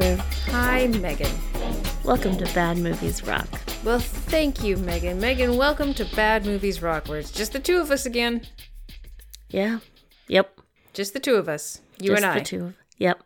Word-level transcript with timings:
Hi, 0.00 0.16
Hi, 0.46 0.86
Megan. 0.86 1.30
Welcome 2.02 2.38
to 2.38 2.46
Bad 2.54 2.78
Movies 2.78 3.22
Rock. 3.26 3.46
Well, 3.84 3.98
thank 3.98 4.64
you, 4.64 4.78
Megan. 4.78 5.20
Megan, 5.20 5.58
welcome 5.58 5.92
to 5.94 6.06
Bad 6.16 6.46
Movies 6.46 6.80
Rock, 6.80 7.08
where 7.08 7.18
it's 7.18 7.30
just 7.30 7.52
the 7.52 7.58
two 7.58 7.78
of 7.78 7.90
us 7.90 8.06
again. 8.06 8.46
Yeah. 9.50 9.80
Yep. 10.28 10.60
Just 10.94 11.12
the 11.12 11.20
two 11.20 11.34
of 11.34 11.46
us. 11.46 11.82
You 12.00 12.08
Just 12.08 12.22
and 12.22 12.32
I. 12.32 12.38
Just 12.38 12.50
the 12.50 12.56
two. 12.56 12.64
Of, 12.64 12.74
yep. 12.96 13.22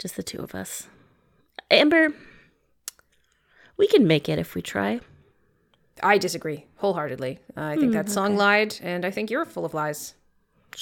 Just 0.00 0.16
the 0.16 0.24
two 0.24 0.40
of 0.40 0.52
us. 0.52 0.88
Amber, 1.70 2.12
we 3.76 3.86
can 3.86 4.04
make 4.04 4.28
it 4.28 4.40
if 4.40 4.56
we 4.56 4.62
try. 4.62 4.98
I 6.02 6.18
disagree 6.18 6.66
wholeheartedly. 6.78 7.38
Uh, 7.56 7.60
I 7.62 7.76
think 7.76 7.92
that 7.92 8.10
song 8.10 8.36
lied, 8.36 8.74
and 8.82 9.04
I 9.04 9.12
think 9.12 9.30
you're 9.30 9.44
full 9.44 9.64
of 9.64 9.74
lies. 9.74 10.14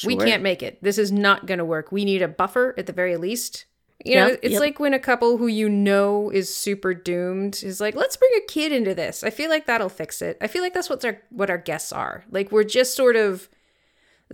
We 0.07 0.17
can't 0.17 0.43
make 0.43 0.63
it. 0.63 0.83
This 0.83 0.97
is 0.97 1.13
not 1.13 1.45
going 1.45 1.59
to 1.59 1.67
work. 1.67 1.93
We 1.93 2.07
need 2.07 2.23
a 2.23 2.29
buffer 2.29 2.75
at 2.79 2.87
the 2.87 2.95
very 2.95 3.19
least. 3.19 3.67
You 4.05 4.17
know, 4.17 4.27
Yep, 4.29 4.41
it's 4.43 4.53
yep. 4.53 4.61
like 4.61 4.79
when 4.79 4.95
a 4.95 4.99
couple 4.99 5.39
who 5.39 5.47
you 5.47 5.69
know 5.69 6.31
is 6.31 6.55
super 6.55 6.95
doomed 6.95 7.63
is 7.63 7.81
like, 7.81 7.95
let's 7.95 8.17
bring 8.17 8.31
a 8.37 8.47
kid 8.47 8.71
into 8.71 8.95
this. 8.95 9.25
I 9.25 9.31
feel 9.31 9.49
like 9.49 9.67
that'll 9.67 9.89
fix 9.89 10.21
it. 10.21 10.37
I 10.41 10.47
feel 10.47 10.63
like 10.63 10.75
that's 10.75 10.91
what's 10.91 11.05
our 11.05 11.23
what 11.31 11.51
our 11.51 11.59
guests 11.59 11.93
are. 11.93 12.25
Like 12.31 12.53
we're 12.53 12.65
just 12.65 12.95
sort 12.95 13.17
of 13.17 13.49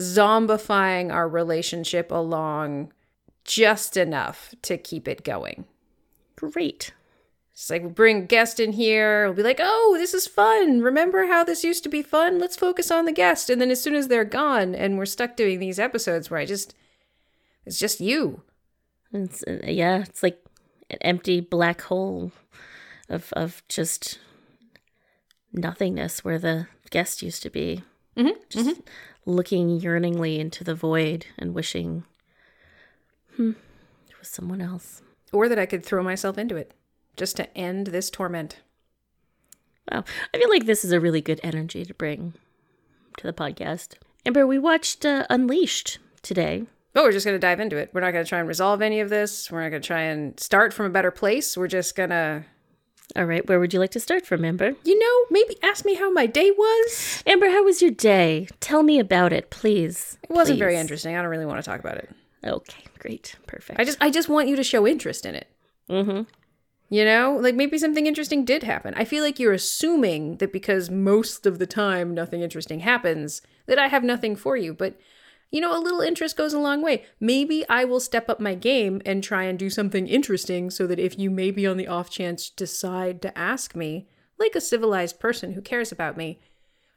zombifying 0.01 1.13
our 1.13 1.29
relationship 1.29 2.11
along 2.11 2.93
just 3.45 3.97
enough 3.97 4.55
to 4.63 4.77
keep 4.79 5.07
it 5.07 5.25
going. 5.25 5.65
Great. 6.37 6.93
It's 7.53 7.69
like 7.71 7.83
we 7.83 7.89
bring 7.89 8.19
a 8.19 8.27
guest 8.27 8.59
in 8.59 8.73
here, 8.73 9.27
we'll 9.27 9.35
be 9.35 9.43
like, 9.43 9.61
oh, 9.61 9.97
this 9.99 10.15
is 10.15 10.27
fun. 10.27 10.81
Remember 10.81 11.27
how 11.27 11.45
this 11.45 11.63
used 11.63 11.83
to 11.83 11.91
be 11.91 12.03
fun? 12.03 12.39
Let's 12.39 12.57
focus 12.57 12.91
on 12.91 13.05
the 13.05 13.13
guest. 13.13 13.51
And 13.51 13.61
then 13.61 13.71
as 13.71 13.83
soon 13.83 13.95
as 13.95 14.09
they're 14.09 14.25
gone 14.25 14.75
and 14.75 14.97
we're 14.97 15.05
stuck 15.07 15.37
doing 15.37 15.59
these 15.59 15.79
episodes 15.79 16.31
where 16.31 16.41
I 16.41 16.47
just, 16.47 16.75
it's 17.67 17.79
just 17.79 18.01
you. 18.01 18.43
It's, 19.13 19.43
uh, 19.47 19.59
yeah, 19.65 19.99
it's 20.03 20.23
like 20.23 20.43
an 20.91 20.99
empty 21.03 21.41
black 21.41 21.83
hole 21.83 22.33
of 23.09 23.33
of 23.35 23.63
just 23.69 24.19
nothingness 25.53 26.25
where 26.25 26.39
the 26.39 26.67
guest 26.91 27.23
used 27.23 27.43
to 27.43 27.51
be. 27.51 27.83
Mhm, 28.17 28.35
Just 28.49 28.81
looking 29.25 29.71
yearningly 29.81 30.39
into 30.39 30.65
the 30.65 30.75
void 30.75 31.27
and 31.39 31.55
wishing, 31.55 32.05
hmm, 33.37 33.51
it 34.09 34.19
was 34.19 34.29
someone 34.29 34.61
else. 34.61 35.03
Or 35.33 35.49
that 35.49 35.59
I 35.59 35.65
could 35.67 35.85
throw 35.85 36.03
myself 36.03 36.37
into 36.37 36.57
it 36.57 36.75
just 37.17 37.37
to 37.37 37.57
end 37.57 37.89
this 37.89 38.11
torment. 38.11 38.61
Wow. 39.91 40.05
I 40.33 40.39
feel 40.39 40.51
like 40.51 40.67
this 40.67 40.85
is 40.85 40.93
a 40.93 41.01
really 41.01 41.21
good 41.23 41.41
energy 41.43 41.85
to 41.85 41.95
bring 41.95 42.35
to 43.17 43.27
the 43.27 43.33
podcast. 43.33 43.95
Amber, 44.27 44.47
we 44.47 44.59
watched 44.59 45.05
uh, 45.05 45.27
Unleashed 45.31 45.99
today. 46.23 46.67
But 46.93 47.05
we're 47.05 47.13
just 47.13 47.25
going 47.25 47.35
to 47.35 47.41
dive 47.41 47.61
into 47.61 47.77
it. 47.77 47.91
We're 47.93 48.03
not 48.03 48.13
going 48.13 48.25
to 48.25 48.29
try 48.29 48.39
and 48.39 48.47
resolve 48.49 48.83
any 48.83 49.01
of 49.01 49.09
this. 49.09 49.51
We're 49.51 49.63
not 49.63 49.71
going 49.71 49.83
to 49.83 49.87
try 49.87 50.03
and 50.03 50.39
start 50.39 50.75
from 50.75 50.87
a 50.87 50.91
better 50.91 51.11
place. 51.11 51.57
We're 51.57 51.67
just 51.69 51.95
going 51.97 52.11
to, 52.11 52.45
All 53.17 53.25
right, 53.25 53.47
where 53.49 53.59
would 53.59 53.73
you 53.73 53.81
like 53.81 53.93
to 53.93 54.01
start 54.01 54.27
from, 54.27 54.45
Amber? 54.45 54.75
you 54.85 54.99
know, 54.99 55.27
maybe 55.31 55.57
ask 55.63 55.85
me 55.87 55.95
how 55.95 56.11
my 56.11 56.27
day 56.27 56.51
was. 56.51 57.23
Amber, 57.27 57.49
how 57.49 57.65
was 57.65 57.81
your 57.81 57.91
day? 57.91 58.47
Tell 58.61 58.83
me 58.83 58.99
about 58.99 59.33
it, 59.33 59.49
please. 59.51 60.19
It 60.23 60.31
wasn't 60.31 60.59
very 60.59 60.77
interesting. 60.77 61.17
I 61.17 61.23
don't 61.23 61.31
really 61.31 61.47
want 61.47 61.65
to 61.65 61.71
talk 61.71 61.81
about 61.81 61.97
it. 61.97 62.11
Okay, 62.45 62.85
great. 62.99 63.37
Perfect. 63.47 63.79
I 63.81 63.85
just 63.85 63.99
I 64.01 64.11
just 64.11 64.29
want 64.29 64.49
you 64.49 64.57
to 64.57 64.65
show 64.65 64.87
interest 64.87 65.25
in 65.25 65.35
it. 65.35 65.47
mm-hmm. 65.89 66.23
You 66.91 67.07
know, 67.07 67.39
like 67.41 67.55
maybe 67.55 67.79
something 67.79 68.07
interesting 68.07 68.45
did 68.45 68.65
happen. 68.65 68.93
I 68.99 69.05
feel 69.07 69.25
like 69.25 69.39
you're 69.39 69.55
assuming 69.55 70.37
that 70.39 70.53
because 70.53 70.91
most 70.91 71.47
of 71.47 71.59
the 71.59 71.67
time 71.67 72.13
nothing 72.13 72.43
interesting 72.43 72.81
happens, 72.81 73.41
that 73.67 73.79
I 73.79 73.87
have 73.89 74.05
nothing 74.05 74.37
for 74.37 74.59
you. 74.59 74.75
But, 74.75 75.01
you 75.53 75.61
know, 75.61 75.77
a 75.77 75.79
little 75.79 76.01
interest 76.01 76.37
goes 76.37 76.55
a 76.55 76.59
long 76.59 76.83
way. 76.83 77.05
Maybe 77.21 77.65
I 77.69 77.85
will 77.85 78.01
step 78.01 78.29
up 78.31 78.41
my 78.41 78.55
game 78.55 79.03
and 79.05 79.23
try 79.23 79.45
and 79.45 79.59
do 79.59 79.69
something 79.71 80.09
interesting 80.09 80.71
so 80.71 80.87
that 80.87 80.99
if 80.99 81.19
you 81.19 81.31
maybe 81.31 81.67
on 81.67 81.77
the 81.77 81.87
off 81.87 82.11
chance 82.11 82.49
decide 82.49 83.21
to 83.23 83.39
ask 83.39 83.77
me, 83.77 84.09
like 84.39 84.57
a 84.57 84.61
civilized 84.61 85.21
person 85.21 85.53
who 85.53 85.61
cares 85.61 85.93
about 85.93 86.17
me, 86.17 86.41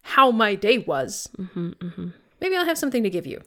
how 0.01 0.31
my 0.31 0.55
day 0.55 0.77
was, 0.77 1.29
mm-hmm, 1.37 1.69
mm-hmm. 1.71 2.07
maybe 2.39 2.55
I'll 2.55 2.65
have 2.65 2.77
something 2.77 3.03
to 3.03 3.09
give 3.09 3.27
you. 3.27 3.41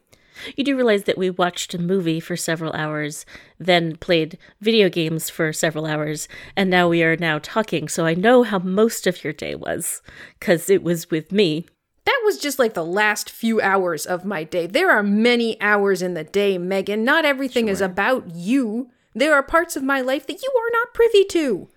You 0.56 0.62
do 0.62 0.76
realize 0.76 1.04
that 1.04 1.18
we 1.18 1.30
watched 1.30 1.74
a 1.74 1.78
movie 1.78 2.20
for 2.20 2.36
several 2.36 2.72
hours, 2.74 3.24
then 3.58 3.96
played 3.96 4.38
video 4.60 4.88
games 4.88 5.30
for 5.30 5.52
several 5.52 5.86
hours, 5.86 6.28
and 6.54 6.68
now 6.70 6.88
we 6.88 7.02
are 7.02 7.16
now 7.16 7.40
talking. 7.42 7.88
So 7.88 8.06
I 8.06 8.14
know 8.14 8.42
how 8.42 8.58
most 8.58 9.06
of 9.06 9.24
your 9.24 9.32
day 9.32 9.54
was, 9.54 10.02
because 10.38 10.68
it 10.68 10.82
was 10.82 11.10
with 11.10 11.32
me. 11.32 11.66
That 12.08 12.22
was 12.24 12.38
just 12.38 12.58
like 12.58 12.72
the 12.72 12.86
last 12.86 13.28
few 13.28 13.60
hours 13.60 14.06
of 14.06 14.24
my 14.24 14.42
day. 14.42 14.66
There 14.66 14.90
are 14.90 15.02
many 15.02 15.60
hours 15.60 16.00
in 16.00 16.14
the 16.14 16.24
day, 16.24 16.56
Megan. 16.56 17.04
Not 17.04 17.26
everything 17.26 17.68
is 17.68 17.82
about 17.82 18.34
you. 18.34 18.88
There 19.14 19.34
are 19.34 19.42
parts 19.42 19.76
of 19.76 19.82
my 19.82 20.00
life 20.00 20.26
that 20.26 20.42
you 20.42 20.50
are 20.56 20.70
not 20.72 20.94
privy 20.94 21.22
to. 21.24 21.68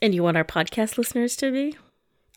And 0.00 0.14
you 0.14 0.22
want 0.22 0.36
our 0.36 0.44
podcast 0.44 0.96
listeners 0.96 1.34
to 1.38 1.50
be? 1.50 1.76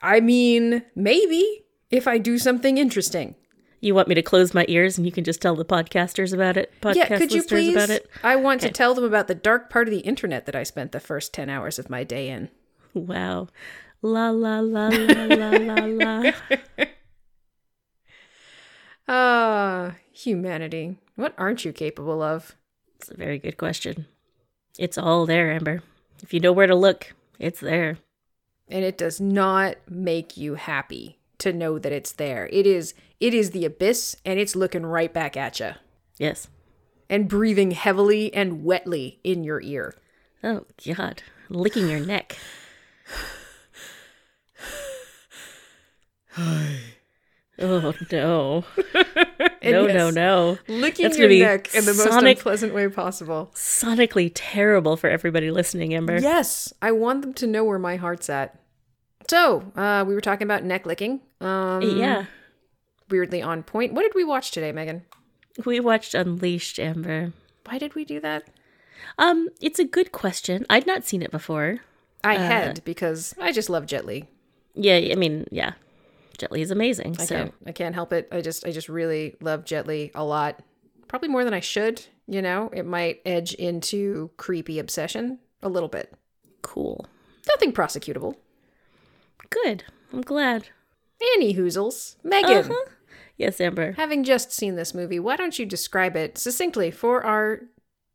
I 0.01 0.19
mean, 0.19 0.81
maybe 0.95 1.63
if 1.91 2.07
I 2.07 2.17
do 2.17 2.39
something 2.39 2.79
interesting. 2.79 3.35
You 3.79 3.93
want 3.93 4.07
me 4.07 4.15
to 4.15 4.23
close 4.23 4.55
my 4.55 4.65
ears 4.67 4.97
and 4.97 5.05
you 5.05 5.11
can 5.11 5.23
just 5.23 5.43
tell 5.43 5.55
the 5.55 5.63
podcasters 5.63 6.33
about 6.33 6.57
it? 6.57 6.73
Podcast 6.81 6.95
yeah, 6.95 7.17
could 7.19 7.33
you 7.33 7.43
please? 7.43 7.75
about 7.75 7.91
it? 7.91 8.09
I 8.23 8.35
want 8.35 8.61
to 8.61 8.71
tell 8.71 8.95
them 8.95 9.03
about 9.03 9.27
the 9.27 9.35
dark 9.35 9.69
part 9.69 9.87
of 9.87 9.91
the 9.91 9.99
internet 9.99 10.47
that 10.47 10.55
I 10.55 10.63
spent 10.63 10.91
the 10.91 10.99
first 10.99 11.35
10 11.35 11.51
hours 11.51 11.77
of 11.77 11.91
my 11.91 12.03
day 12.03 12.29
in. 12.29 12.49
Wow. 12.95 13.49
La 14.05 14.29
la 14.31 14.59
la 14.59 14.89
la 14.89 15.25
la 15.25 15.49
la 15.57 15.85
la. 15.85 16.31
Ah, 19.07 19.95
humanity. 20.11 20.97
What 21.15 21.33
aren't 21.37 21.65
you 21.65 21.71
capable 21.73 22.21
of? 22.21 22.55
It's 22.97 23.09
a 23.09 23.15
very 23.17 23.37
good 23.39 23.57
question. 23.57 24.05
It's 24.77 24.97
all 24.97 25.25
there, 25.25 25.51
Amber. 25.51 25.81
If 26.21 26.33
you 26.33 26.39
know 26.39 26.51
where 26.51 26.67
to 26.67 26.75
look, 26.75 27.13
it's 27.39 27.59
there. 27.59 27.97
and 28.69 28.83
it 28.85 28.97
does 28.97 29.19
not 29.19 29.75
make 29.89 30.37
you 30.37 30.55
happy 30.55 31.19
to 31.37 31.51
know 31.51 31.77
that 31.77 31.91
it's 31.91 32.13
there. 32.13 32.47
It 32.51 32.65
is 32.65 32.93
it 33.19 33.33
is 33.33 33.51
the 33.51 33.65
abyss 33.65 34.15
and 34.25 34.39
it's 34.39 34.55
looking 34.55 34.85
right 34.85 35.13
back 35.13 35.35
at 35.37 35.59
you 35.59 35.71
Yes. 36.17 36.47
and 37.09 37.27
breathing 37.27 37.71
heavily 37.71 38.33
and 38.33 38.63
wetly 38.63 39.19
in 39.23 39.43
your 39.43 39.61
ear. 39.61 39.95
Oh, 40.43 40.65
God. 40.95 41.23
Licking 41.49 41.89
your 41.89 41.99
neck. 41.99 42.37
Oh, 47.59 47.93
no. 48.11 48.65
No, 49.63 49.87
yes, 49.87 49.93
no, 49.95 50.09
no. 50.09 50.57
Licking 50.67 51.03
That's 51.03 51.17
your 51.17 51.29
neck 51.29 51.73
in 51.73 51.85
the 51.85 51.93
most 51.93 52.03
sonic- 52.09 52.37
unpleasant 52.39 52.73
way 52.73 52.89
possible. 52.89 53.49
Sonically 53.55 54.29
terrible 54.33 54.97
for 54.97 55.09
everybody 55.09 55.51
listening, 55.51 55.93
Amber. 55.93 56.17
Yes, 56.17 56.73
I 56.81 56.91
want 56.91 57.21
them 57.21 57.33
to 57.35 57.47
know 57.47 57.63
where 57.63 57.79
my 57.79 57.95
heart's 57.95 58.29
at. 58.29 58.59
So, 59.29 59.71
uh, 59.77 60.03
we 60.05 60.15
were 60.15 60.21
talking 60.21 60.45
about 60.45 60.65
neck 60.65 60.85
licking. 60.85 61.21
Um, 61.39 61.81
Yeah. 61.81 62.25
Weirdly 63.09 63.41
on 63.41 63.63
point. 63.63 63.93
What 63.93 64.01
did 64.01 64.15
we 64.15 64.25
watch 64.25 64.51
today, 64.51 64.73
Megan? 64.73 65.03
We 65.65 65.79
watched 65.79 66.13
Unleashed, 66.13 66.77
Amber. 66.79 67.31
Why 67.65 67.77
did 67.77 67.95
we 67.95 68.03
do 68.03 68.19
that? 68.19 68.43
Um, 69.17 69.47
it's 69.61 69.79
a 69.79 69.85
good 69.85 70.11
question. 70.11 70.65
I'd 70.69 70.87
not 70.87 71.05
seen 71.05 71.21
it 71.21 71.31
before. 71.31 71.79
I 72.21 72.35
had 72.35 72.83
because 72.83 73.33
I 73.39 73.53
just 73.53 73.69
love 73.69 73.85
Jet 73.85 74.05
Li. 74.05 74.25
Yeah, 74.73 74.95
I 75.11 75.15
mean, 75.15 75.45
yeah. 75.51 75.73
Jet 76.37 76.51
Li 76.51 76.61
is 76.61 76.71
amazing. 76.71 77.15
I 77.19 77.25
so 77.25 77.35
can't 77.35 77.53
I 77.67 77.71
can't 77.71 77.95
help 77.95 78.11
it. 78.13 78.27
I 78.31 78.41
just 78.41 78.65
I 78.65 78.71
just 78.71 78.89
really 78.89 79.35
love 79.41 79.65
Jet 79.65 79.87
Li 79.87 80.11
a 80.15 80.23
lot. 80.23 80.61
Probably 81.07 81.29
more 81.29 81.43
than 81.43 81.53
I 81.53 81.59
should, 81.59 82.03
you 82.27 82.41
know. 82.41 82.69
It 82.73 82.85
might 82.85 83.21
edge 83.25 83.53
into 83.53 84.31
creepy 84.37 84.79
obsession 84.79 85.39
a 85.61 85.69
little 85.69 85.89
bit. 85.89 86.13
cool. 86.63 87.05
Nothing 87.47 87.71
prosecutable. 87.73 88.35
Good. 89.49 89.83
I'm 90.11 90.21
glad. 90.21 90.67
Any 91.35 91.53
hoozles. 91.55 92.15
Megan, 92.23 92.71
Uh-huh. 92.71 92.85
Yes, 93.37 93.59
Amber. 93.61 93.93
having 93.93 94.23
just 94.23 94.51
seen 94.51 94.75
this 94.75 94.93
movie, 94.93 95.19
why 95.19 95.35
don't 95.35 95.57
you 95.57 95.65
describe 95.65 96.15
it 96.15 96.37
succinctly 96.37 96.91
for 96.91 97.25
our 97.25 97.61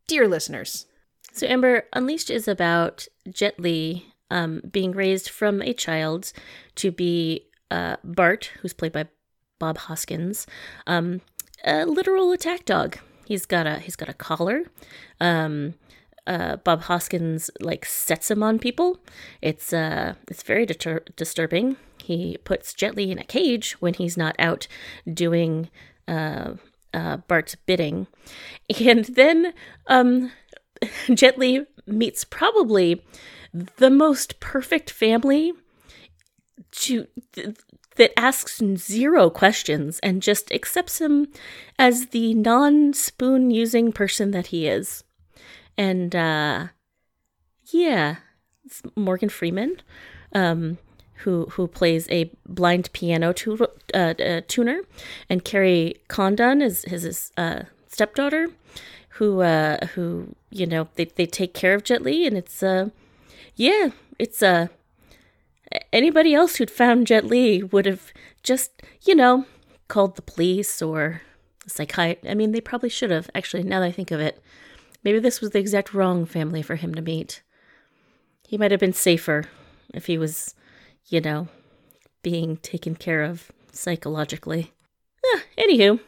dear 0.07 0.27
listeners? 0.27 0.85
So, 1.31 1.45
Amber, 1.47 1.83
Unleashed 1.93 2.29
is 2.29 2.47
about 2.47 3.07
Jet 3.29 3.59
Li 3.59 4.13
um, 4.31 4.61
being 4.69 4.91
raised 4.91 5.29
from 5.29 5.61
a 5.61 5.73
child 5.73 6.31
to 6.75 6.91
be 6.91 7.45
uh, 7.71 7.97
Bart, 8.03 8.51
who's 8.61 8.73
played 8.73 8.91
by 8.91 9.07
Bob 9.59 9.77
Hoskins, 9.77 10.47
um, 10.87 11.21
a 11.65 11.85
literal 11.85 12.31
attack 12.31 12.65
dog. 12.65 12.97
He's 13.25 13.45
got 13.45 13.67
a 13.67 13.79
he's 13.79 13.95
got 13.95 14.09
a 14.09 14.13
collar. 14.13 14.63
Um, 15.19 15.75
uh, 16.25 16.57
Bob 16.57 16.83
Hoskins 16.83 17.49
like 17.59 17.85
sets 17.85 18.31
him 18.31 18.43
on 18.43 18.59
people. 18.59 18.99
It's 19.41 19.73
uh 19.73 20.15
it's 20.27 20.43
very 20.43 20.65
deter- 20.65 21.03
disturbing. 21.15 21.77
He 22.03 22.37
puts 22.43 22.73
Jet 22.73 22.95
Li 22.95 23.11
in 23.11 23.19
a 23.19 23.23
cage 23.23 23.73
when 23.81 23.93
he's 23.93 24.17
not 24.17 24.35
out 24.39 24.67
doing 25.11 25.69
uh, 26.07 26.53
uh, 26.93 27.17
Bart's 27.17 27.55
bidding, 27.55 28.07
and 28.79 29.05
then 29.05 29.53
um, 29.87 30.31
meets 31.85 32.23
probably 32.23 33.03
the 33.77 33.89
most 33.89 34.39
perfect 34.39 34.89
family 34.89 35.53
to 36.71 37.07
th- 37.33 37.57
that 37.95 38.17
asks 38.17 38.61
zero 38.77 39.29
questions 39.29 39.99
and 39.99 40.21
just 40.21 40.51
accepts 40.51 40.99
him 41.01 41.27
as 41.77 42.07
the 42.07 42.33
non-spoon 42.33 43.51
using 43.51 43.91
person 43.91 44.31
that 44.31 44.47
he 44.47 44.67
is. 44.67 45.03
and 45.77 46.15
uh, 46.15 46.67
yeah, 47.71 48.17
it's 48.65 48.81
Morgan 48.95 49.29
Freeman, 49.29 49.81
um, 50.33 50.77
who 51.23 51.45
who 51.51 51.67
plays 51.67 52.07
a 52.09 52.31
blind 52.45 52.91
piano 52.93 53.33
tu- 53.33 53.67
uh, 53.93 54.13
uh, 54.19 54.41
tuner, 54.47 54.81
and 55.29 55.43
Kerry 55.43 55.95
Condon 56.07 56.61
is 56.61 56.83
his, 56.83 57.03
his 57.03 57.31
uh, 57.37 57.63
stepdaughter, 57.87 58.49
who 59.11 59.41
uh, 59.41 59.85
who 59.87 60.35
you 60.49 60.65
know 60.65 60.87
they 60.95 61.05
they 61.05 61.25
take 61.25 61.53
care 61.53 61.73
of 61.73 61.83
Jet 61.83 62.01
Li, 62.01 62.25
and 62.27 62.37
it's 62.37 62.61
uh, 62.63 62.89
yeah, 63.55 63.89
it's 64.17 64.41
uh, 64.41 64.67
anybody 65.91 66.33
else 66.33 66.55
who'd 66.55 66.71
found 66.71 67.07
Jet 67.07 67.25
Li 67.25 67.63
would 67.63 67.85
have 67.85 68.13
just 68.43 68.81
you 69.03 69.15
know 69.15 69.45
called 69.87 70.15
the 70.15 70.21
police 70.21 70.81
or 70.81 71.21
psychiatrist. 71.67 72.29
I 72.29 72.33
mean, 72.35 72.51
they 72.51 72.61
probably 72.61 72.89
should 72.89 73.11
have 73.11 73.29
actually. 73.35 73.63
Now 73.63 73.79
that 73.79 73.87
I 73.87 73.91
think 73.91 74.11
of 74.11 74.19
it, 74.19 74.41
maybe 75.03 75.19
this 75.19 75.41
was 75.41 75.51
the 75.51 75.59
exact 75.59 75.93
wrong 75.93 76.25
family 76.25 76.61
for 76.61 76.75
him 76.75 76.93
to 76.95 77.01
meet. 77.01 77.41
He 78.47 78.57
might 78.57 78.71
have 78.71 78.79
been 78.79 78.93
safer 78.93 79.45
if 79.93 80.07
he 80.07 80.17
was, 80.17 80.55
you 81.07 81.21
know, 81.21 81.47
being 82.23 82.57
taken 82.57 82.95
care 82.95 83.23
of 83.23 83.51
psychologically. 83.71 84.73
Eh, 85.35 85.39
anywho, 85.57 85.99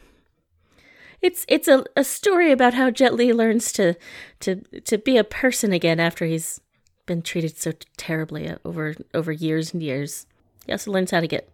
it's 1.20 1.44
it's 1.48 1.68
a, 1.68 1.84
a 1.96 2.04
story 2.04 2.50
about 2.50 2.74
how 2.74 2.90
Jet 2.90 3.14
Li 3.14 3.32
learns 3.32 3.72
to 3.72 3.94
to 4.40 4.56
to 4.80 4.98
be 4.98 5.16
a 5.16 5.24
person 5.24 5.72
again 5.72 6.00
after 6.00 6.24
he's 6.24 6.60
been 7.06 7.22
treated 7.22 7.56
so 7.56 7.72
terribly 7.96 8.48
uh, 8.48 8.58
over 8.64 8.94
over 9.14 9.32
years 9.32 9.72
and 9.72 9.82
years. 9.82 10.26
He 10.66 10.72
also 10.72 10.90
learns 10.90 11.10
how 11.10 11.20
to 11.20 11.26
get 11.26 11.50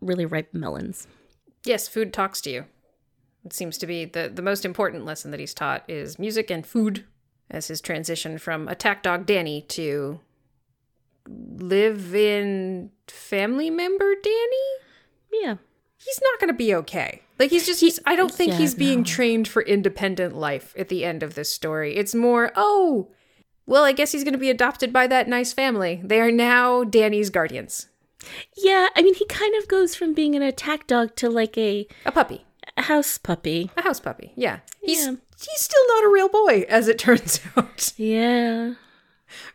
really 0.00 0.26
ripe 0.26 0.54
melons. 0.54 1.06
Yes, 1.64 1.88
food 1.88 2.12
talks 2.12 2.40
to 2.42 2.50
you. 2.50 2.64
It 3.44 3.52
seems 3.52 3.78
to 3.78 3.86
be 3.86 4.04
the, 4.04 4.30
the 4.32 4.42
most 4.42 4.64
important 4.64 5.04
lesson 5.04 5.30
that 5.30 5.40
he's 5.40 5.54
taught 5.54 5.88
is 5.88 6.18
music 6.18 6.50
and 6.50 6.66
food 6.66 7.04
as 7.50 7.68
his 7.68 7.80
transition 7.80 8.38
from 8.38 8.68
attack 8.68 9.02
dog 9.02 9.26
Danny 9.26 9.62
to 9.62 10.20
live 11.26 12.14
in 12.14 12.90
family 13.08 13.70
member 13.70 14.14
Danny. 14.22 15.42
Yeah. 15.44 15.56
He's 15.96 16.20
not 16.22 16.40
going 16.40 16.48
to 16.48 16.54
be 16.54 16.74
okay. 16.76 17.22
Like 17.38 17.50
he's 17.50 17.66
just 17.66 17.80
he's 17.80 18.00
I 18.06 18.16
don't 18.16 18.32
think 18.32 18.52
yeah, 18.52 18.58
he's 18.58 18.74
being 18.74 19.00
no. 19.00 19.04
trained 19.04 19.48
for 19.48 19.62
independent 19.62 20.34
life 20.34 20.74
at 20.78 20.88
the 20.88 21.04
end 21.04 21.22
of 21.22 21.34
this 21.34 21.52
story. 21.52 21.96
It's 21.96 22.14
more, 22.14 22.52
oh, 22.54 23.10
well, 23.70 23.84
I 23.84 23.92
guess 23.92 24.10
he's 24.10 24.24
going 24.24 24.34
to 24.34 24.38
be 24.38 24.50
adopted 24.50 24.92
by 24.92 25.06
that 25.06 25.28
nice 25.28 25.52
family. 25.52 26.00
They 26.02 26.20
are 26.20 26.32
now 26.32 26.82
Danny's 26.82 27.30
guardians. 27.30 27.86
Yeah, 28.56 28.88
I 28.96 29.02
mean 29.02 29.14
he 29.14 29.24
kind 29.26 29.54
of 29.54 29.68
goes 29.68 29.94
from 29.94 30.12
being 30.12 30.34
an 30.34 30.42
attack 30.42 30.88
dog 30.88 31.14
to 31.16 31.30
like 31.30 31.56
a 31.56 31.86
A 32.04 32.10
puppy. 32.10 32.44
a 32.76 32.82
house 32.82 33.16
puppy. 33.16 33.70
A 33.76 33.82
house 33.82 34.00
puppy. 34.00 34.32
Yeah. 34.34 34.58
He's 34.82 35.06
Yeah. 35.06 35.14
he's 35.38 35.60
still 35.60 35.84
not 35.88 36.04
a 36.04 36.08
real 36.08 36.28
boy 36.28 36.66
as 36.68 36.88
it 36.88 36.98
turns 37.06 37.40
out. 37.56 37.92
Yeah. 37.96 38.74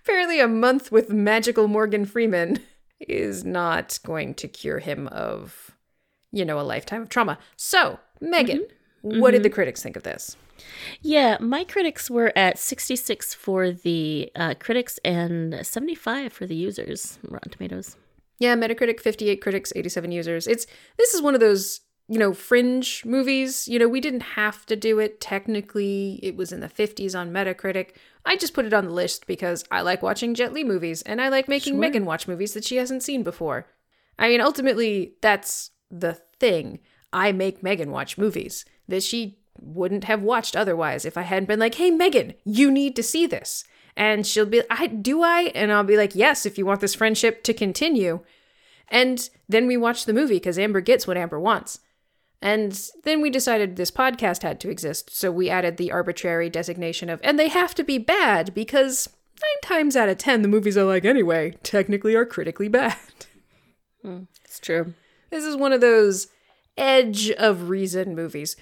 Apparently, 0.01 0.39
a 0.39 0.47
month 0.47 0.93
with 0.93 1.09
magical 1.09 1.67
Morgan 1.67 2.05
Freeman 2.05 2.59
is 3.01 3.43
not 3.43 3.99
going 4.05 4.33
to 4.35 4.47
cure 4.47 4.79
him 4.79 5.07
of, 5.09 5.71
you 6.31 6.45
know, 6.45 6.57
a 6.57 6.63
lifetime 6.63 7.01
of 7.01 7.09
trauma. 7.09 7.37
So, 7.57 7.99
Megan, 8.21 8.65
mm-hmm. 9.03 9.19
what 9.19 9.31
did 9.31 9.39
mm-hmm. 9.39 9.43
the 9.43 9.49
critics 9.49 9.83
think 9.83 9.97
of 9.97 10.03
this? 10.03 10.37
Yeah, 11.01 11.37
my 11.39 11.63
critics 11.63 12.09
were 12.09 12.31
at 12.35 12.57
66 12.57 13.33
for 13.33 13.71
the 13.71 14.31
uh, 14.35 14.53
critics 14.59 14.99
and 15.03 15.65
75 15.65 16.31
for 16.33 16.45
the 16.45 16.55
users, 16.55 17.19
Rotten 17.27 17.51
Tomatoes. 17.51 17.95
Yeah, 18.39 18.55
Metacritic, 18.55 18.99
58 18.99 19.37
critics, 19.41 19.71
87 19.75 20.11
users. 20.11 20.47
It's 20.47 20.67
this 20.97 21.13
is 21.13 21.21
one 21.21 21.33
of 21.35 21.39
those, 21.39 21.81
you 22.07 22.19
know, 22.19 22.33
fringe 22.33 23.05
movies. 23.05 23.67
You 23.67 23.79
know, 23.79 23.87
we 23.87 24.01
didn't 24.01 24.21
have 24.21 24.65
to 24.65 24.75
do 24.75 24.99
it. 24.99 25.21
Technically, 25.21 26.19
it 26.21 26.35
was 26.35 26.51
in 26.51 26.59
the 26.59 26.67
50s 26.67 27.17
on 27.17 27.31
Metacritic. 27.31 27.91
I 28.25 28.35
just 28.35 28.53
put 28.53 28.65
it 28.65 28.73
on 28.73 28.85
the 28.85 28.91
list 28.91 29.25
because 29.27 29.63
I 29.71 29.81
like 29.81 30.01
watching 30.01 30.33
Jet 30.33 30.51
Li 30.51 30.63
movies 30.63 31.01
and 31.03 31.21
I 31.21 31.29
like 31.29 31.47
making 31.47 31.73
Sure. 31.73 31.79
Megan 31.79 32.05
watch 32.05 32.27
movies 32.27 32.53
that 32.55 32.65
she 32.65 32.75
hasn't 32.77 33.03
seen 33.03 33.23
before. 33.23 33.67
I 34.19 34.27
mean, 34.29 34.41
ultimately, 34.41 35.13
that's 35.21 35.71
the 35.91 36.13
thing. 36.39 36.79
I 37.13 37.31
make 37.31 37.63
Megan 37.63 37.91
watch 37.91 38.17
movies 38.17 38.65
that 38.87 39.03
she 39.03 39.39
wouldn't 39.59 40.05
have 40.05 40.21
watched 40.21 40.55
otherwise 40.55 41.05
if 41.05 41.17
I 41.17 41.21
hadn't 41.21 41.47
been 41.47 41.59
like, 41.59 41.75
"Hey 41.75 41.91
Megan, 41.91 42.33
you 42.43 42.71
need 42.71 42.95
to 42.95 43.03
see 43.03 43.25
this." 43.25 43.63
And 43.97 44.27
she'll 44.27 44.45
be, 44.45 44.61
"I 44.69 44.87
do 44.87 45.21
I?" 45.21 45.51
And 45.55 45.71
I'll 45.71 45.83
be 45.83 45.97
like, 45.97 46.15
"Yes, 46.15 46.45
if 46.45 46.57
you 46.57 46.65
want 46.65 46.81
this 46.81 46.95
friendship 46.95 47.43
to 47.43 47.53
continue." 47.53 48.21
And 48.89 49.29
then 49.49 49.67
we 49.67 49.77
watch 49.77 50.05
the 50.05 50.13
movie 50.13 50.35
because 50.35 50.59
Amber 50.59 50.81
gets 50.81 51.07
what 51.07 51.17
Amber 51.17 51.39
wants. 51.39 51.79
And 52.41 52.79
then 53.03 53.21
we 53.21 53.29
decided 53.29 53.75
this 53.75 53.89
podcast 53.91 54.43
had 54.43 54.59
to 54.59 54.69
exist, 54.69 55.15
so 55.15 55.31
we 55.31 55.49
added 55.49 55.77
the 55.77 55.91
arbitrary 55.91 56.49
designation 56.49 57.09
of, 57.09 57.19
and 57.23 57.39
they 57.39 57.47
have 57.47 57.73
to 57.75 57.83
be 57.83 57.97
bad 57.97 58.53
because 58.53 59.09
nine 59.41 59.61
times 59.63 59.95
out 59.95 60.09
of 60.09 60.17
ten, 60.17 60.41
the 60.41 60.47
movies 60.47 60.77
I 60.77 60.83
like 60.83 61.05
anyway 61.05 61.55
technically 61.63 62.13
are 62.15 62.25
critically 62.25 62.67
bad. 62.67 62.97
Hmm, 64.01 64.25
it's 64.43 64.59
true. 64.59 64.93
This 65.31 65.43
is 65.43 65.55
one 65.55 65.73
of 65.73 65.81
those 65.81 66.27
edge 66.77 67.31
of 67.31 67.69
reason 67.69 68.15
movies. 68.15 68.55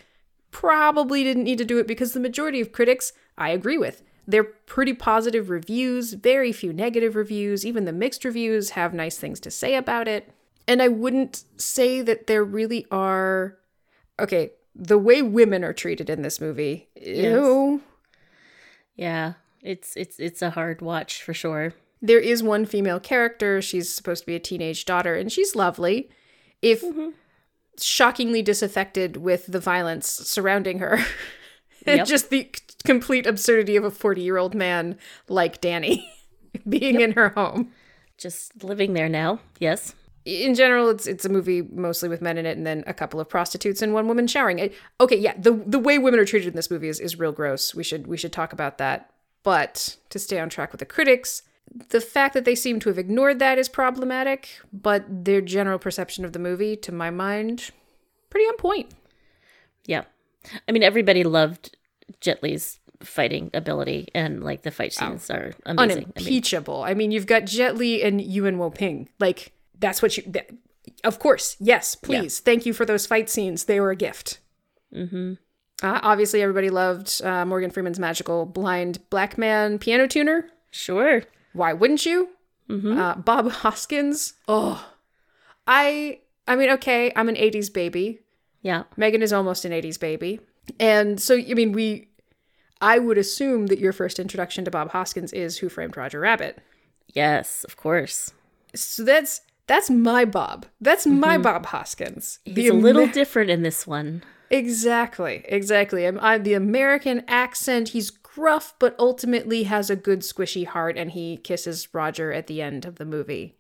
Probably 0.54 1.24
didn't 1.24 1.44
need 1.44 1.58
to 1.58 1.66
do 1.66 1.80
it 1.80 1.88
because 1.88 2.14
the 2.14 2.20
majority 2.20 2.62
of 2.62 2.72
critics 2.72 3.12
I 3.38 3.50
agree 3.50 3.78
with. 3.78 4.04
They're 4.26 4.44
pretty 4.44 4.94
positive 4.94 5.50
reviews, 5.50 6.14
very 6.14 6.54
few 6.54 6.72
negative 6.72 7.16
reviews. 7.16 7.66
Even 7.66 7.84
the 7.86 7.92
mixed 7.92 8.24
reviews 8.24 8.70
have 8.70 8.94
nice 8.94 9.18
things 9.18 9.40
to 9.42 9.52
say 9.52 9.76
about 9.76 10.08
it. 10.08 10.32
And 10.68 10.82
I 10.82 10.88
wouldn't 10.88 11.44
say 11.58 12.02
that 12.02 12.28
there 12.28 12.44
really 12.44 12.86
are. 12.90 13.58
Okay, 14.20 14.52
the 14.76 14.98
way 14.98 15.22
women 15.22 15.64
are 15.64 15.74
treated 15.74 16.10
in 16.10 16.22
this 16.22 16.40
movie. 16.40 16.88
Ew. 16.96 17.82
Yeah, 18.96 19.34
it's 19.62 19.98
it's 19.98 20.20
it's 20.20 20.42
a 20.42 20.52
hard 20.52 20.82
watch 20.82 21.22
for 21.24 21.34
sure. 21.34 21.74
There 22.02 22.20
is 22.20 22.44
one 22.44 22.66
female 22.66 23.00
character. 23.00 23.62
She's 23.62 23.94
supposed 23.94 24.24
to 24.24 24.28
be 24.28 24.36
a 24.36 24.40
teenage 24.40 24.86
daughter, 24.86 25.16
and 25.16 25.32
she's 25.32 25.56
lovely. 25.56 26.10
If 26.62 26.82
mm-hmm. 26.82 27.10
Shockingly 27.80 28.42
disaffected 28.42 29.18
with 29.18 29.48
the 29.48 29.60
violence 29.60 30.08
surrounding 30.08 30.80
her, 30.80 31.00
and 31.86 31.98
Yep. 31.98 32.08
just 32.08 32.30
the 32.30 32.50
c- 32.56 32.64
complete 32.86 33.26
absurdity 33.26 33.76
of 33.76 33.84
a 33.84 33.92
40 33.92 34.22
year 34.22 34.38
old 34.38 34.54
man 34.56 34.98
like 35.28 35.62
Danny 35.62 36.08
being 36.70 37.02
in 37.02 37.14
her 37.14 37.30
home. 37.30 37.72
Just 38.18 38.64
living 38.64 38.94
there 38.94 39.10
now. 39.10 39.40
Yes. 39.60 39.96
In 40.26 40.56
general, 40.56 40.90
it's 40.90 41.06
it's 41.08 41.26
a 41.26 41.30
movie 41.30 41.62
mostly 41.64 42.08
with 42.08 42.22
men 42.22 42.38
in 42.38 42.46
it, 42.46 42.56
and 42.56 42.66
then 42.66 42.84
a 42.88 42.94
couple 42.94 43.20
of 43.20 43.28
prostitutes 43.28 43.82
and 43.82 43.94
one 43.94 44.08
woman 44.08 44.26
showering. 44.28 44.60
It- 44.60 44.74
okay, 45.02 45.18
yeah, 45.18 45.34
the 45.38 45.52
the 45.52 45.80
way 45.80 45.98
women 45.98 46.20
are 46.20 46.26
treated 46.26 46.48
in 46.50 46.56
this 46.56 46.72
movie 46.72 46.88
is, 46.88 47.00
is 47.02 47.20
real 47.20 47.34
gross. 47.34 47.76
We 47.76 47.84
should 47.84 48.08
we 48.08 48.16
should 48.18 48.32
talk 48.32 48.54
about 48.54 48.78
that. 48.78 49.10
But 49.44 49.98
to 50.10 50.20
stay 50.20 50.40
on 50.40 50.48
track 50.50 50.72
with 50.72 50.80
the 50.80 50.86
critics, 50.86 51.42
the 51.90 52.02
fact 52.02 52.34
that 52.34 52.46
they 52.46 52.56
seem 52.56 52.80
to 52.82 52.90
have 52.90 52.98
ignored 52.98 53.40
that 53.40 53.58
is 53.58 53.70
problematic. 53.70 54.60
But 54.72 55.26
their 55.26 55.42
general 55.42 55.80
perception 55.80 56.26
of 56.26 56.34
the 56.34 56.40
movie, 56.40 56.76
to 56.78 56.92
my 56.92 57.10
mind, 57.10 57.72
pretty 58.30 58.46
on 58.46 58.58
point. 58.58 58.92
Yeah. 59.86 60.04
I 60.68 60.72
mean, 60.72 60.84
everybody 60.84 61.24
loved 61.24 61.76
Jet 62.20 62.44
Li's 62.44 62.80
fighting 63.02 63.50
ability, 63.54 64.10
and 64.16 64.44
like 64.44 64.64
the 64.64 64.72
fight 64.72 64.94
scenes 64.94 65.30
are 65.30 65.54
amazing. 65.66 65.68
I 65.68 65.86
mean, 65.88 65.92
unimpeachable. 65.92 66.84
I 66.84 66.94
mean, 66.94 67.12
you've 67.12 67.28
got 67.28 67.46
Jet 67.46 67.78
Li 67.78 68.04
and 68.04 68.22
Yuen 68.22 68.58
Wo 68.58 68.70
Ping. 68.70 69.10
Like 69.20 69.54
that's 69.80 70.02
what 70.02 70.18
you. 70.18 70.24
That, 70.28 70.50
of 71.04 71.20
course, 71.20 71.56
yes, 71.60 71.96
please. 71.96 72.40
Thank 72.40 72.66
you 72.66 72.74
for 72.74 72.86
those 72.86 73.06
fight 73.06 73.30
scenes. 73.30 73.66
They 73.66 73.80
were 73.80 73.92
a 73.92 73.96
gift. 73.96 74.40
Mm-hmm. 74.94 75.34
Uh, 75.82 76.00
obviously, 76.04 76.42
everybody 76.42 76.70
loved 76.70 77.22
uh, 77.24 77.46
Morgan 77.46 77.72
Freeman's 77.72 78.00
magical 78.00 78.46
blind 78.46 79.00
black 79.10 79.38
man 79.38 79.80
piano 79.80 80.08
tuner. 80.08 80.50
sure. 80.72 81.24
Why 81.54 81.74
wouldn't 81.74 82.06
you? 82.06 82.30
Uh, 82.70 83.16
Bob 83.16 83.52
Hoskins. 83.52 84.34
Oh, 84.48 84.84
I. 85.68 86.20
I 86.48 86.56
mean, 86.56 86.72
okay, 86.72 87.14
I'm 87.16 87.30
an 87.30 87.36
'80s 87.36 87.72
baby. 87.72 88.20
Yeah. 88.64 88.84
Megan 88.98 89.22
is 89.22 89.32
almost 89.32 89.66
an 89.66 89.72
80s 89.74 90.00
baby. 90.00 90.40
And 90.80 91.20
so, 91.22 91.36
I 91.36 91.54
mean, 91.54 91.74
we, 91.74 92.08
I 92.82 92.98
would 92.98 93.18
assume 93.18 93.68
that 93.68 93.78
your 93.78 93.92
first 93.94 94.20
introduction 94.20 94.66
to 94.66 94.72
Bob 94.72 94.92
Hoskins 94.92 95.34
is 95.34 95.58
Who 95.58 95.70
Framed 95.70 95.96
Roger 95.98 96.22
Rabbit. 96.22 96.60
Yes, 97.10 97.66
of 97.66 97.76
course. 97.76 98.32
So 98.74 99.04
that's, 99.04 99.42
that's 99.68 99.90
my 99.90 100.24
Bob. 100.26 100.66
That's 100.82 101.06
my 101.06 101.38
Bob 101.38 101.66
Hoskins. 101.68 102.40
He's 102.46 102.70
a 102.70 102.74
little 102.74 103.08
different 103.08 103.50
in 103.52 103.62
this 103.64 103.86
one. 103.86 104.24
exactly, 104.50 105.44
exactly. 105.48 106.06
I'm, 106.08 106.18
I'm 106.22 106.44
the 106.44 106.54
American 106.54 107.24
accent. 107.28 107.90
He's 107.90 108.10
gruff, 108.34 108.74
but 108.80 108.96
ultimately 108.98 109.64
has 109.64 109.90
a 109.90 109.96
good 109.96 110.22
squishy 110.22 110.66
heart, 110.66 110.98
and 110.98 111.12
he 111.12 111.38
kisses 111.38 111.94
Roger 111.94 112.32
at 112.32 112.48
the 112.48 112.62
end 112.62 112.86
of 112.86 112.96
the 112.96 113.06
movie. 113.06 113.58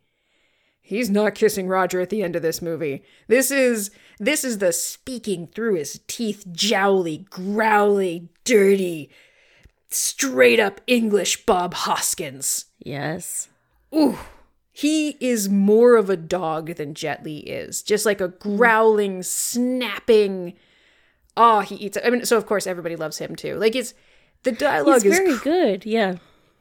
He's 0.81 1.09
not 1.09 1.35
kissing 1.35 1.67
Roger 1.67 2.01
at 2.01 2.09
the 2.09 2.21
end 2.21 2.35
of 2.35 2.41
this 2.41 2.61
movie. 2.61 3.03
This 3.27 3.51
is 3.51 3.89
this 4.19 4.43
is 4.43 4.57
the 4.57 4.73
speaking 4.73 5.47
through 5.47 5.75
his 5.75 6.01
teeth, 6.07 6.45
jowly, 6.51 7.25
growly, 7.29 8.29
dirty, 8.43 9.09
straight 9.89 10.59
up 10.59 10.81
English 10.85 11.45
Bob 11.45 11.73
Hoskins. 11.73 12.65
Yes. 12.79 13.47
Ooh. 13.95 14.17
He 14.73 15.17
is 15.19 15.47
more 15.47 15.95
of 15.95 16.09
a 16.09 16.17
dog 16.17 16.75
than 16.75 16.95
Jet 16.95 17.23
Li 17.23 17.37
is. 17.37 17.83
Just 17.83 18.05
like 18.05 18.19
a 18.19 18.27
growling, 18.27 19.21
snapping. 19.23 20.55
Oh, 21.37 21.59
he 21.61 21.75
eats. 21.75 21.97
I 22.03 22.09
mean, 22.09 22.25
so 22.25 22.37
of 22.37 22.45
course 22.45 22.67
everybody 22.67 22.95
loves 22.95 23.19
him 23.19 23.35
too. 23.35 23.55
Like 23.55 23.75
it's 23.75 23.93
The 24.43 24.51
dialogue 24.51 25.03
He's 25.03 25.13
is 25.13 25.17
very 25.17 25.37
cr- 25.37 25.43
good. 25.43 25.85
Yeah. 25.85 26.15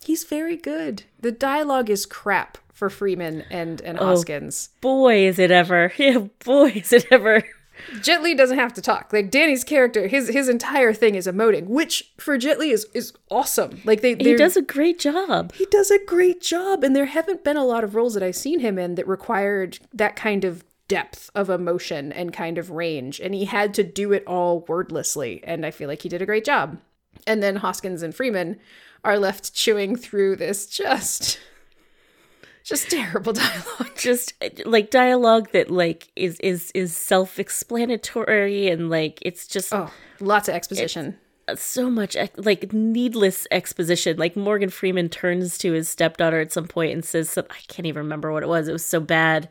he's 0.04 0.24
very 0.24 0.56
good. 0.56 1.04
The 1.20 1.32
dialogue 1.32 1.90
is 1.90 2.06
crap 2.06 2.58
for 2.72 2.88
Freeman 2.90 3.44
and 3.50 3.80
and 3.82 3.98
oh, 3.98 4.06
Hoskins. 4.06 4.70
Boy, 4.80 5.26
is 5.26 5.38
it 5.38 5.50
ever. 5.50 5.92
Yeah, 5.98 6.26
boy, 6.44 6.70
is 6.70 6.92
it 6.92 7.06
ever. 7.10 7.42
Jet 8.00 8.22
Li 8.22 8.34
doesn't 8.34 8.58
have 8.58 8.72
to 8.74 8.82
talk. 8.82 9.12
Like 9.12 9.30
Danny's 9.30 9.64
character, 9.64 10.06
his 10.06 10.28
his 10.28 10.48
entire 10.48 10.92
thing 10.92 11.14
is 11.16 11.26
emoting, 11.26 11.66
which 11.66 12.12
for 12.18 12.36
Jet 12.38 12.58
Li 12.58 12.70
is 12.70 12.86
is 12.94 13.12
awesome. 13.30 13.80
Like 13.84 14.02
they 14.02 14.14
He 14.14 14.36
does 14.36 14.56
a 14.56 14.62
great 14.62 14.98
job. 14.98 15.52
he 15.54 15.66
does 15.66 15.90
a 15.90 16.04
great 16.04 16.40
job 16.40 16.84
and 16.84 16.94
there 16.94 17.06
haven't 17.06 17.42
been 17.44 17.56
a 17.56 17.64
lot 17.64 17.82
of 17.82 17.94
roles 17.94 18.14
that 18.14 18.22
I've 18.22 18.36
seen 18.36 18.60
him 18.60 18.78
in 18.78 18.94
that 18.96 19.08
required 19.08 19.78
that 19.94 20.14
kind 20.16 20.44
of 20.44 20.64
depth 20.88 21.30
of 21.34 21.48
emotion 21.48 22.12
and 22.12 22.32
kind 22.32 22.58
of 22.58 22.70
range 22.70 23.18
and 23.18 23.34
he 23.34 23.46
had 23.46 23.72
to 23.74 23.82
do 23.82 24.12
it 24.12 24.22
all 24.26 24.60
wordlessly 24.68 25.40
and 25.44 25.64
I 25.64 25.70
feel 25.70 25.88
like 25.88 26.02
he 26.02 26.08
did 26.08 26.20
a 26.22 26.26
great 26.26 26.44
job. 26.44 26.78
And 27.26 27.42
then 27.42 27.56
Hoskins 27.56 28.02
and 28.02 28.14
Freeman 28.14 28.58
are 29.04 29.18
left 29.18 29.54
chewing 29.54 29.96
through 29.96 30.36
this 30.36 30.66
just 30.66 31.38
just 32.64 32.90
terrible 32.90 33.32
dialogue. 33.44 33.90
Just 33.96 34.34
uh, 34.42 34.48
like 34.66 34.90
dialogue 34.90 35.50
that 35.52 35.70
like 35.70 36.08
is 36.16 36.38
is 36.40 36.70
is 36.74 36.94
self-explanatory 36.96 38.68
and 38.68 38.90
like 38.90 39.18
it's 39.22 39.46
just 39.46 39.72
Oh, 39.72 39.90
lots 40.20 40.48
of 40.48 40.54
exposition. 40.54 41.18
so 41.56 41.90
much 41.90 42.16
like 42.36 42.72
needless 42.72 43.46
exposition. 43.50 44.16
Like 44.16 44.36
Morgan 44.36 44.70
Freeman 44.70 45.08
turns 45.08 45.58
to 45.58 45.72
his 45.72 45.88
stepdaughter 45.88 46.40
at 46.40 46.52
some 46.52 46.68
point 46.68 46.92
and 46.92 47.04
says, 47.04 47.30
some, 47.30 47.46
"I 47.50 47.58
can't 47.68 47.86
even 47.86 48.02
remember 48.04 48.32
what 48.32 48.42
it 48.42 48.48
was. 48.48 48.68
It 48.68 48.72
was 48.72 48.84
so 48.84 49.00
bad." 49.00 49.48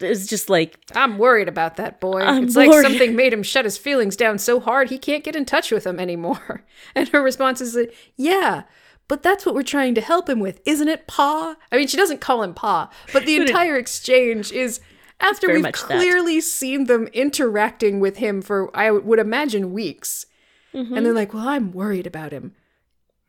Was 0.00 0.26
just 0.26 0.48
like 0.48 0.78
I'm 0.94 1.18
worried 1.18 1.48
about 1.48 1.76
that 1.76 2.00
boy. 2.00 2.20
I'm 2.20 2.44
it's 2.44 2.56
like 2.56 2.72
something 2.72 3.14
made 3.14 3.32
him 3.32 3.42
shut 3.42 3.64
his 3.64 3.76
feelings 3.76 4.16
down 4.16 4.38
so 4.38 4.58
hard 4.58 4.88
he 4.88 4.98
can't 4.98 5.22
get 5.24 5.36
in 5.36 5.44
touch 5.44 5.70
with 5.70 5.84
them 5.84 6.00
anymore. 6.00 6.64
And 6.94 7.08
her 7.10 7.22
response 7.22 7.60
is 7.60 7.78
yeah, 8.16 8.62
but 9.08 9.22
that's 9.22 9.44
what 9.46 9.54
we're 9.54 9.62
trying 9.62 9.94
to 9.94 10.00
help 10.00 10.28
him 10.28 10.40
with, 10.40 10.60
isn't 10.64 10.88
it, 10.88 11.06
Pa? 11.06 11.56
I 11.70 11.76
mean, 11.76 11.86
she 11.86 11.96
doesn't 11.96 12.20
call 12.20 12.42
him 12.42 12.54
Pa, 12.54 12.90
but 13.12 13.26
the 13.26 13.36
entire 13.40 13.76
exchange 13.76 14.50
is 14.52 14.80
after 15.20 15.46
very 15.46 15.58
we've 15.58 15.62
much 15.64 15.80
that. 15.82 15.98
clearly 15.98 16.40
seen 16.40 16.84
them 16.84 17.06
interacting 17.12 18.00
with 18.00 18.16
him 18.16 18.42
for, 18.42 18.74
I 18.76 18.90
would 18.90 19.18
imagine, 19.18 19.72
weeks. 19.72 20.26
Mm-hmm. 20.74 20.96
And 20.96 21.06
they're 21.06 21.14
like, 21.14 21.32
well, 21.34 21.46
I'm 21.48 21.72
worried 21.72 22.06
about 22.06 22.32
him. 22.32 22.54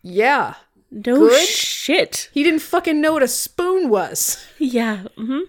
Yeah. 0.02 0.56
no 0.90 1.20
Good? 1.20 1.48
shit. 1.48 2.30
He 2.34 2.44
didn't 2.44 2.62
fucking 2.62 3.00
know 3.00 3.14
what 3.14 3.24
a 3.24 3.28
spoon 3.28 3.90
was. 3.90 4.44
Yeah. 4.58 5.04
hmm 5.18 5.42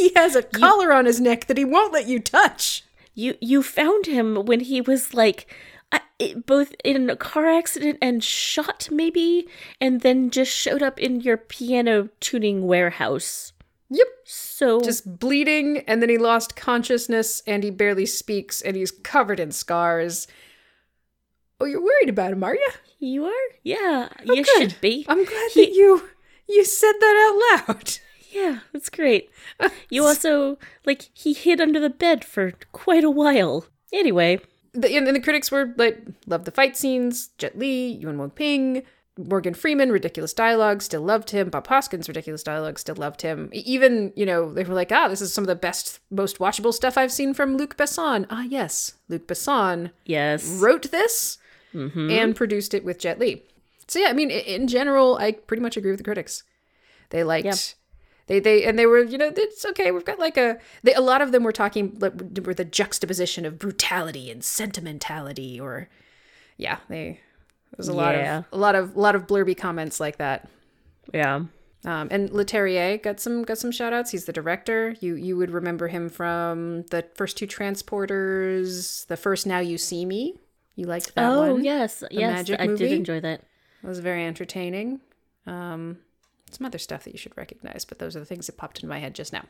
He 0.00 0.12
has 0.16 0.34
a 0.34 0.42
collar 0.42 0.92
on 0.92 1.04
his 1.06 1.20
neck 1.20 1.46
that 1.46 1.58
he 1.58 1.64
won't 1.64 1.92
let 1.92 2.06
you 2.08 2.18
touch. 2.20 2.84
You 3.14 3.34
you 3.40 3.62
found 3.62 4.06
him 4.06 4.46
when 4.46 4.60
he 4.60 4.80
was 4.80 5.12
like 5.14 5.46
I, 5.92 6.00
it- 6.18 6.46
both 6.46 6.74
in 6.84 7.10
a 7.10 7.16
car 7.16 7.46
accident 7.46 7.98
and 8.00 8.22
shot 8.24 8.88
maybe 8.90 9.46
and 9.80 10.00
then 10.00 10.30
just 10.30 10.52
showed 10.52 10.82
up 10.82 10.98
in 10.98 11.20
your 11.20 11.36
piano 11.36 12.08
tuning 12.20 12.66
warehouse. 12.66 13.52
Yep. 13.90 14.06
So 14.24 14.80
just 14.80 15.18
bleeding 15.18 15.78
and 15.88 16.00
then 16.00 16.08
he 16.08 16.16
lost 16.18 16.54
consciousness 16.56 17.42
and 17.46 17.64
he 17.64 17.70
barely 17.70 18.06
speaks 18.06 18.62
and 18.62 18.76
he's 18.76 18.92
covered 18.92 19.40
in 19.40 19.50
scars 19.50 20.28
oh 21.60 21.66
you're 21.66 21.82
worried 21.82 22.08
about 22.08 22.32
him 22.32 22.42
are 22.44 22.54
you 22.54 22.70
you 23.00 23.24
are? 23.26 23.46
Yeah, 23.64 24.08
Oh, 24.28 24.32
you 24.34 24.44
good. 24.44 24.70
should 24.70 24.80
be. 24.80 25.04
i'm 25.08 25.24
glad 25.24 25.50
He- 25.52 25.64
that 25.66 25.74
you 25.74 26.08
you 26.48 26.64
said 26.64 26.92
that 27.00 27.16
out 27.66 27.68
loud 27.68 27.98
Yeah, 28.30 28.60
that's 28.72 28.88
great. 28.88 29.30
You 29.90 30.04
also 30.04 30.58
like 30.86 31.10
he 31.12 31.32
hid 31.32 31.60
under 31.60 31.80
the 31.80 31.90
bed 31.90 32.24
for 32.24 32.52
quite 32.72 33.04
a 33.04 33.10
while. 33.10 33.66
Anyway, 33.92 34.40
the, 34.72 34.96
and, 34.96 35.06
the 35.06 35.20
critics 35.20 35.50
were 35.50 35.74
like 35.76 36.00
loved 36.26 36.44
the 36.44 36.50
fight 36.50 36.76
scenes 36.76 37.30
jet 37.38 37.58
li 37.58 37.88
yuan 38.00 38.18
wong 38.18 38.30
ping 38.30 38.82
morgan 39.18 39.52
freeman 39.52 39.90
ridiculous 39.90 40.32
dialogue 40.32 40.80
still 40.80 41.02
loved 41.02 41.30
him 41.30 41.50
bob 41.50 41.66
hoskins 41.66 42.08
ridiculous 42.08 42.44
dialogue 42.44 42.78
still 42.78 42.94
loved 42.94 43.22
him 43.22 43.50
even 43.52 44.12
you 44.14 44.24
know 44.24 44.52
they 44.52 44.62
were 44.62 44.74
like 44.74 44.92
ah 44.92 45.08
this 45.08 45.20
is 45.20 45.32
some 45.32 45.42
of 45.42 45.48
the 45.48 45.56
best 45.56 45.98
most 46.10 46.38
watchable 46.38 46.72
stuff 46.72 46.96
i've 46.96 47.12
seen 47.12 47.34
from 47.34 47.56
luc 47.56 47.76
besson 47.76 48.24
ah 48.30 48.42
yes 48.42 48.94
luc 49.08 49.26
besson 49.26 49.90
yes. 50.06 50.46
wrote 50.60 50.90
this 50.90 51.38
Mm-hmm. 51.74 52.10
and 52.10 52.34
produced 52.34 52.74
it 52.74 52.84
with 52.84 52.98
Jet 52.98 53.20
Li. 53.20 53.44
So 53.86 54.00
yeah, 54.00 54.08
I 54.08 54.12
mean, 54.12 54.30
in 54.30 54.66
general, 54.66 55.16
I 55.18 55.30
pretty 55.32 55.62
much 55.62 55.76
agree 55.76 55.92
with 55.92 55.98
the 55.98 56.04
critics. 56.04 56.42
They 57.10 57.22
liked. 57.22 57.46
Yeah. 57.46 57.54
They, 58.30 58.38
they 58.40 58.64
and 58.64 58.78
they 58.78 58.86
were 58.86 59.02
you 59.02 59.18
know 59.18 59.32
it's 59.36 59.64
okay 59.66 59.90
we've 59.90 60.04
got 60.04 60.18
like 60.20 60.36
a 60.38 60.58
they, 60.84 60.94
a 60.94 61.00
lot 61.00 61.20
of 61.20 61.32
them 61.32 61.42
were 61.42 61.52
talking 61.52 61.96
like, 62.00 62.14
were 62.46 62.54
the 62.54 62.64
juxtaposition 62.64 63.44
of 63.44 63.58
brutality 63.58 64.30
and 64.30 64.42
sentimentality 64.44 65.58
or 65.60 65.88
yeah 66.56 66.78
they 66.88 67.20
there's 67.76 67.88
a 67.88 67.92
lot 67.92 68.14
Yeah. 68.14 68.38
of 68.38 68.44
a 68.52 68.56
lot 68.56 68.74
of 68.76 68.94
a 68.96 69.00
lot 69.00 69.14
of 69.16 69.26
blurby 69.26 69.56
comments 69.56 69.98
like 70.00 70.18
that 70.18 70.48
Yeah. 71.12 71.34
um, 71.84 72.08
and 72.10 72.30
Leterrier 72.30 73.02
got 73.02 73.18
some 73.20 73.42
got 73.42 73.58
some 73.58 73.72
shout 73.72 73.92
outs. 73.92 74.10
He's 74.12 74.26
the 74.26 74.32
director. 74.32 74.94
You 75.00 75.14
you 75.16 75.36
would 75.36 75.50
remember 75.50 75.88
him 75.88 76.08
from 76.08 76.82
the 76.90 77.04
first 77.14 77.36
two 77.38 77.46
transporters, 77.46 79.06
the 79.06 79.16
first 79.16 79.46
Now 79.46 79.58
You 79.60 79.78
See 79.78 80.04
Me. 80.04 80.36
You 80.76 80.86
liked 80.86 81.14
that 81.14 81.30
oh 81.30 81.54
one. 81.54 81.64
yes, 81.64 82.04
yes, 82.10 82.50
I 82.50 82.66
did 82.66 82.92
enjoy 82.92 83.20
that. 83.20 83.40
It 83.82 83.86
was 83.86 83.98
very 84.00 84.24
entertaining. 84.24 85.00
Um, 85.46 85.98
some 86.54 86.66
other 86.66 86.78
stuff 86.78 87.04
that 87.04 87.12
you 87.12 87.18
should 87.18 87.36
recognize, 87.36 87.84
but 87.84 87.98
those 87.98 88.16
are 88.16 88.20
the 88.20 88.26
things 88.26 88.46
that 88.46 88.56
popped 88.56 88.78
into 88.78 88.88
my 88.88 88.98
head 88.98 89.14
just 89.14 89.32
now. 89.32 89.44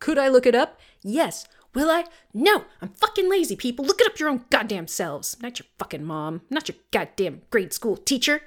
Could 0.00 0.18
I 0.18 0.28
look 0.28 0.46
it 0.46 0.54
up? 0.54 0.80
Yes. 1.02 1.46
Will 1.74 1.90
I? 1.90 2.04
No. 2.32 2.64
I'm 2.80 2.90
fucking 2.90 3.28
lazy, 3.28 3.56
people. 3.56 3.84
Look 3.84 4.00
it 4.00 4.06
up 4.06 4.18
your 4.18 4.28
own 4.28 4.44
goddamn 4.50 4.86
selves. 4.86 5.36
Not 5.40 5.58
your 5.58 5.66
fucking 5.78 6.04
mom. 6.04 6.42
Not 6.50 6.68
your 6.68 6.76
goddamn 6.92 7.42
grade 7.50 7.72
school 7.72 7.96
teacher. 7.96 8.42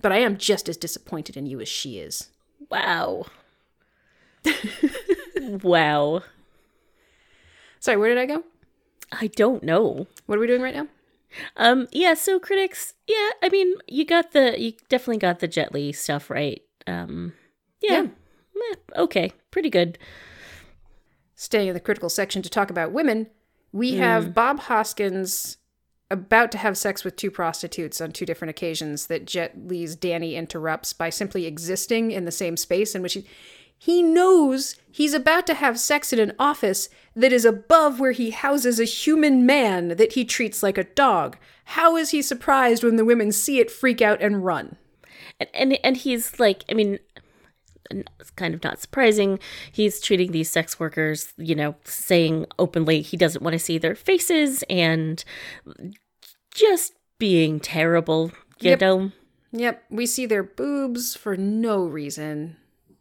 But 0.00 0.12
I 0.12 0.18
am 0.18 0.36
just 0.36 0.68
as 0.68 0.76
disappointed 0.76 1.36
in 1.36 1.46
you 1.46 1.60
as 1.60 1.68
she 1.68 1.98
is. 1.98 2.28
Wow. 2.70 3.26
wow. 5.40 6.22
Sorry, 7.80 7.96
where 7.96 8.14
did 8.14 8.18
I 8.18 8.26
go? 8.26 8.44
I 9.12 9.28
don't 9.28 9.62
know. 9.62 10.06
What 10.26 10.36
are 10.36 10.40
we 10.40 10.46
doing 10.46 10.62
right 10.62 10.74
now? 10.74 10.88
Um. 11.56 11.88
Yeah. 11.90 12.14
So 12.14 12.38
critics. 12.38 12.94
Yeah. 13.06 13.30
I 13.42 13.48
mean, 13.50 13.74
you 13.88 14.04
got 14.04 14.32
the. 14.32 14.60
You 14.60 14.72
definitely 14.88 15.18
got 15.18 15.40
the 15.40 15.48
Jet 15.48 15.72
Li 15.72 15.92
stuff 15.92 16.30
right. 16.30 16.62
Um. 16.86 17.32
Yeah. 17.80 18.02
Meh, 18.54 18.76
okay. 18.96 19.32
Pretty 19.50 19.70
good. 19.70 19.98
Staying 21.34 21.68
in 21.68 21.74
the 21.74 21.80
critical 21.80 22.08
section 22.08 22.42
to 22.42 22.48
talk 22.48 22.70
about 22.70 22.92
women, 22.92 23.28
we 23.72 23.96
have 23.96 24.34
Bob 24.34 24.60
Hoskins 24.60 25.56
about 26.10 26.52
to 26.52 26.58
have 26.58 26.78
sex 26.78 27.02
with 27.02 27.16
two 27.16 27.30
prostitutes 27.30 28.00
on 28.00 28.12
two 28.12 28.24
different 28.24 28.50
occasions 28.50 29.08
that 29.08 29.26
Jet 29.26 29.66
Li's 29.66 29.96
Danny 29.96 30.36
interrupts 30.36 30.92
by 30.92 31.10
simply 31.10 31.46
existing 31.46 32.12
in 32.12 32.24
the 32.24 32.30
same 32.30 32.56
space 32.56 32.94
in 32.94 33.02
which 33.02 33.14
he 33.14 33.26
he 33.76 34.02
knows 34.02 34.76
he's 34.90 35.12
about 35.12 35.46
to 35.46 35.54
have 35.54 35.78
sex 35.78 36.12
in 36.12 36.18
an 36.18 36.32
office 36.38 36.88
that 37.14 37.32
is 37.32 37.44
above 37.44 38.00
where 38.00 38.12
he 38.12 38.30
houses 38.30 38.78
a 38.78 38.84
human 38.84 39.44
man 39.44 39.88
that 39.88 40.12
he 40.12 40.24
treats 40.24 40.62
like 40.62 40.78
a 40.78 40.84
dog. 40.84 41.36
How 41.64 41.96
is 41.96 42.10
he 42.10 42.22
surprised 42.22 42.84
when 42.84 42.96
the 42.96 43.04
women 43.04 43.32
see 43.32 43.58
it, 43.58 43.70
freak 43.70 44.00
out, 44.00 44.22
and 44.22 44.44
run? 44.44 44.76
And 45.40 45.48
and, 45.54 45.78
and 45.84 45.96
he's 45.98 46.38
like 46.40 46.64
i 46.70 46.74
mean 46.74 46.98
it's 47.90 48.30
kind 48.30 48.54
of 48.54 48.64
not 48.64 48.80
surprising 48.80 49.38
he's 49.70 50.00
treating 50.00 50.32
these 50.32 50.48
sex 50.50 50.80
workers 50.80 51.32
you 51.36 51.54
know 51.54 51.74
saying 51.84 52.46
openly 52.58 53.02
he 53.02 53.16
doesn't 53.16 53.42
want 53.42 53.52
to 53.52 53.58
see 53.58 53.76
their 53.78 53.94
faces 53.94 54.64
and 54.70 55.24
just 56.54 56.94
being 57.18 57.60
terrible 57.60 58.30
you 58.60 58.70
Yep. 58.70 58.80
know 58.80 59.12
Yep, 59.56 59.84
we 59.88 60.04
see 60.06 60.26
their 60.26 60.42
boobs 60.42 61.14
for 61.14 61.36
no 61.36 61.84
reason. 61.84 62.56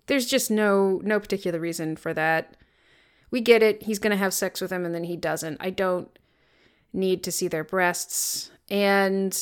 There's 0.06 0.28
just 0.28 0.52
no 0.52 1.02
no 1.04 1.20
particular 1.20 1.60
reason 1.60 1.96
for 1.96 2.14
that. 2.14 2.56
We 3.32 3.42
get 3.42 3.64
it. 3.64 3.82
He's 3.82 3.98
going 3.98 4.12
to 4.12 4.18
have 4.18 4.36
sex 4.36 4.62
with 4.62 4.70
them 4.70 4.86
and 4.86 4.94
then 4.94 5.06
he 5.06 5.18
doesn't. 5.18 5.58
I 5.60 5.72
don't 5.72 6.10
need 6.94 7.24
to 7.24 7.32
see 7.32 7.48
their 7.48 7.64
breasts. 7.64 8.52
And 8.70 9.36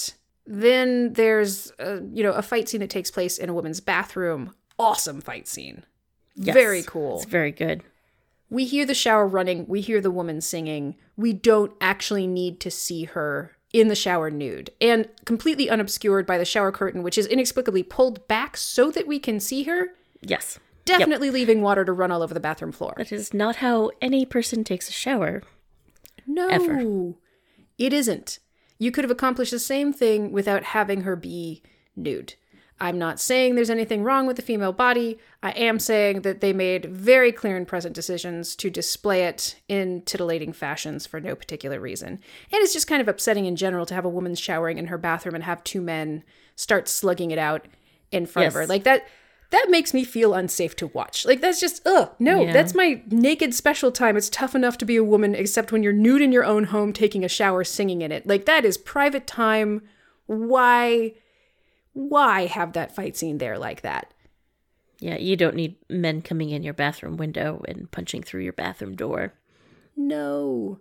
then 0.51 1.13
there's 1.13 1.71
a, 1.79 2.01
you 2.11 2.23
know, 2.23 2.33
a 2.33 2.41
fight 2.41 2.67
scene 2.67 2.81
that 2.81 2.89
takes 2.89 3.09
place 3.09 3.37
in 3.37 3.49
a 3.49 3.53
woman's 3.53 3.79
bathroom. 3.79 4.53
Awesome 4.77 5.21
fight 5.21 5.47
scene. 5.47 5.83
Yes. 6.35 6.53
Very 6.53 6.83
cool. 6.83 7.17
it's 7.17 7.25
very 7.25 7.51
good 7.51 7.83
We 8.49 8.65
hear 8.65 8.85
the 8.85 8.93
shower 8.93 9.27
running, 9.27 9.65
we 9.67 9.81
hear 9.81 9.99
the 10.01 10.11
woman 10.11 10.41
singing. 10.41 10.95
We 11.17 11.33
don't 11.33 11.73
actually 11.81 12.25
need 12.25 12.59
to 12.61 12.71
see 12.71 13.03
her 13.05 13.55
in 13.73 13.87
the 13.89 13.95
shower 13.95 14.29
nude 14.29 14.69
and 14.81 15.07
completely 15.25 15.69
unobscured 15.69 16.25
by 16.25 16.37
the 16.37 16.45
shower 16.45 16.71
curtain, 16.71 17.03
which 17.03 17.17
is 17.17 17.25
inexplicably 17.27 17.83
pulled 17.83 18.27
back 18.27 18.57
so 18.57 18.91
that 18.91 19.07
we 19.07 19.19
can 19.19 19.39
see 19.39 19.63
her, 19.63 19.89
yes 20.21 20.59
definitely 20.83 21.29
leaving 21.29 21.61
water 21.61 21.85
to 21.85 21.93
run 21.93 22.11
all 22.11 22.23
over 22.23 22.33
the 22.33 22.39
bathroom 22.39 22.71
floor. 22.71 22.93
that 22.97 23.11
is 23.11 23.33
not 23.33 23.57
how 23.57 23.91
any 24.01 24.25
person 24.25 24.63
takes 24.63 24.89
a 24.89 24.91
shower 24.91 25.43
No, 26.25 26.47
Ever. 26.49 27.13
it 27.77 27.93
isn't. 27.93 28.39
You 28.81 28.89
could 28.89 29.03
have 29.03 29.11
accomplished 29.11 29.51
the 29.51 29.59
same 29.59 29.93
thing 29.93 30.31
without 30.31 30.63
having 30.63 31.01
her 31.01 31.15
be 31.15 31.61
nude. 31.95 32.33
I'm 32.79 32.97
not 32.97 33.19
saying 33.19 33.53
there's 33.53 33.69
anything 33.69 34.03
wrong 34.03 34.25
with 34.25 34.37
the 34.37 34.41
female 34.41 34.73
body. 34.73 35.19
I 35.43 35.51
am 35.51 35.77
saying 35.77 36.23
that 36.23 36.41
they 36.41 36.51
made 36.51 36.85
very 36.85 37.31
clear 37.31 37.55
and 37.55 37.67
present 37.67 37.93
decisions 37.93 38.55
to 38.55 38.71
display 38.71 39.25
it 39.25 39.57
in 39.67 40.01
titillating 40.01 40.51
fashions 40.51 41.05
for 41.05 41.21
no 41.21 41.35
particular 41.35 41.79
reason. 41.79 42.09
And 42.09 42.63
it's 42.63 42.73
just 42.73 42.87
kind 42.87 43.03
of 43.03 43.07
upsetting 43.07 43.45
in 43.45 43.55
general 43.55 43.85
to 43.85 43.93
have 43.93 44.03
a 44.03 44.09
woman 44.09 44.33
showering 44.33 44.79
in 44.79 44.87
her 44.87 44.97
bathroom 44.97 45.35
and 45.35 45.43
have 45.43 45.63
two 45.63 45.79
men 45.79 46.23
start 46.55 46.87
slugging 46.87 47.29
it 47.29 47.37
out 47.37 47.67
in 48.11 48.25
front 48.25 48.47
of 48.47 48.55
her. 48.55 48.65
Like 48.65 48.85
that 48.85 49.05
that 49.51 49.67
makes 49.69 49.93
me 49.93 50.03
feel 50.03 50.33
unsafe 50.33 50.75
to 50.77 50.87
watch. 50.87 51.25
Like 51.25 51.39
that's 51.41 51.59
just 51.59 51.85
ugh, 51.85 52.11
no, 52.19 52.41
Yeah. 52.43 52.51
that's 52.53 52.73
my 52.73 53.01
naked 53.07 53.53
special 53.53 53.91
time. 53.91 54.17
It's 54.17 54.29
tough 54.29 54.55
enough 54.55 54.77
to 54.79 54.85
be 54.85 54.95
a 54.95 55.03
woman 55.03 55.35
except 55.35 55.71
when 55.71 55.83
you're 55.83 55.93
nude 55.93 56.21
in 56.21 56.31
your 56.31 56.43
own 56.45 56.65
home 56.65 56.91
taking 56.93 57.23
a 57.23 57.29
shower 57.29 57.63
singing 57.63 58.01
in 58.01 58.11
it. 58.11 58.25
Like 58.27 58.45
that 58.45 58.65
is 58.65 58.77
private 58.77 59.27
time. 59.27 59.81
Why 60.25 61.13
why 61.93 62.45
have 62.47 62.73
that 62.73 62.95
fight 62.95 63.15
scene 63.17 63.37
there 63.37 63.57
like 63.57 63.81
that? 63.81 64.13
Yeah, 64.99 65.17
you 65.17 65.35
don't 65.35 65.55
need 65.55 65.75
men 65.89 66.21
coming 66.21 66.51
in 66.51 66.63
your 66.63 66.73
bathroom 66.75 67.17
window 67.17 67.61
and 67.67 67.89
punching 67.91 68.23
through 68.23 68.43
your 68.43 68.53
bathroom 68.53 68.95
door. 68.95 69.33
No. 69.97 70.79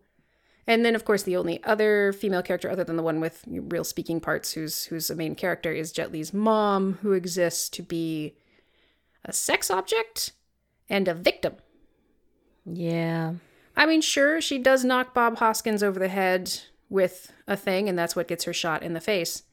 And 0.67 0.85
then, 0.85 0.95
of 0.95 1.05
course, 1.05 1.23
the 1.25 1.37
only 1.37 1.62
other 1.65 2.12
female 2.12 2.43
character, 2.43 2.71
other 2.71 2.85
than 2.85 2.97
the 2.97 3.03
one 3.03 3.19
with 3.19 3.43
real 3.49 3.83
speaking 3.83 4.21
parts, 4.21 4.53
who's 4.53 4.85
who's 4.85 5.11
a 5.11 5.17
main 5.17 5.35
character, 5.35 5.73
is 5.73 5.91
Jet 5.91 6.12
Li's 6.12 6.33
mom, 6.33 6.99
who 7.03 7.12
exists 7.12 7.69
to 7.71 7.83
be 7.83 8.37
a 9.25 9.33
sex 9.33 9.71
object 9.71 10.33
and 10.89 11.09
a 11.09 11.15
victim. 11.15 11.55
Yeah. 12.65 13.35
I 13.77 13.87
mean, 13.87 14.00
sure, 14.00 14.41
she 14.41 14.59
does 14.59 14.85
knock 14.85 15.15
Bob 15.15 15.39
Hoskins 15.39 15.83
over 15.83 15.99
the 15.99 16.09
head 16.09 16.53
with 16.89 17.33
a 17.47 17.57
thing, 17.57 17.89
and 17.89 17.99
that's 17.99 18.17
what 18.17 18.29
gets 18.29 18.45
her 18.45 18.53
shot 18.53 18.83
in 18.83 18.93
the 18.95 19.00
face. 19.00 19.45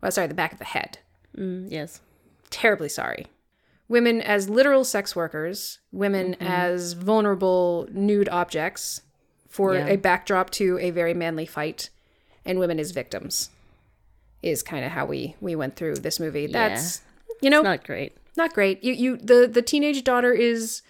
Well, 0.00 0.12
sorry, 0.12 0.26
the 0.26 0.34
back 0.34 0.52
of 0.52 0.58
the 0.58 0.64
head. 0.66 0.98
Mm, 1.36 1.70
yes. 1.70 2.00
Terribly 2.50 2.88
sorry. 2.88 3.26
Women 3.88 4.20
as 4.20 4.48
literal 4.48 4.84
sex 4.84 5.16
workers, 5.16 5.78
women 5.90 6.34
as 6.40 6.92
vulnerable 6.92 7.88
nude 7.90 8.28
objects 8.28 9.02
for 9.48 9.74
Yeah. 9.74 9.86
a 9.86 9.96
backdrop 9.96 10.50
to 10.50 10.78
a 10.78 10.90
very 10.90 11.14
manly 11.14 11.46
fight, 11.46 11.90
and 12.44 12.58
women 12.58 12.78
as 12.78 12.90
victims 12.90 13.50
is 14.42 14.62
kind 14.62 14.84
of 14.84 14.92
how 14.92 15.04
we 15.06 15.36
we 15.40 15.54
went 15.54 15.76
through 15.76 15.96
this 15.96 16.18
movie. 16.18 16.46
That's 16.46 17.02
you 17.40 17.50
know 17.50 17.62
Not 17.62 17.84
great. 17.84 18.16
Not 18.36 18.54
great. 18.54 18.82
You 18.82 18.92
you 18.92 19.16
the 19.16 19.48
the 19.50 19.62
teenage 19.62 20.04
daughter 20.04 20.32
is 20.32 20.82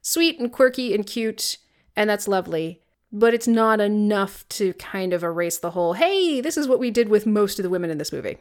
sweet 0.00 0.38
and 0.38 0.52
quirky 0.52 0.94
and 0.94 1.06
cute, 1.06 1.58
and 1.96 2.08
that's 2.08 2.28
lovely. 2.28 2.80
But 3.14 3.34
it's 3.34 3.46
not 3.46 3.78
enough 3.78 4.48
to 4.50 4.72
kind 4.74 5.12
of 5.12 5.22
erase 5.22 5.58
the 5.58 5.72
whole. 5.72 5.92
Hey, 5.92 6.40
this 6.40 6.56
is 6.56 6.66
what 6.66 6.78
we 6.78 6.90
did 6.90 7.08
with 7.08 7.26
most 7.26 7.58
of 7.58 7.62
the 7.62 7.68
women 7.68 7.90
in 7.90 7.98
this 7.98 8.10
movie. 8.10 8.38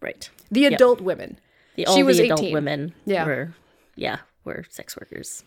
Right. 0.00 0.30
The 0.50 0.66
adult 0.66 1.02
women. 1.02 1.38
The, 1.74 1.84
She 1.92 2.02
was 2.02 2.16
the 2.16 2.24
adult 2.24 2.40
18. 2.40 2.54
women 2.54 2.94
Yeah. 3.04 3.26
were, 3.26 3.54
yeah, 3.94 4.18
were 4.44 4.64
sex 4.70 4.96
workers. 4.96 5.44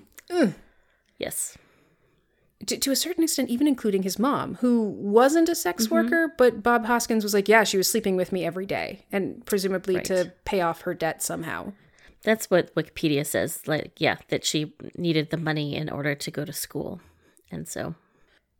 Yes. 1.18 1.58
To, 2.68 2.78
to 2.78 2.92
a 2.92 2.96
certain 2.96 3.24
extent, 3.24 3.50
even 3.50 3.68
including 3.68 4.04
his 4.04 4.20
mom, 4.20 4.56
who 4.56 4.84
wasn't 4.84 5.50
a 5.50 5.56
sex 5.56 5.86
mm-hmm. 5.86 5.96
worker, 5.96 6.34
but 6.38 6.62
Bob 6.62 6.86
Hoskins 6.86 7.24
was 7.24 7.34
like, 7.34 7.48
yeah, 7.48 7.64
she 7.64 7.78
was 7.78 7.88
sleeping 7.90 8.16
with 8.16 8.32
me 8.32 8.46
every 8.46 8.66
day, 8.66 9.06
and 9.12 9.46
presumably 9.46 10.02
to 10.02 10.34
pay 10.46 10.62
off 10.62 10.82
her 10.82 10.94
debt 10.94 11.24
somehow. 11.24 11.72
That's 12.24 12.50
what 12.50 12.74
Wikipedia 12.76 13.26
says. 13.26 13.68
Like, 13.68 13.94
yeah, 13.98 14.18
that 14.28 14.46
she 14.46 14.74
needed 14.98 15.30
the 15.30 15.38
money 15.38 15.76
in 15.76 15.90
order 15.90 16.16
to 16.16 16.32
go 16.32 16.46
to 16.46 16.54
school. 16.54 17.00
And 17.52 17.68
so, 17.68 17.96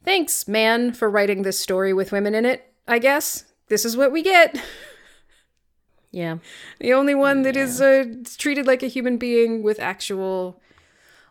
Thanks, 0.04 0.48
man, 0.48 0.94
for 0.94 1.10
writing 1.10 1.42
this 1.42 1.60
story 1.60 1.94
with 1.94 2.12
women 2.12 2.34
in 2.34 2.46
it, 2.46 2.74
I 2.88 3.00
guess. 3.00 3.46
This 3.68 3.86
is 3.86 3.98
what 3.98 4.12
we 4.12 4.24
get. 4.24 4.60
yeah. 6.12 6.38
The 6.80 6.94
only 6.94 7.14
one 7.16 7.42
that 7.44 7.56
is 7.58 7.82
uh, 7.82 8.06
treated 8.38 8.66
like 8.66 8.82
a 8.82 8.88
human 8.88 9.18
being 9.18 9.62
with 9.62 9.80
actual 9.80 10.62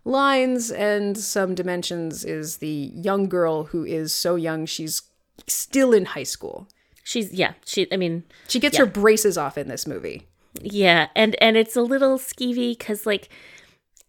lines 0.04 0.70
and 0.70 1.16
some 1.18 1.54
dimensions 1.54 2.24
is 2.24 2.58
the 2.58 2.92
young 2.94 3.28
girl 3.28 3.64
who 3.64 3.84
is 3.84 4.12
so 4.14 4.36
young 4.36 4.66
she's 4.66 5.02
still 5.46 5.92
in 5.92 6.04
high 6.04 6.22
school. 6.22 6.68
She's, 7.02 7.32
yeah, 7.32 7.54
she, 7.64 7.90
I 7.90 7.96
mean, 7.96 8.24
She 8.48 8.60
gets 8.60 8.76
her 8.76 8.86
braces 8.86 9.38
off 9.38 9.56
in 9.56 9.68
this 9.68 9.86
movie. 9.86 10.28
Yeah. 10.60 11.08
And, 11.14 11.36
and 11.42 11.56
it's 11.56 11.76
a 11.76 11.82
little 11.82 12.18
skeevy 12.18 12.76
because, 12.78 13.06
like, 13.06 13.28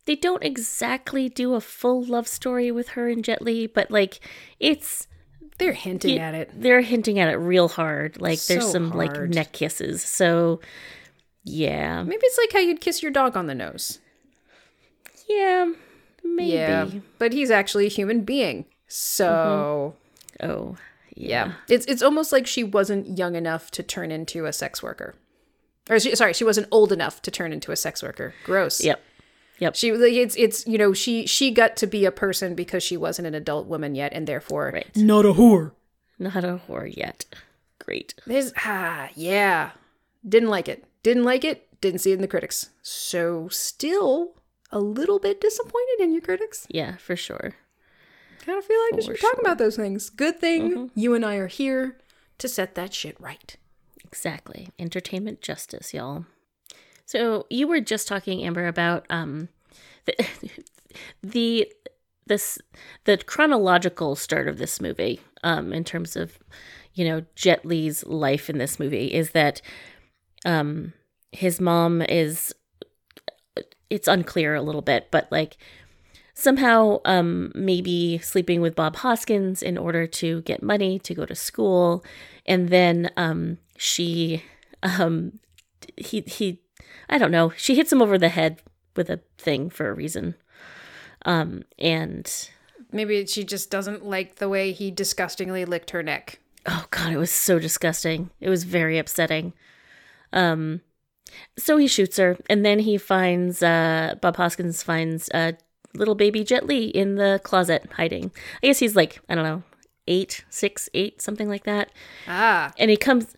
they 0.05 0.15
don't 0.15 0.43
exactly 0.43 1.29
do 1.29 1.53
a 1.53 1.61
full 1.61 2.03
love 2.03 2.27
story 2.27 2.71
with 2.71 2.89
her 2.89 3.09
and 3.09 3.23
Jet 3.23 3.41
Li, 3.41 3.67
but, 3.67 3.91
like, 3.91 4.19
it's, 4.59 5.07
They're 5.57 5.73
hinting 5.73 6.15
Yeah. 6.15 6.29
at 6.29 6.35
it. 6.35 6.51
they're 6.53 6.81
hinting 6.81 7.19
at 7.19 7.29
it 7.29 7.37
real 7.37 7.67
hard. 7.67 8.19
Like, 8.21 8.41
there's 8.43 8.65
So 8.65 8.71
some, 8.71 8.91
like, 8.91 9.15
neck 9.19 9.51
kisses. 9.51 10.01
So, 10.03 10.59
yeah. 11.43 12.03
Maybe 12.03 12.21
it's 12.23 12.37
like 12.37 12.53
how 12.53 12.59
you'd 12.59 12.81
kiss 12.81 13.01
your 13.03 13.11
dog 13.11 13.35
on 13.37 13.47
the 13.47 13.55
nose. 13.55 13.99
Yeah. 15.27 15.71
Maybe. 16.23 16.51
Yeah. 16.53 16.89
But 17.17 17.33
he's 17.33 17.51
actually 17.51 17.85
a 17.85 17.89
human 17.89 18.21
being. 18.21 18.65
So, 18.87 19.95
mm-hmm. 20.41 20.51
Oh, 20.51 20.77
yeah. 21.15 21.53
It's 21.67 21.85
it's 21.85 22.01
almost 22.01 22.31
like 22.31 22.47
she 22.47 22.63
wasn't 22.63 23.17
young 23.17 23.35
enough 23.35 23.71
to 23.71 23.83
turn 23.83 24.11
into 24.11 24.45
a 24.45 24.53
sex 24.53 24.81
worker. 24.81 25.15
Or 25.89 25.99
she, 25.99 26.15
sorry, 26.15 26.33
she 26.33 26.43
wasn't 26.43 26.67
old 26.71 26.91
enough 26.91 27.21
to 27.23 27.31
turn 27.31 27.51
into 27.51 27.71
a 27.71 27.75
sex 27.75 28.03
worker. 28.03 28.33
Gross. 28.45 28.81
Yep. 28.83 29.01
Yep. 29.59 29.75
She 29.75 29.89
it's 29.89 30.35
it's 30.37 30.65
you 30.67 30.77
know 30.77 30.93
she 30.93 31.25
she 31.25 31.51
got 31.51 31.75
to 31.77 31.87
be 31.87 32.05
a 32.05 32.11
person 32.11 32.55
because 32.55 32.81
she 32.83 32.95
wasn't 32.95 33.27
an 33.27 33.35
adult 33.35 33.67
woman 33.67 33.93
yet 33.95 34.13
and 34.13 34.25
therefore 34.27 34.71
Right. 34.73 34.95
not 34.95 35.25
a 35.25 35.33
whore. 35.33 35.71
Not 36.17 36.43
a 36.45 36.61
whore 36.67 36.95
yet. 36.95 37.25
Great. 37.79 38.13
There's 38.25 38.53
ah 38.65 39.09
yeah. 39.15 39.71
Didn't 40.27 40.49
like 40.49 40.69
it. 40.69 40.85
Didn't 41.03 41.23
like 41.23 41.43
it. 41.43 41.67
Didn't 41.81 41.99
see 41.99 42.11
it 42.11 42.15
in 42.15 42.21
the 42.21 42.27
critics. 42.27 42.69
So 42.81 43.47
still 43.49 44.35
a 44.71 44.79
little 44.79 45.19
bit 45.19 45.41
disappointed 45.41 45.99
in 45.99 46.13
you 46.13 46.21
critics. 46.21 46.67
Yeah, 46.69 46.97
for 46.97 47.15
sure. 47.15 47.55
Kind 48.45 48.57
of 48.57 48.63
feel 48.65 48.79
like 48.85 48.93
we 48.95 49.01
should 49.01 49.07
For 49.07 49.13
be 49.13 49.19
talking 49.19 49.39
about 49.41 49.57
those 49.57 49.75
things. 49.75 50.09
Good 50.09 50.39
thing 50.39 50.91
you 50.95 51.13
and 51.15 51.25
I 51.25 51.35
are 51.35 51.47
here 51.47 51.97
to 52.37 52.47
set 52.47 52.75
that 52.75 52.93
shit 52.93 53.19
right. 53.19 53.55
Exactly. 54.11 54.69
Entertainment 54.79 55.41
justice, 55.41 55.93
y'all. 55.93 56.25
So 57.05 57.45
you 57.49 57.67
were 57.67 57.79
just 57.79 58.07
talking, 58.07 58.43
Amber, 58.43 58.67
about 58.67 59.05
um 59.09 59.49
the 60.05 60.15
the 61.23 61.71
this 62.25 62.59
the 63.05 63.17
chronological 63.17 64.15
start 64.15 64.47
of 64.47 64.57
this 64.57 64.81
movie, 64.81 65.19
um, 65.43 65.73
in 65.73 65.83
terms 65.83 66.15
of, 66.15 66.39
you 66.93 67.05
know, 67.05 67.23
Jet 67.35 67.65
Li's 67.65 68.03
life 68.05 68.49
in 68.49 68.57
this 68.57 68.79
movie 68.79 69.07
is 69.13 69.31
that 69.31 69.61
um 70.45 70.93
his 71.31 71.61
mom 71.61 72.01
is 72.01 72.53
it's 73.89 74.07
unclear 74.07 74.55
a 74.55 74.61
little 74.61 74.81
bit, 74.81 75.07
but 75.11 75.27
like 75.31 75.57
somehow 76.33 76.99
um 77.05 77.51
maybe 77.55 78.19
sleeping 78.19 78.61
with 78.61 78.75
Bob 78.75 78.97
Hoskins 78.97 79.61
in 79.63 79.77
order 79.77 80.07
to 80.07 80.41
get 80.43 80.63
money 80.63 80.99
to 80.99 81.13
go 81.13 81.25
to 81.25 81.35
school 81.35 82.03
and 82.45 82.69
then 82.69 83.11
um 83.17 83.57
she 83.79 84.43
um 84.83 85.39
he 85.95 86.21
he 86.27 86.61
I 87.09 87.17
don't 87.17 87.31
know 87.31 87.53
she 87.55 87.75
hits 87.75 87.91
him 87.91 88.01
over 88.01 88.17
the 88.17 88.27
head 88.29 88.61
with 88.95 89.09
a 89.09 89.21
thing 89.37 89.69
for 89.69 89.89
a 89.89 89.93
reason. 89.93 90.35
Um 91.25 91.63
and 91.79 92.49
Maybe 92.91 93.25
she 93.25 93.43
just 93.43 93.69
doesn't 93.71 94.03
like 94.05 94.35
the 94.35 94.49
way 94.49 94.71
he 94.73 94.91
disgustingly 94.91 95.63
licked 95.63 95.91
her 95.91 96.03
neck. 96.03 96.39
oh 96.65 96.85
god 96.91 97.13
it 97.13 97.17
was 97.17 97.31
so 97.31 97.57
disgusting. 97.57 98.29
It 98.41 98.49
was 98.49 98.65
very 98.65 98.97
upsetting. 98.97 99.53
Um 100.33 100.81
so 101.57 101.77
he 101.77 101.87
shoots 101.87 102.17
her 102.17 102.37
and 102.49 102.65
then 102.65 102.79
he 102.79 102.97
finds 102.97 103.63
uh 103.63 104.15
bob 104.21 104.35
hoskins 104.35 104.83
finds 104.83 105.29
uh 105.33 105.53
little 105.95 106.15
baby 106.15 106.43
jet 106.43 106.65
Li 106.65 106.85
in 106.85 107.15
the 107.15 107.39
closet 107.43 107.89
hiding. 107.95 108.31
I 108.61 108.67
guess 108.67 108.79
he's 108.79 108.95
like 108.95 109.19
i 109.29 109.35
don't 109.35 109.45
know 109.45 109.63
eight 110.07 110.43
six 110.49 110.89
eight 110.93 111.21
something 111.21 111.47
like 111.47 111.63
that. 111.63 111.91
Ah, 112.27 112.73
and 112.77 112.89
he 112.91 112.97
comes 112.97 113.35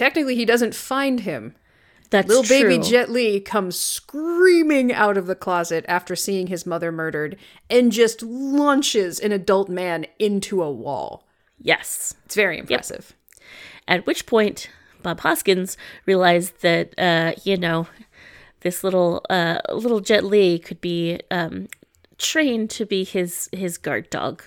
technically 0.00 0.34
he 0.34 0.46
doesn't 0.46 0.74
find 0.74 1.20
him. 1.20 1.54
that's 2.08 2.26
Little 2.26 2.42
baby. 2.42 2.78
Jet 2.82 3.10
Li 3.10 3.38
comes 3.38 3.78
screaming 3.78 4.94
out 4.94 5.18
of 5.18 5.26
the 5.26 5.34
closet 5.34 5.84
after 5.86 6.16
seeing 6.16 6.46
his 6.46 6.64
mother 6.64 6.90
murdered 6.90 7.36
and 7.68 7.92
just 7.92 8.22
launches 8.22 9.20
an 9.20 9.30
adult 9.30 9.68
man 9.68 10.06
into 10.18 10.62
a 10.62 10.70
wall. 10.72 11.26
yes 11.58 12.14
It's 12.24 12.34
very 12.34 12.56
impressive. 12.58 13.12
At 13.86 14.06
which 14.06 14.24
point, 14.24 14.70
Bob 15.02 15.20
Hoskins 15.20 15.76
realized 16.06 16.62
that, 16.62 16.94
uh, 16.98 17.32
you 17.44 17.58
know, 17.58 17.86
this 18.60 18.82
little 18.82 19.22
uh, 19.28 19.58
little 19.70 20.00
Jet 20.00 20.24
Li 20.24 20.58
could 20.58 20.80
be 20.80 21.20
um, 21.30 21.68
trained 22.16 22.70
to 22.70 22.86
be 22.86 23.04
his 23.04 23.50
his 23.52 23.76
guard 23.76 24.08
dog, 24.08 24.44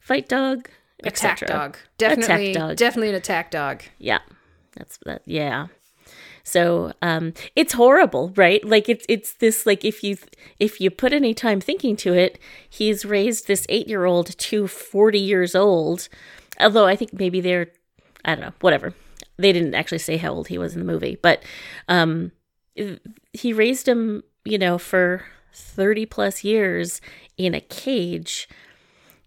fight 0.00 0.28
dog, 0.28 0.68
Attack 1.04 1.46
dog. 1.46 1.76
Definitely, 1.98 2.52
dog. 2.54 2.76
definitely 2.76 3.10
an 3.10 3.14
attack 3.16 3.50
dog. 3.50 3.82
Yeah, 3.98 4.20
that's 4.76 4.98
that. 5.04 5.22
Yeah. 5.24 5.68
So 6.42 6.92
um, 7.02 7.34
it's 7.56 7.72
horrible, 7.72 8.32
right? 8.36 8.64
Like 8.64 8.88
it's 8.88 9.04
it's 9.08 9.34
this 9.34 9.66
like 9.66 9.84
if 9.84 10.04
you 10.04 10.16
if 10.60 10.80
you 10.80 10.90
put 10.90 11.12
any 11.12 11.34
time 11.34 11.60
thinking 11.60 11.96
to 11.96 12.14
it, 12.14 12.38
he's 12.68 13.04
raised 13.04 13.46
this 13.46 13.66
eight 13.68 13.88
year 13.88 14.04
old 14.04 14.38
to 14.38 14.68
forty 14.68 15.18
years 15.18 15.54
old. 15.54 16.08
Although 16.60 16.86
I 16.86 16.94
think 16.94 17.12
maybe 17.12 17.40
they're 17.40 17.68
I 18.24 18.34
don't 18.34 18.44
know, 18.44 18.52
whatever. 18.60 18.94
They 19.38 19.52
didn't 19.52 19.74
actually 19.74 19.98
say 19.98 20.16
how 20.16 20.32
old 20.32 20.48
he 20.48 20.58
was 20.58 20.74
in 20.74 20.80
the 20.80 20.90
movie, 20.92 21.18
but 21.20 21.42
um, 21.88 22.32
he 23.32 23.52
raised 23.52 23.86
him, 23.86 24.22
you 24.44 24.56
know, 24.56 24.78
for 24.78 25.24
30 25.52 26.06
plus 26.06 26.44
years 26.44 27.00
in 27.36 27.54
a 27.54 27.60
cage 27.60 28.48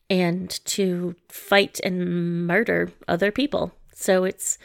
and 0.09 0.49
to 0.65 1.15
fight 1.27 1.79
and 1.83 2.47
murder 2.47 2.91
other 3.07 3.31
people. 3.31 3.71
So 3.93 4.23
it's 4.23 4.57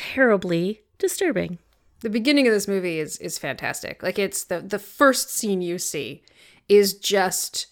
terribly 0.00 0.80
disturbing. 0.98 1.58
The 2.00 2.08
beginning 2.08 2.46
of 2.46 2.54
this 2.54 2.66
movie 2.66 2.98
is 2.98 3.18
is 3.18 3.38
fantastic. 3.38 4.02
Like 4.02 4.18
it's 4.18 4.44
the 4.44 4.60
the 4.60 4.78
first 4.78 5.30
scene 5.30 5.60
you 5.60 5.78
see 5.78 6.22
is 6.68 6.94
just 6.94 7.66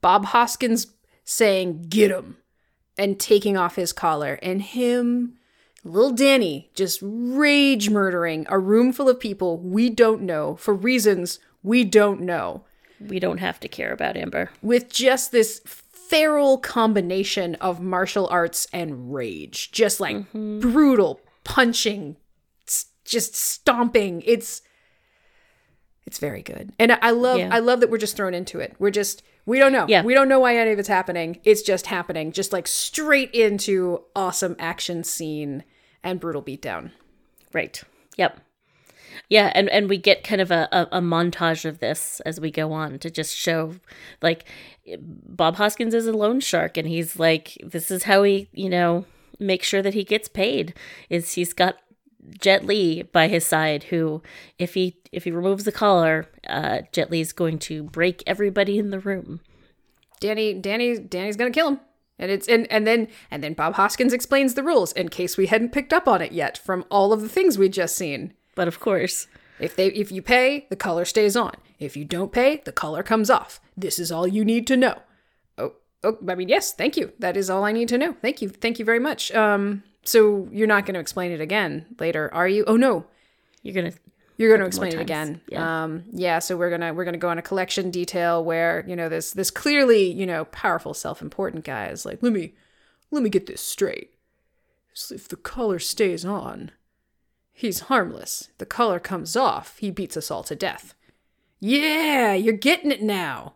Bob 0.00 0.26
Hoskins 0.26 0.86
saying 1.24 1.86
"get 1.88 2.12
him" 2.12 2.36
and 2.96 3.18
taking 3.18 3.56
off 3.56 3.74
his 3.74 3.92
collar 3.92 4.38
and 4.42 4.62
him 4.62 5.34
little 5.82 6.12
Danny 6.12 6.70
just 6.74 7.00
rage 7.02 7.90
murdering 7.90 8.46
a 8.48 8.58
room 8.58 8.92
full 8.92 9.08
of 9.08 9.20
people 9.20 9.58
we 9.58 9.88
don't 9.88 10.22
know 10.22 10.56
for 10.56 10.74
reasons 10.74 11.38
we 11.64 11.82
don't 11.82 12.20
know. 12.20 12.64
We 13.00 13.18
don't 13.18 13.38
have 13.38 13.58
to 13.60 13.68
care 13.68 13.92
about 13.92 14.16
Amber. 14.16 14.50
With 14.62 14.88
just 14.88 15.32
this 15.32 15.60
feral 15.64 16.58
combination 16.58 17.56
of 17.56 17.80
martial 17.80 18.28
arts 18.28 18.68
and 18.72 19.12
rage. 19.12 19.72
Just 19.72 19.98
like 19.98 20.16
mm-hmm. 20.16 20.60
brutal 20.60 21.20
punching, 21.46 22.16
just 23.04 23.36
stomping. 23.36 24.22
It's 24.26 24.60
it's 26.04 26.18
very 26.18 26.42
good. 26.42 26.72
And 26.78 26.92
I 26.92 27.10
love 27.10 27.38
yeah. 27.38 27.48
I 27.52 27.60
love 27.60 27.80
that 27.80 27.90
we're 27.90 27.98
just 27.98 28.16
thrown 28.16 28.34
into 28.34 28.60
it. 28.60 28.74
We're 28.78 28.90
just 28.90 29.22
we 29.46 29.58
don't 29.58 29.72
know. 29.72 29.86
Yeah. 29.88 30.02
We 30.02 30.12
don't 30.12 30.28
know 30.28 30.40
why 30.40 30.56
any 30.56 30.72
of 30.72 30.78
it's 30.78 30.88
happening. 30.88 31.40
It's 31.44 31.62
just 31.62 31.86
happening. 31.86 32.32
Just 32.32 32.52
like 32.52 32.66
straight 32.66 33.30
into 33.32 34.02
awesome 34.14 34.56
action 34.58 35.04
scene 35.04 35.64
and 36.02 36.20
brutal 36.20 36.42
beatdown. 36.42 36.90
Right. 37.52 37.80
Yep. 38.16 38.40
Yeah, 39.28 39.50
and, 39.54 39.68
and 39.70 39.88
we 39.88 39.96
get 39.96 40.22
kind 40.22 40.40
of 40.40 40.50
a, 40.50 40.68
a, 40.70 40.98
a, 40.98 41.00
montage 41.00 41.64
of 41.64 41.78
this 41.78 42.20
as 42.26 42.38
we 42.38 42.50
go 42.50 42.72
on 42.72 42.98
to 42.98 43.10
just 43.10 43.34
show 43.34 43.74
like 44.20 44.44
Bob 44.98 45.56
Hoskins 45.56 45.94
is 45.94 46.06
a 46.06 46.12
loan 46.12 46.38
shark 46.38 46.76
and 46.76 46.86
he's 46.86 47.18
like 47.18 47.56
this 47.64 47.90
is 47.90 48.04
how 48.04 48.22
he, 48.24 48.48
you 48.52 48.68
know, 48.68 49.06
make 49.38 49.62
sure 49.62 49.82
that 49.82 49.94
he 49.94 50.04
gets 50.04 50.28
paid 50.28 50.74
is 51.10 51.32
he's 51.32 51.52
got 51.52 51.76
Jet 52.40 52.64
Li 52.64 53.02
by 53.02 53.28
his 53.28 53.46
side 53.46 53.84
who 53.84 54.22
if 54.58 54.74
he 54.74 54.96
if 55.12 55.24
he 55.24 55.30
removes 55.30 55.64
the 55.64 55.72
collar, 55.72 56.26
uh 56.48 56.82
Jet 56.92 57.10
Li 57.10 57.20
is 57.20 57.32
going 57.32 57.58
to 57.60 57.84
break 57.84 58.22
everybody 58.26 58.78
in 58.78 58.90
the 58.90 58.98
room. 58.98 59.40
Danny 60.20 60.54
Danny 60.54 60.98
Danny's 60.98 61.36
going 61.36 61.52
to 61.52 61.56
kill 61.56 61.68
him. 61.68 61.80
And 62.18 62.30
it's 62.30 62.48
and 62.48 62.70
and 62.70 62.86
then 62.86 63.08
and 63.30 63.42
then 63.42 63.54
Bob 63.54 63.74
Hoskins 63.74 64.12
explains 64.12 64.54
the 64.54 64.62
rules 64.62 64.92
in 64.92 65.08
case 65.08 65.36
we 65.36 65.46
hadn't 65.46 65.72
picked 65.72 65.92
up 65.92 66.08
on 66.08 66.22
it 66.22 66.32
yet 66.32 66.56
from 66.56 66.84
all 66.90 67.12
of 67.12 67.20
the 67.20 67.28
things 67.28 67.58
we'd 67.58 67.72
just 67.74 67.96
seen. 67.96 68.32
But 68.54 68.68
of 68.68 68.80
course, 68.80 69.26
if 69.60 69.76
they 69.76 69.88
if 69.88 70.10
you 70.10 70.22
pay, 70.22 70.66
the 70.70 70.76
color 70.76 71.04
stays 71.04 71.36
on. 71.36 71.52
If 71.78 71.96
you 71.96 72.04
don't 72.04 72.32
pay, 72.32 72.62
the 72.64 72.72
color 72.72 73.02
comes 73.02 73.28
off. 73.28 73.60
This 73.76 73.98
is 73.98 74.10
all 74.10 74.26
you 74.26 74.44
need 74.44 74.66
to 74.68 74.76
know. 74.76 75.02
Oh, 76.06 76.18
I 76.28 76.34
mean, 76.34 76.48
yes, 76.48 76.72
thank 76.72 76.96
you. 76.96 77.12
That 77.18 77.36
is 77.36 77.50
all 77.50 77.64
I 77.64 77.72
need 77.72 77.88
to 77.88 77.98
know. 77.98 78.14
Thank 78.22 78.40
you. 78.40 78.48
Thank 78.48 78.78
you 78.78 78.84
very 78.84 79.00
much. 79.00 79.32
Um 79.32 79.82
so 80.08 80.48
you're 80.52 80.68
not 80.68 80.86
going 80.86 80.94
to 80.94 81.00
explain 81.00 81.32
it 81.32 81.40
again 81.40 81.84
later, 81.98 82.32
are 82.32 82.48
you? 82.48 82.64
Oh 82.66 82.76
no. 82.76 83.06
You're 83.62 83.74
going 83.74 83.90
to 83.90 83.98
you're 84.36 84.50
going 84.50 84.60
to 84.60 84.66
explain 84.66 84.92
it 84.92 85.00
again. 85.00 85.40
Yeah. 85.48 85.84
Um, 85.84 86.04
yeah. 86.12 86.40
So 86.40 86.56
we're 86.56 86.70
gonna 86.70 86.92
we're 86.92 87.04
gonna 87.04 87.16
go 87.16 87.30
on 87.30 87.38
a 87.38 87.42
collection 87.42 87.90
detail 87.90 88.44
where 88.44 88.84
you 88.86 88.94
know 88.94 89.08
this 89.08 89.32
this 89.32 89.50
clearly 89.50 90.10
you 90.10 90.26
know 90.26 90.44
powerful 90.46 90.94
self 90.94 91.22
important 91.22 91.64
guy 91.64 91.86
is 91.86 92.04
like 92.04 92.22
let 92.22 92.32
me 92.32 92.52
let 93.10 93.22
me 93.22 93.30
get 93.30 93.46
this 93.46 93.60
straight. 93.60 94.12
So 94.92 95.14
if 95.14 95.28
the 95.28 95.36
color 95.36 95.78
stays 95.78 96.24
on, 96.24 96.70
he's 97.52 97.80
harmless. 97.80 98.50
The 98.58 98.66
color 98.66 98.98
comes 98.98 99.36
off, 99.36 99.78
he 99.78 99.90
beats 99.90 100.16
us 100.16 100.30
all 100.30 100.42
to 100.44 100.54
death. 100.54 100.94
Yeah, 101.58 102.34
you're 102.34 102.54
getting 102.54 102.90
it 102.90 103.02
now. 103.02 103.54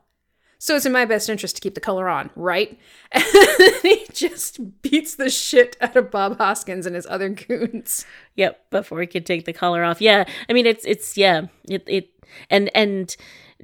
So 0.63 0.77
it's 0.77 0.85
in 0.85 0.93
my 0.93 1.07
best 1.07 1.31
interest 1.31 1.57
to 1.57 1.61
keep 1.63 1.75
the 1.75 1.81
color 1.81 2.07
on, 2.09 2.29
right? 2.37 2.79
And 3.15 3.75
he 3.83 4.05
just 4.13 4.83
beats 4.83 5.15
the 5.15 5.31
shit 5.31 5.75
out 5.81 5.97
of 5.97 6.11
Bob 6.11 6.37
Hoskins 6.37 6.85
and 6.87 6.95
his 6.95 7.07
other 7.07 7.31
goons. 7.31 8.05
Yep, 8.37 8.71
before 8.71 9.01
he 9.01 9.07
could 9.07 9.25
take 9.25 9.47
the 9.47 9.53
collar 9.55 9.83
off. 9.83 10.01
Yeah, 10.03 10.25
I 10.49 10.53
mean 10.53 10.67
it's 10.67 10.85
it's 10.85 11.17
yeah 11.17 11.47
it 11.69 11.83
it 11.87 12.11
and 12.51 12.71
and 12.75 13.17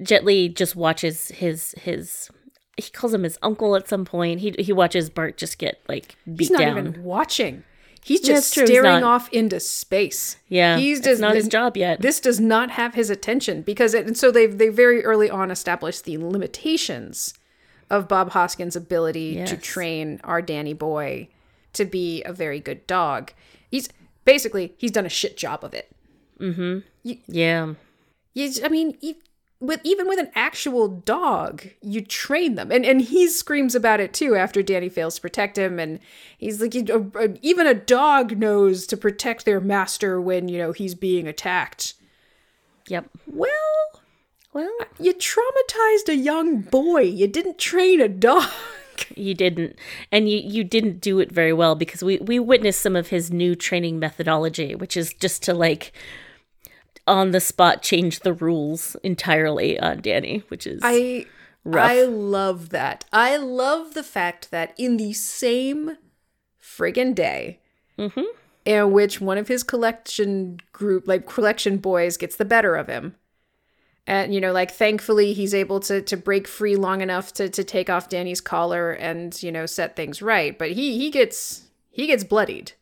Jet 0.02 0.24
Li 0.24 0.48
just 0.48 0.74
watches 0.74 1.28
his 1.28 1.74
his 1.78 2.30
he 2.78 2.90
calls 2.90 3.12
him 3.14 3.22
his 3.24 3.38
uncle 3.42 3.76
at 3.76 3.88
some 3.88 4.04
point. 4.06 4.40
He 4.40 4.54
he 4.59 4.72
watches 4.72 5.11
Bart 5.11 5.37
just 5.37 5.59
get 5.59 5.80
like 5.88 6.16
beat 6.26 6.40
He's 6.40 6.50
not 6.50 6.61
down. 6.61 6.78
even 6.78 7.04
watching. 7.04 7.62
He's 8.02 8.20
just 8.20 8.50
staring 8.50 9.02
off 9.02 9.28
into 9.32 9.59
space. 9.61 10.37
Yeah, 10.48 10.78
he's 10.78 11.00
just 11.00 11.20
not 11.20 11.35
his 11.35 11.48
job 11.48 11.76
yet. 11.76 12.00
This 12.00 12.20
does 12.20 12.38
not 12.38 12.70
have 12.70 12.94
his 12.94 13.11
attention 13.11 13.62
because 13.62 13.94
it, 13.94 14.06
and 14.06 14.16
so 14.16 14.30
they 14.30 14.46
they 14.46 14.68
very 14.68 15.04
early 15.04 15.28
on 15.28 15.50
established 15.50 16.04
the 16.04 16.18
limitations 16.18 17.35
of 17.90 18.09
Bob 18.09 18.30
Hoskins' 18.30 18.76
ability 18.76 19.35
yes. 19.37 19.50
to 19.50 19.56
train 19.56 20.20
our 20.24 20.42
Danny 20.42 20.72
boy 20.72 21.28
to 21.72 21.85
be 21.85 22.22
a 22.24 22.32
very 22.32 22.61
good 22.61 22.87
dog. 22.87 23.32
He's 23.70 23.88
basically 24.24 24.74
he's 24.76 24.90
done 24.90 25.06
a 25.06 25.11
shit 25.11 25.37
job 25.37 25.64
of 25.64 25.74
it. 25.74 25.90
Mm-hmm. 26.40 26.80
You, 27.02 27.18
yeah. 27.26 27.74
You, 28.35 28.52
I 28.64 28.68
mean, 28.68 28.98
you, 29.00 29.14
with 29.66 29.81
even 29.85 30.09
with 30.09 30.18
an 30.18 30.31
actual 30.35 30.88
dog, 30.88 31.68
you 31.83 32.00
train 32.00 32.55
them, 32.55 32.70
and 32.70 32.85
and 32.85 33.00
he 33.00 33.29
screams 33.29 33.74
about 33.74 34.00
it 34.00 34.12
too 34.12 34.35
after 34.35 34.62
Danny 34.62 34.88
fails 34.88 35.16
to 35.16 35.20
protect 35.20 35.59
him, 35.59 35.79
and 35.79 35.98
he's 36.38 36.61
like, 36.61 36.74
even 36.74 37.66
a 37.66 37.74
dog 37.74 38.38
knows 38.38 38.87
to 38.87 38.96
protect 38.96 39.44
their 39.44 39.61
master 39.61 40.20
when 40.20 40.48
you 40.48 40.59
know 40.59 40.72
he's 40.72 40.94
being 40.94 41.26
attacked. 41.26 41.94
Yep. 42.88 43.11
Well, 43.26 44.02
well, 44.52 44.76
you 44.98 45.12
traumatized 45.12 46.09
a 46.09 46.16
young 46.16 46.61
boy. 46.61 47.02
You 47.02 47.26
didn't 47.26 47.59
train 47.59 48.00
a 48.00 48.09
dog. 48.09 48.48
You 49.14 49.35
didn't, 49.35 49.79
and 50.11 50.26
you 50.26 50.38
you 50.38 50.64
didn't 50.64 51.02
do 51.02 51.18
it 51.20 51.31
very 51.31 51.52
well 51.52 51.74
because 51.74 52.02
we 52.02 52.16
we 52.16 52.38
witnessed 52.38 52.81
some 52.81 52.96
of 52.96 53.09
his 53.09 53.31
new 53.31 53.55
training 53.55 53.98
methodology, 53.98 54.74
which 54.74 54.96
is 54.96 55.12
just 55.12 55.42
to 55.42 55.52
like 55.52 55.92
on 57.06 57.30
the 57.30 57.40
spot 57.40 57.82
change 57.82 58.20
the 58.20 58.32
rules 58.32 58.96
entirely 59.02 59.78
on 59.78 60.00
Danny, 60.00 60.42
which 60.48 60.66
is 60.66 60.80
I 60.84 61.26
rough. 61.64 61.90
I 61.90 62.02
love 62.02 62.70
that. 62.70 63.04
I 63.12 63.36
love 63.36 63.94
the 63.94 64.02
fact 64.02 64.50
that 64.50 64.74
in 64.78 64.96
the 64.96 65.12
same 65.12 65.96
friggin' 66.60 67.14
day 67.14 67.60
mm-hmm. 67.98 68.22
in 68.64 68.90
which 68.92 69.20
one 69.20 69.38
of 69.38 69.48
his 69.48 69.62
collection 69.62 70.60
group, 70.72 71.06
like 71.06 71.26
collection 71.26 71.78
boys, 71.78 72.16
gets 72.16 72.36
the 72.36 72.44
better 72.44 72.74
of 72.74 72.88
him. 72.88 73.14
And 74.08 74.32
you 74.32 74.40
know, 74.40 74.52
like 74.52 74.70
thankfully 74.70 75.32
he's 75.32 75.54
able 75.54 75.80
to 75.80 76.00
to 76.02 76.16
break 76.16 76.46
free 76.46 76.76
long 76.76 77.00
enough 77.00 77.32
to 77.34 77.48
to 77.48 77.64
take 77.64 77.90
off 77.90 78.08
Danny's 78.08 78.40
collar 78.40 78.92
and, 78.92 79.40
you 79.42 79.50
know, 79.50 79.66
set 79.66 79.96
things 79.96 80.22
right. 80.22 80.56
But 80.56 80.72
he 80.72 80.96
he 80.98 81.10
gets 81.10 81.64
he 81.90 82.06
gets 82.06 82.22
bloodied. 82.22 82.72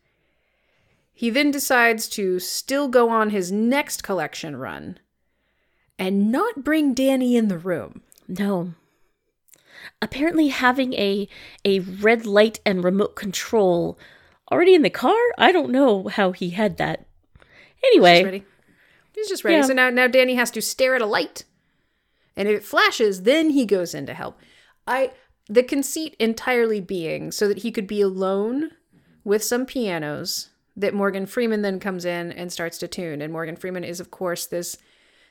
He 1.15 1.31
then 1.31 1.53
decides 1.53 2.09
to 2.11 2.41
still 2.41 2.89
go 2.89 3.09
on 3.09 3.31
his 3.31 3.53
next 3.53 4.03
collection 4.03 4.57
run 4.57 4.99
and 5.97 6.33
not 6.33 6.65
bring 6.65 6.93
Danny 6.93 7.37
in 7.37 7.47
the 7.47 7.57
room. 7.57 8.03
No. 8.27 8.75
Apparently 10.03 10.49
having 10.49 10.93
a 10.95 11.29
a 11.65 11.79
red 11.79 12.27
light 12.27 12.59
and 12.67 12.83
remote 12.83 13.15
control 13.15 13.97
already 14.51 14.75
in 14.75 14.83
the 14.83 14.91
car? 14.91 15.17
I 15.39 15.53
don't 15.53 15.71
know 15.71 16.09
how 16.09 16.33
he 16.33 16.51
had 16.51 16.79
that. 16.79 17.07
Anyway, 17.85 18.15
He's, 18.15 18.19
just 18.19 18.25
ready. 18.25 18.45
He's 19.15 19.29
just 19.29 19.45
ready. 19.45 19.57
Yeah. 19.59 19.63
So 19.63 19.73
now 19.73 19.91
now 19.91 20.09
Danny 20.09 20.35
has 20.35 20.51
to 20.51 20.61
stare 20.61 20.97
at 20.97 21.03
a 21.03 21.07
light. 21.07 21.45
And 22.37 22.49
if 22.49 22.57
it 22.57 22.65
flashes, 22.65 23.23
then 23.23 23.51
he 23.51 23.65
goes 23.65 23.95
in 23.95 24.07
to 24.07 24.15
help. 24.15 24.37
I 24.85 25.13
the 25.49 25.63
conceit 25.63 26.17
entirely 26.19 26.81
being 26.81 27.31
so 27.31 27.47
that 27.47 27.59
he 27.59 27.71
could 27.71 27.87
be 27.87 28.01
alone 28.01 28.71
with 29.23 29.45
some 29.45 29.65
pianos 29.65 30.51
that 30.77 30.95
Morgan 30.95 31.27
Freeman 31.27 31.63
then 31.63 31.79
comes 31.79 32.05
in 32.05 32.33
and 32.33 32.53
starts 32.53 32.79
to 32.79 32.89
tune. 32.89 33.23
And 33.23 33.33
Morgan 33.33 33.57
Freeman 33.57 33.85
is, 33.85 34.01
of 34.01 34.11
course, 34.11 34.47
this 34.47 34.77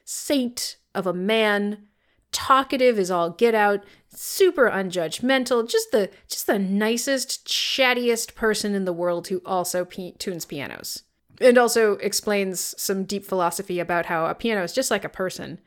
saint 0.06 0.78
of 0.96 1.06
a 1.06 1.14
man, 1.14 1.86
talkative 2.32 2.98
is 2.98 3.12
all 3.12 3.32
get 3.32 3.54
out, 3.54 3.84
super 4.10 4.70
unjudgmental, 4.70 5.70
just 5.70 5.92
the 5.92 6.10
just 6.28 6.48
the 6.48 6.60
nicest, 6.60 7.46
chattiest 7.46 8.36
person 8.36 8.74
in 8.74 8.86
the 8.86 8.94
world 8.94 9.28
who 9.28 9.42
also 9.46 9.86
p- 9.86 10.16
tunes 10.18 10.46
pianos. 10.46 11.04
And 11.42 11.58
also 11.58 11.94
explains 11.94 12.76
some 12.82 13.06
deep 13.06 13.26
philosophy 13.26 13.80
about 13.80 14.06
how 14.06 14.28
a 14.28 14.36
piano 14.36 14.64
is 14.64 14.72
just 14.72 14.92
like 14.92 15.04
a 15.04 15.10
person. 15.10 15.60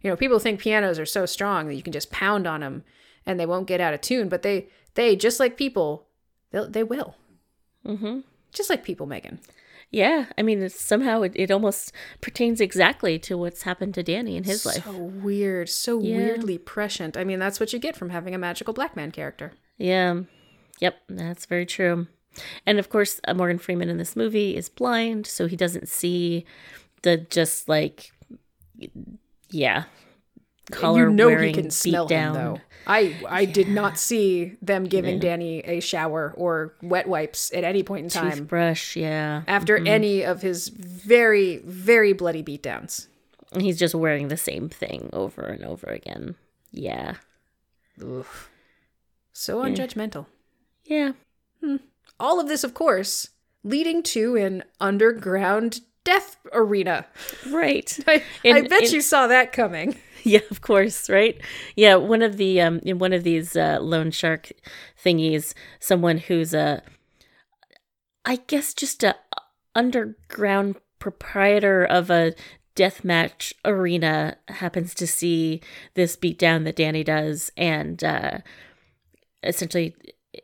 You 0.00 0.08
know, 0.08 0.16
people 0.16 0.38
think 0.38 0.60
pianos 0.60 0.98
are 0.98 1.06
so 1.06 1.26
strong 1.26 1.66
that 1.66 1.74
you 1.74 1.82
can 1.82 1.92
just 1.92 2.12
pound 2.12 2.46
on 2.46 2.60
them 2.60 2.84
and 3.26 3.38
they 3.38 3.46
won't 3.46 3.66
get 3.66 3.80
out 3.80 3.94
of 3.94 4.00
tune, 4.00 4.28
but 4.28 4.42
they 4.42 4.68
they 4.94 5.16
just 5.16 5.40
like 5.40 5.58
people, 5.58 6.06
they 6.50 6.64
they 6.66 6.82
will. 6.82 7.16
Mm-hmm 7.84 8.20
just 8.52 8.70
like 8.70 8.84
people, 8.84 9.06
Megan. 9.06 9.40
Yeah, 9.90 10.26
I 10.36 10.42
mean, 10.42 10.68
somehow 10.68 11.22
it, 11.22 11.32
it 11.34 11.50
almost 11.50 11.92
pertains 12.20 12.60
exactly 12.60 13.18
to 13.20 13.38
what's 13.38 13.62
happened 13.62 13.94
to 13.94 14.02
Danny 14.02 14.36
in 14.36 14.44
his 14.44 14.62
so 14.62 14.68
life. 14.68 14.84
So 14.84 14.92
weird, 14.92 15.70
so 15.70 15.98
yeah. 16.00 16.16
weirdly 16.16 16.58
prescient. 16.58 17.16
I 17.16 17.24
mean, 17.24 17.38
that's 17.38 17.58
what 17.58 17.72
you 17.72 17.78
get 17.78 17.96
from 17.96 18.10
having 18.10 18.34
a 18.34 18.38
magical 18.38 18.74
black 18.74 18.96
man 18.96 19.12
character. 19.12 19.52
Yeah, 19.78 20.22
yep, 20.78 20.98
that's 21.08 21.46
very 21.46 21.64
true. 21.64 22.06
And 22.66 22.78
of 22.78 22.90
course, 22.90 23.20
uh, 23.26 23.32
Morgan 23.32 23.58
Freeman 23.58 23.88
in 23.88 23.96
this 23.96 24.14
movie 24.14 24.56
is 24.56 24.68
blind, 24.68 25.26
so 25.26 25.46
he 25.46 25.56
doesn't 25.56 25.88
see 25.88 26.44
the 27.02 27.16
just 27.16 27.68
like 27.68 28.12
yeah, 29.50 29.84
collar 30.70 31.08
you 31.08 31.14
know 31.14 31.28
wearing 31.28 31.54
he 31.54 31.62
can 31.62 31.70
smell 31.70 32.06
beat 32.06 32.14
down. 32.14 32.34
him 32.36 32.42
though. 32.42 32.60
I 32.86 33.16
I 33.28 33.44
did 33.44 33.68
not 33.68 33.98
see 33.98 34.56
them 34.62 34.84
giving 34.84 35.18
Danny 35.18 35.60
a 35.60 35.80
shower 35.80 36.32
or 36.36 36.74
wet 36.82 37.06
wipes 37.06 37.52
at 37.52 37.62
any 37.62 37.82
point 37.82 38.04
in 38.04 38.10
time 38.10 38.32
Toothbrush, 38.32 38.96
yeah. 38.96 39.42
after 39.46 39.76
mm-hmm. 39.76 39.86
any 39.86 40.24
of 40.24 40.42
his 40.42 40.68
very 40.68 41.58
very 41.58 42.14
bloody 42.14 42.42
beatdowns. 42.42 43.08
And 43.52 43.62
he's 43.62 43.78
just 43.78 43.94
wearing 43.94 44.28
the 44.28 44.36
same 44.36 44.68
thing 44.68 45.10
over 45.12 45.42
and 45.42 45.64
over 45.64 45.86
again. 45.86 46.34
Yeah. 46.70 47.14
Oof. 48.02 48.50
So 49.32 49.62
unjudgmental. 49.62 50.26
Yeah. 50.84 51.12
Hmm. 51.62 51.76
All 52.20 52.40
of 52.40 52.48
this, 52.48 52.64
of 52.64 52.74
course, 52.74 53.30
leading 53.62 54.02
to 54.02 54.36
an 54.36 54.64
underground 54.80 55.80
death 56.04 56.36
arena. 56.52 57.06
Right. 57.50 57.98
I, 58.06 58.22
In- 58.44 58.56
I 58.56 58.60
bet 58.62 58.84
in- 58.84 58.92
you 58.92 59.00
saw 59.00 59.26
that 59.26 59.52
coming. 59.52 59.96
Yeah, 60.24 60.40
of 60.50 60.60
course, 60.60 61.08
right? 61.08 61.40
Yeah, 61.76 61.96
one 61.96 62.22
of 62.22 62.36
the 62.36 62.60
um 62.60 62.80
in 62.84 62.98
one 62.98 63.12
of 63.12 63.24
these 63.24 63.56
uh 63.56 63.78
loan 63.80 64.10
shark 64.10 64.52
thingies, 65.02 65.54
someone 65.80 66.18
who's 66.18 66.54
a 66.54 66.82
I 68.24 68.36
guess 68.46 68.74
just 68.74 69.02
a 69.04 69.16
underground 69.74 70.76
proprietor 70.98 71.84
of 71.84 72.10
a 72.10 72.34
deathmatch 72.76 73.52
arena 73.64 74.36
happens 74.48 74.94
to 74.94 75.06
see 75.06 75.60
this 75.94 76.16
beatdown 76.16 76.64
that 76.64 76.76
Danny 76.76 77.02
does 77.04 77.50
and 77.56 78.02
uh 78.04 78.38
essentially 79.42 79.94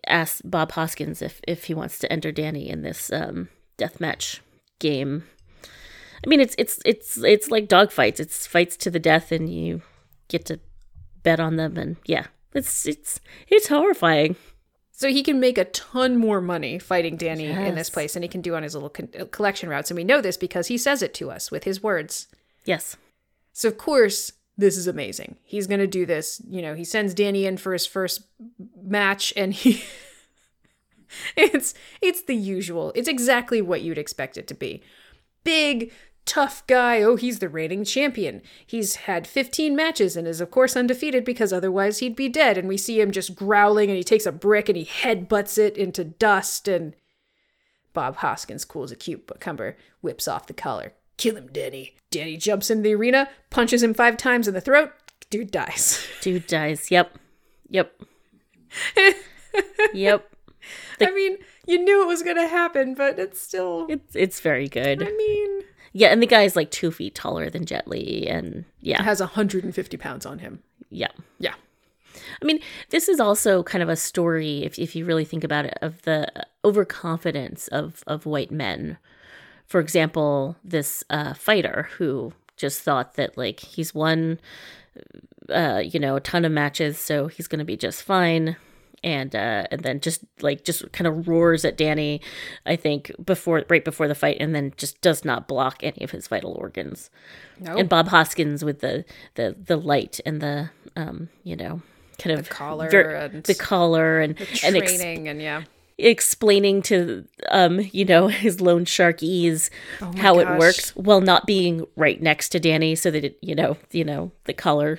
asks 0.06 0.40
Bob 0.42 0.72
Hoskins 0.72 1.22
if 1.22 1.40
if 1.46 1.64
he 1.64 1.74
wants 1.74 1.98
to 1.98 2.12
enter 2.12 2.32
Danny 2.32 2.68
in 2.68 2.82
this 2.82 3.12
um 3.12 3.48
deathmatch 3.78 4.40
game. 4.78 5.24
I 6.24 6.28
mean, 6.28 6.40
it's 6.40 6.54
it's 6.58 6.80
it's 6.84 7.18
it's 7.18 7.50
like 7.50 7.68
dogfights. 7.68 8.18
It's 8.20 8.46
fights 8.46 8.76
to 8.78 8.90
the 8.90 8.98
death, 8.98 9.30
and 9.30 9.52
you 9.52 9.82
get 10.28 10.46
to 10.46 10.58
bet 11.22 11.40
on 11.40 11.56
them. 11.56 11.76
And 11.76 11.96
yeah, 12.06 12.26
it's 12.54 12.86
it's 12.86 13.20
it's 13.48 13.68
horrifying. 13.68 14.36
So 14.96 15.08
he 15.08 15.24
can 15.24 15.40
make 15.40 15.58
a 15.58 15.64
ton 15.64 16.16
more 16.16 16.40
money 16.40 16.78
fighting 16.78 17.16
Danny 17.16 17.46
in 17.46 17.74
this 17.74 17.90
place 17.90 18.14
than 18.14 18.22
he 18.22 18.28
can 18.28 18.40
do 18.40 18.54
on 18.54 18.62
his 18.62 18.74
little 18.74 18.88
con- 18.88 19.08
collection 19.32 19.68
routes. 19.68 19.90
And 19.90 19.96
we 19.96 20.04
know 20.04 20.20
this 20.20 20.36
because 20.36 20.68
he 20.68 20.78
says 20.78 21.02
it 21.02 21.12
to 21.14 21.32
us 21.32 21.50
with 21.50 21.64
his 21.64 21.82
words. 21.82 22.28
Yes, 22.64 22.96
So, 23.52 23.68
of 23.68 23.76
course, 23.76 24.32
this 24.56 24.76
is 24.76 24.86
amazing. 24.86 25.36
He's 25.42 25.66
going 25.66 25.80
to 25.80 25.88
do 25.88 26.06
this. 26.06 26.40
You 26.48 26.62
know, 26.62 26.74
he 26.74 26.84
sends 26.84 27.12
Danny 27.12 27.44
in 27.44 27.56
for 27.56 27.72
his 27.72 27.86
first 27.86 28.22
match 28.80 29.32
and 29.36 29.52
he. 29.52 29.82
it's 31.36 31.74
it's 32.00 32.22
the 32.22 32.36
usual. 32.36 32.92
It's 32.94 33.08
exactly 33.08 33.60
what 33.60 33.82
you'd 33.82 33.98
expect 33.98 34.38
it 34.38 34.46
to 34.46 34.54
be. 34.54 34.80
Big, 35.42 35.92
tough 36.24 36.66
guy. 36.66 37.02
Oh, 37.02 37.16
he's 37.16 37.38
the 37.38 37.48
reigning 37.48 37.84
champion. 37.84 38.42
He's 38.66 38.96
had 38.96 39.26
15 39.26 39.76
matches 39.76 40.16
and 40.16 40.26
is 40.26 40.40
of 40.40 40.50
course 40.50 40.76
undefeated 40.76 41.24
because 41.24 41.52
otherwise 41.52 41.98
he'd 41.98 42.16
be 42.16 42.28
dead. 42.28 42.58
And 42.58 42.68
we 42.68 42.76
see 42.76 43.00
him 43.00 43.10
just 43.10 43.34
growling 43.34 43.90
and 43.90 43.96
he 43.96 44.04
takes 44.04 44.26
a 44.26 44.32
brick 44.32 44.68
and 44.68 44.76
he 44.76 44.84
headbutts 44.84 45.58
it 45.58 45.76
into 45.76 46.04
dust 46.04 46.68
and 46.68 46.94
Bob 47.94 48.16
Hoskins, 48.16 48.64
cool 48.64 48.82
as 48.82 48.92
a 48.92 48.96
cucumber, 48.96 49.76
whips 50.02 50.28
off 50.28 50.46
the 50.46 50.52
collar. 50.52 50.92
Kill 51.16 51.36
him, 51.36 51.48
Danny. 51.50 51.94
Danny 52.10 52.36
jumps 52.36 52.70
into 52.70 52.82
the 52.82 52.94
arena, 52.94 53.28
punches 53.50 53.82
him 53.82 53.94
five 53.94 54.16
times 54.16 54.48
in 54.48 54.54
the 54.54 54.60
throat. 54.60 54.92
Dude 55.30 55.50
dies. 55.50 56.06
dude 56.20 56.46
dies. 56.46 56.90
Yep, 56.90 57.16
yep, 57.70 57.94
yep. 59.94 60.28
I 61.00 61.10
mean, 61.12 61.38
you 61.66 61.82
knew 61.82 62.02
it 62.02 62.06
was 62.06 62.22
going 62.22 62.36
to 62.36 62.48
happen, 62.48 62.94
but 62.94 63.18
it's 63.18 63.40
still. 63.40 63.86
It's 63.88 64.14
it's 64.16 64.40
very 64.40 64.68
good. 64.68 65.02
I 65.02 65.10
mean, 65.10 65.62
Yeah, 65.96 66.08
and 66.08 66.20
the 66.20 66.26
guy's 66.26 66.56
like 66.56 66.72
two 66.72 66.90
feet 66.90 67.14
taller 67.14 67.48
than 67.48 67.64
Jet 67.66 67.86
Li, 67.86 68.26
and 68.28 68.64
yeah, 68.80 69.00
has 69.02 69.20
150 69.20 69.96
pounds 69.96 70.26
on 70.26 70.40
him. 70.40 70.62
yeah. 70.90 71.08
Yeah. 71.38 71.54
I 72.40 72.44
mean, 72.44 72.58
this 72.90 73.08
is 73.08 73.20
also 73.20 73.62
kind 73.62 73.82
of 73.82 73.88
a 73.88 73.96
story, 73.96 74.64
if 74.64 74.78
if 74.78 74.94
you 74.96 75.04
really 75.04 75.24
think 75.24 75.44
about 75.44 75.64
it, 75.66 75.78
of 75.80 76.02
the 76.02 76.30
overconfidence 76.64 77.68
of 77.68 78.02
of 78.06 78.26
white 78.26 78.50
men. 78.50 78.98
For 79.66 79.80
example, 79.80 80.56
this 80.64 81.04
uh, 81.10 81.32
fighter 81.34 81.88
who 81.96 82.32
just 82.56 82.82
thought 82.82 83.14
that 83.14 83.38
like 83.38 83.60
he's 83.60 83.94
won, 83.94 84.40
uh, 85.48 85.80
you 85.84 86.00
know, 86.00 86.16
a 86.16 86.20
ton 86.20 86.44
of 86.44 86.52
matches, 86.52 86.98
so 86.98 87.28
he's 87.28 87.46
gonna 87.48 87.64
be 87.64 87.76
just 87.76 88.02
fine, 88.02 88.56
and 89.04 89.36
uh, 89.36 89.66
and 89.70 89.82
then 89.82 90.00
just 90.00 90.24
like 90.40 90.64
just 90.64 90.90
kind 90.92 91.06
of 91.06 91.28
roars 91.28 91.64
at 91.64 91.76
Danny, 91.76 92.20
I 92.66 92.74
think 92.74 93.12
before 93.24 93.64
right 93.68 93.84
before 93.84 94.08
the 94.08 94.14
fight, 94.14 94.38
and 94.40 94.54
then 94.54 94.72
just 94.76 95.00
does 95.02 95.24
not 95.24 95.46
block 95.46 95.84
any 95.84 96.02
of 96.02 96.10
his 96.10 96.26
vital 96.26 96.52
organs. 96.52 97.10
No. 97.60 97.76
and 97.76 97.88
Bob 97.88 98.08
Hoskins 98.08 98.64
with 98.64 98.80
the 98.80 99.04
the 99.34 99.54
the 99.62 99.76
light 99.76 100.18
and 100.26 100.40
the 100.40 100.70
um 100.96 101.28
you 101.44 101.54
know 101.54 101.82
kind 102.18 102.38
of 102.38 102.48
collar 102.48 102.90
ver- 102.90 103.14
and 103.14 103.44
the 103.44 103.54
collar 103.54 104.20
and 104.20 104.40
and 104.64 104.76
ex- 104.76 104.96
training 104.96 105.28
and 105.28 105.40
yeah. 105.40 105.62
explaining 105.98 106.82
to 106.82 107.24
um 107.50 107.80
you 107.92 108.04
know 108.04 108.28
his 108.28 108.60
loan 108.60 108.84
shark 108.84 109.22
ease 109.22 109.70
how 110.16 110.38
it 110.38 110.48
works 110.58 110.90
while 110.96 111.20
not 111.20 111.46
being 111.46 111.86
right 111.94 112.20
next 112.22 112.48
to 112.50 112.58
Danny 112.58 112.94
so 112.94 113.10
that 113.10 113.24
it 113.24 113.38
you 113.40 113.54
know 113.54 113.76
you 113.92 114.04
know 114.04 114.32
the 114.44 114.54
collar 114.54 114.98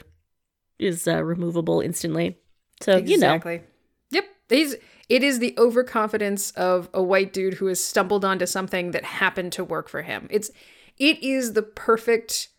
is 0.78 1.08
uh, 1.08 1.24
removable 1.24 1.82
instantly. 1.82 2.38
So 2.82 2.98
you 2.98 3.18
know 3.18 3.40
Yep. 4.50 4.58
He's 4.58 4.76
it 5.08 5.24
is 5.24 5.38
the 5.40 5.54
overconfidence 5.58 6.52
of 6.52 6.90
a 6.94 7.04
white 7.04 7.32
dude 7.32 7.56
who 7.56 7.68
has 7.68 7.84
stumbled 7.84 8.26
onto 8.26 8.46
something 8.46 8.92
that 8.92 9.04
happened 9.04 9.52
to 9.54 9.64
work 9.64 9.88
for 9.88 10.02
him. 10.02 10.28
It's 10.32 10.50
it 10.98 11.22
is 11.22 11.54
the 11.54 11.62
perfect 11.62 12.50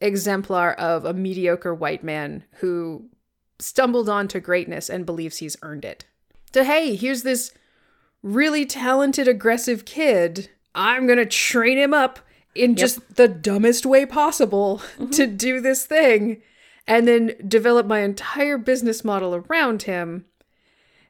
exemplar 0.00 0.72
of 0.72 1.04
a 1.04 1.14
mediocre 1.14 1.74
white 1.74 2.02
man 2.02 2.44
who 2.58 3.08
stumbled 3.58 4.08
onto 4.08 4.40
greatness 4.40 4.90
and 4.90 5.06
believes 5.06 5.38
he's 5.38 5.56
earned 5.62 5.84
it. 5.84 6.06
So 6.52 6.64
hey, 6.64 6.96
here's 6.96 7.22
this 7.22 7.52
really 8.22 8.66
talented 8.66 9.28
aggressive 9.28 9.84
kid. 9.84 10.50
I'm 10.74 11.06
going 11.06 11.18
to 11.18 11.26
train 11.26 11.78
him 11.78 11.94
up 11.94 12.18
in 12.54 12.74
just 12.74 13.16
the 13.16 13.28
dumbest 13.28 13.86
way 13.86 14.04
possible 14.06 14.78
to 14.98 15.04
mm-hmm. 15.04 15.36
do 15.36 15.60
this 15.60 15.86
thing 15.86 16.42
and 16.86 17.06
then 17.06 17.34
develop 17.46 17.86
my 17.86 18.00
entire 18.00 18.58
business 18.58 19.04
model 19.04 19.34
around 19.34 19.82
him. 19.82 20.24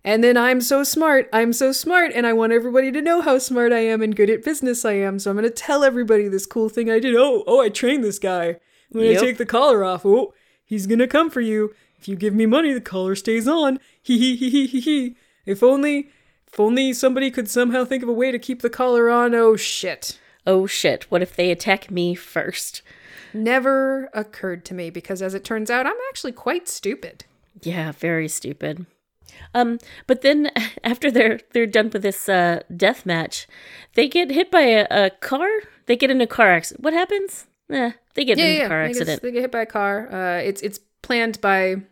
And 0.06 0.22
then 0.22 0.36
I'm 0.36 0.60
so 0.60 0.84
smart, 0.84 1.28
I'm 1.32 1.52
so 1.52 1.72
smart, 1.72 2.12
and 2.14 2.26
I 2.26 2.32
want 2.32 2.52
everybody 2.52 2.92
to 2.92 3.02
know 3.02 3.20
how 3.20 3.38
smart 3.38 3.72
I 3.72 3.80
am 3.80 4.00
and 4.00 4.14
good 4.14 4.30
at 4.30 4.44
business 4.44 4.84
I 4.84 4.92
am. 4.92 5.18
So 5.18 5.30
I'm 5.30 5.36
gonna 5.36 5.50
tell 5.50 5.82
everybody 5.82 6.28
this 6.28 6.46
cool 6.46 6.68
thing 6.68 6.88
I 6.88 7.00
did. 7.00 7.16
Oh, 7.16 7.42
oh, 7.46 7.60
I 7.60 7.68
trained 7.68 8.04
this 8.04 8.20
guy. 8.20 8.58
When 8.90 9.04
Yep. 9.04 9.18
I 9.18 9.20
take 9.20 9.36
the 9.36 9.44
collar 9.44 9.82
off, 9.82 10.06
oh, 10.06 10.32
he's 10.64 10.86
gonna 10.86 11.08
come 11.08 11.28
for 11.28 11.40
you. 11.40 11.74
If 11.98 12.06
you 12.06 12.14
give 12.14 12.34
me 12.34 12.46
money, 12.46 12.72
the 12.72 12.80
collar 12.80 13.16
stays 13.16 13.48
on. 13.48 13.80
Hee 14.00 14.16
hee 14.16 14.36
hee 14.36 14.50
hee 14.50 14.66
hee 14.68 14.80
hee. 14.80 15.16
If 15.44 15.62
only, 15.64 16.10
if 16.46 16.60
only 16.60 16.92
somebody 16.92 17.30
could 17.32 17.50
somehow 17.50 17.84
think 17.84 18.04
of 18.04 18.08
a 18.08 18.12
way 18.12 18.30
to 18.30 18.38
keep 18.38 18.62
the 18.62 18.70
collar 18.70 19.10
on. 19.10 19.34
Oh 19.34 19.56
shit. 19.56 20.20
oh 20.46 20.66
shit 20.68 21.10
what 21.10 21.20
if 21.22 21.34
they 21.34 21.50
attack 21.50 21.90
me 21.90 22.14
first 22.14 22.82
Never 23.34 24.08
occurred 24.14 24.64
to 24.66 24.74
me 24.74 24.88
because, 24.88 25.20
as 25.20 25.34
it 25.34 25.44
turns 25.44 25.68
out, 25.68 25.84
I'm 25.86 25.96
actually 26.08 26.32
quite 26.32 26.68
stupid. 26.68 27.24
Yeah, 27.60 27.90
very 27.92 28.28
stupid. 28.28 28.86
Um, 29.54 29.78
but 30.06 30.22
then 30.22 30.50
after 30.84 31.10
they're 31.10 31.40
they're 31.52 31.66
done 31.66 31.90
with 31.92 32.02
this 32.02 32.28
uh 32.28 32.60
death 32.76 33.06
match, 33.06 33.46
they 33.94 34.08
get 34.08 34.30
hit 34.30 34.50
by 34.50 34.62
a, 34.62 34.86
a 34.90 35.10
car. 35.10 35.48
They 35.86 35.96
get 35.96 36.10
in 36.10 36.20
a 36.20 36.26
car 36.26 36.48
accident. 36.50 36.84
What 36.84 36.94
happens? 36.94 37.46
Eh, 37.70 37.92
they 38.14 38.24
get 38.24 38.38
in 38.38 38.64
a 38.64 38.68
car 38.68 38.82
accident. 38.82 39.22
They 39.22 39.32
get 39.32 39.42
hit 39.42 39.52
by 39.52 39.62
a 39.62 39.66
car. 39.66 40.08
Uh, 40.12 40.38
it's 40.40 40.62
it's 40.62 40.80
planned 41.02 41.40
by 41.40 41.82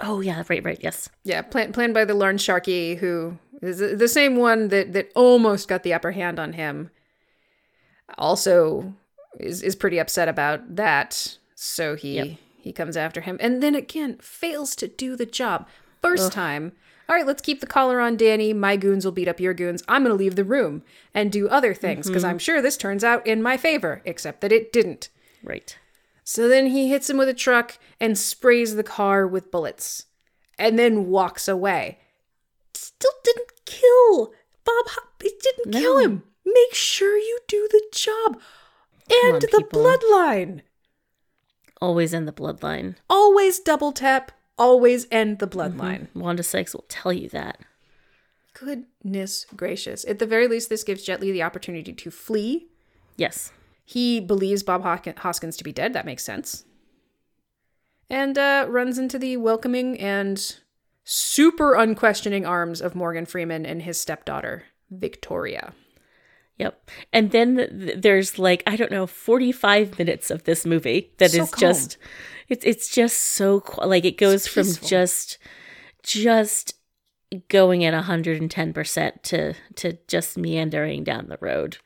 Oh 0.00 0.20
yeah, 0.20 0.42
right, 0.48 0.64
right, 0.64 0.78
yes. 0.82 1.08
yeah, 1.22 1.42
planned 1.42 1.74
planned 1.74 1.94
by 1.94 2.04
the 2.04 2.14
Larn 2.14 2.36
Sharky, 2.38 2.96
who 2.98 3.38
is 3.60 3.78
the 3.78 3.94
the 3.94 4.08
same 4.08 4.36
one 4.36 4.68
that 4.68 4.92
that 4.94 5.10
almost 5.14 5.68
got 5.68 5.82
the 5.82 5.94
upper 5.94 6.12
hand 6.12 6.38
on 6.40 6.54
him. 6.54 6.90
Also, 8.18 8.94
is 9.38 9.62
is 9.62 9.76
pretty 9.76 9.98
upset 9.98 10.28
about 10.28 10.76
that, 10.76 11.38
so 11.54 11.94
he 11.94 12.14
Yep. 12.16 12.38
he 12.58 12.72
comes 12.72 12.96
after 12.96 13.20
him, 13.20 13.36
and 13.40 13.62
then 13.62 13.74
again 13.74 14.18
fails 14.20 14.74
to 14.76 14.88
do 14.88 15.16
the 15.16 15.26
job. 15.26 15.68
First 16.02 16.32
time. 16.32 16.72
All 17.08 17.16
right, 17.16 17.26
let's 17.26 17.42
keep 17.42 17.60
the 17.60 17.66
collar 17.66 18.00
on 18.00 18.16
Danny. 18.16 18.52
My 18.52 18.76
goons 18.76 19.04
will 19.04 19.12
beat 19.12 19.28
up 19.28 19.40
your 19.40 19.54
goons. 19.54 19.82
I'm 19.88 20.02
going 20.02 20.16
to 20.16 20.18
leave 20.18 20.36
the 20.36 20.44
room 20.44 20.82
and 21.12 21.30
do 21.30 21.48
other 21.48 21.74
things 21.74 22.06
because 22.06 22.22
mm-hmm. 22.22 22.30
I'm 22.30 22.38
sure 22.38 22.62
this 22.62 22.76
turns 22.76 23.04
out 23.04 23.26
in 23.26 23.42
my 23.42 23.56
favor, 23.56 24.02
except 24.04 24.40
that 24.40 24.52
it 24.52 24.72
didn't. 24.72 25.08
Right. 25.42 25.76
So 26.24 26.48
then 26.48 26.68
he 26.68 26.88
hits 26.88 27.10
him 27.10 27.18
with 27.18 27.28
a 27.28 27.34
truck 27.34 27.78
and 28.00 28.16
sprays 28.16 28.76
the 28.76 28.84
car 28.84 29.26
with 29.26 29.50
bullets 29.50 30.06
and 30.58 30.78
then 30.78 31.08
walks 31.08 31.48
away. 31.48 31.98
Still 32.74 33.12
didn't 33.24 33.64
kill 33.64 34.32
Bob. 34.64 34.86
It 35.20 35.40
didn't 35.40 35.72
kill 35.72 35.98
him. 35.98 36.22
Make 36.44 36.74
sure 36.74 37.16
you 37.16 37.38
do 37.46 37.68
the 37.70 37.82
job. 37.92 38.40
And 39.24 39.34
on, 39.34 39.40
the 39.40 39.48
people. 39.48 39.82
bloodline. 39.82 40.62
Always 41.80 42.14
in 42.14 42.26
the 42.26 42.32
bloodline. 42.32 42.96
Always 43.10 43.58
double 43.58 43.92
tap, 43.92 44.32
always 44.58 45.06
end 45.10 45.38
the 45.38 45.46
bloodline. 45.48 46.08
Wanda 46.14 46.42
Sykes 46.42 46.74
will 46.74 46.84
tell 46.88 47.12
you 47.12 47.28
that. 47.30 47.58
Goodness 48.54 49.46
gracious. 49.56 50.04
At 50.04 50.18
the 50.18 50.26
very 50.26 50.46
least, 50.46 50.68
this 50.68 50.84
gives 50.84 51.02
Jet 51.02 51.20
Li 51.20 51.32
the 51.32 51.42
opportunity 51.42 51.92
to 51.92 52.10
flee. 52.10 52.68
Yes. 53.16 53.52
He 53.84 54.20
believes 54.20 54.62
Bob 54.62 54.82
Hos- 54.82 55.14
Hoskins 55.18 55.56
to 55.56 55.64
be 55.64 55.72
dead. 55.72 55.92
That 55.94 56.06
makes 56.06 56.22
sense. 56.24 56.64
And 58.10 58.36
uh, 58.36 58.66
runs 58.68 58.98
into 58.98 59.18
the 59.18 59.38
welcoming 59.38 59.98
and 59.98 60.56
super 61.04 61.74
unquestioning 61.74 62.44
arms 62.44 62.80
of 62.80 62.94
Morgan 62.94 63.24
Freeman 63.26 63.64
and 63.64 63.82
his 63.82 63.98
stepdaughter, 63.98 64.64
Victoria. 64.90 65.72
Yep. 66.58 66.90
And 67.12 67.30
then 67.30 67.56
th- 67.56 68.02
there's 68.02 68.38
like 68.38 68.62
I 68.66 68.76
don't 68.76 68.92
know 68.92 69.06
45 69.06 69.98
minutes 69.98 70.30
of 70.30 70.44
this 70.44 70.66
movie 70.66 71.10
that 71.18 71.30
So 71.30 71.44
is 71.44 71.50
calm. 71.50 71.60
just 71.60 71.96
it's 72.48 72.64
it's 72.64 72.88
just 72.88 73.18
so 73.18 73.62
like 73.84 74.04
it 74.04 74.18
goes 74.18 74.46
from 74.46 74.64
just 74.86 75.38
just 76.02 76.74
going 77.48 77.84
at 77.84 77.94
110% 78.04 79.22
to 79.22 79.54
to 79.76 79.98
just 80.08 80.36
meandering 80.36 81.04
down 81.04 81.28
the 81.28 81.38
road 81.40 81.78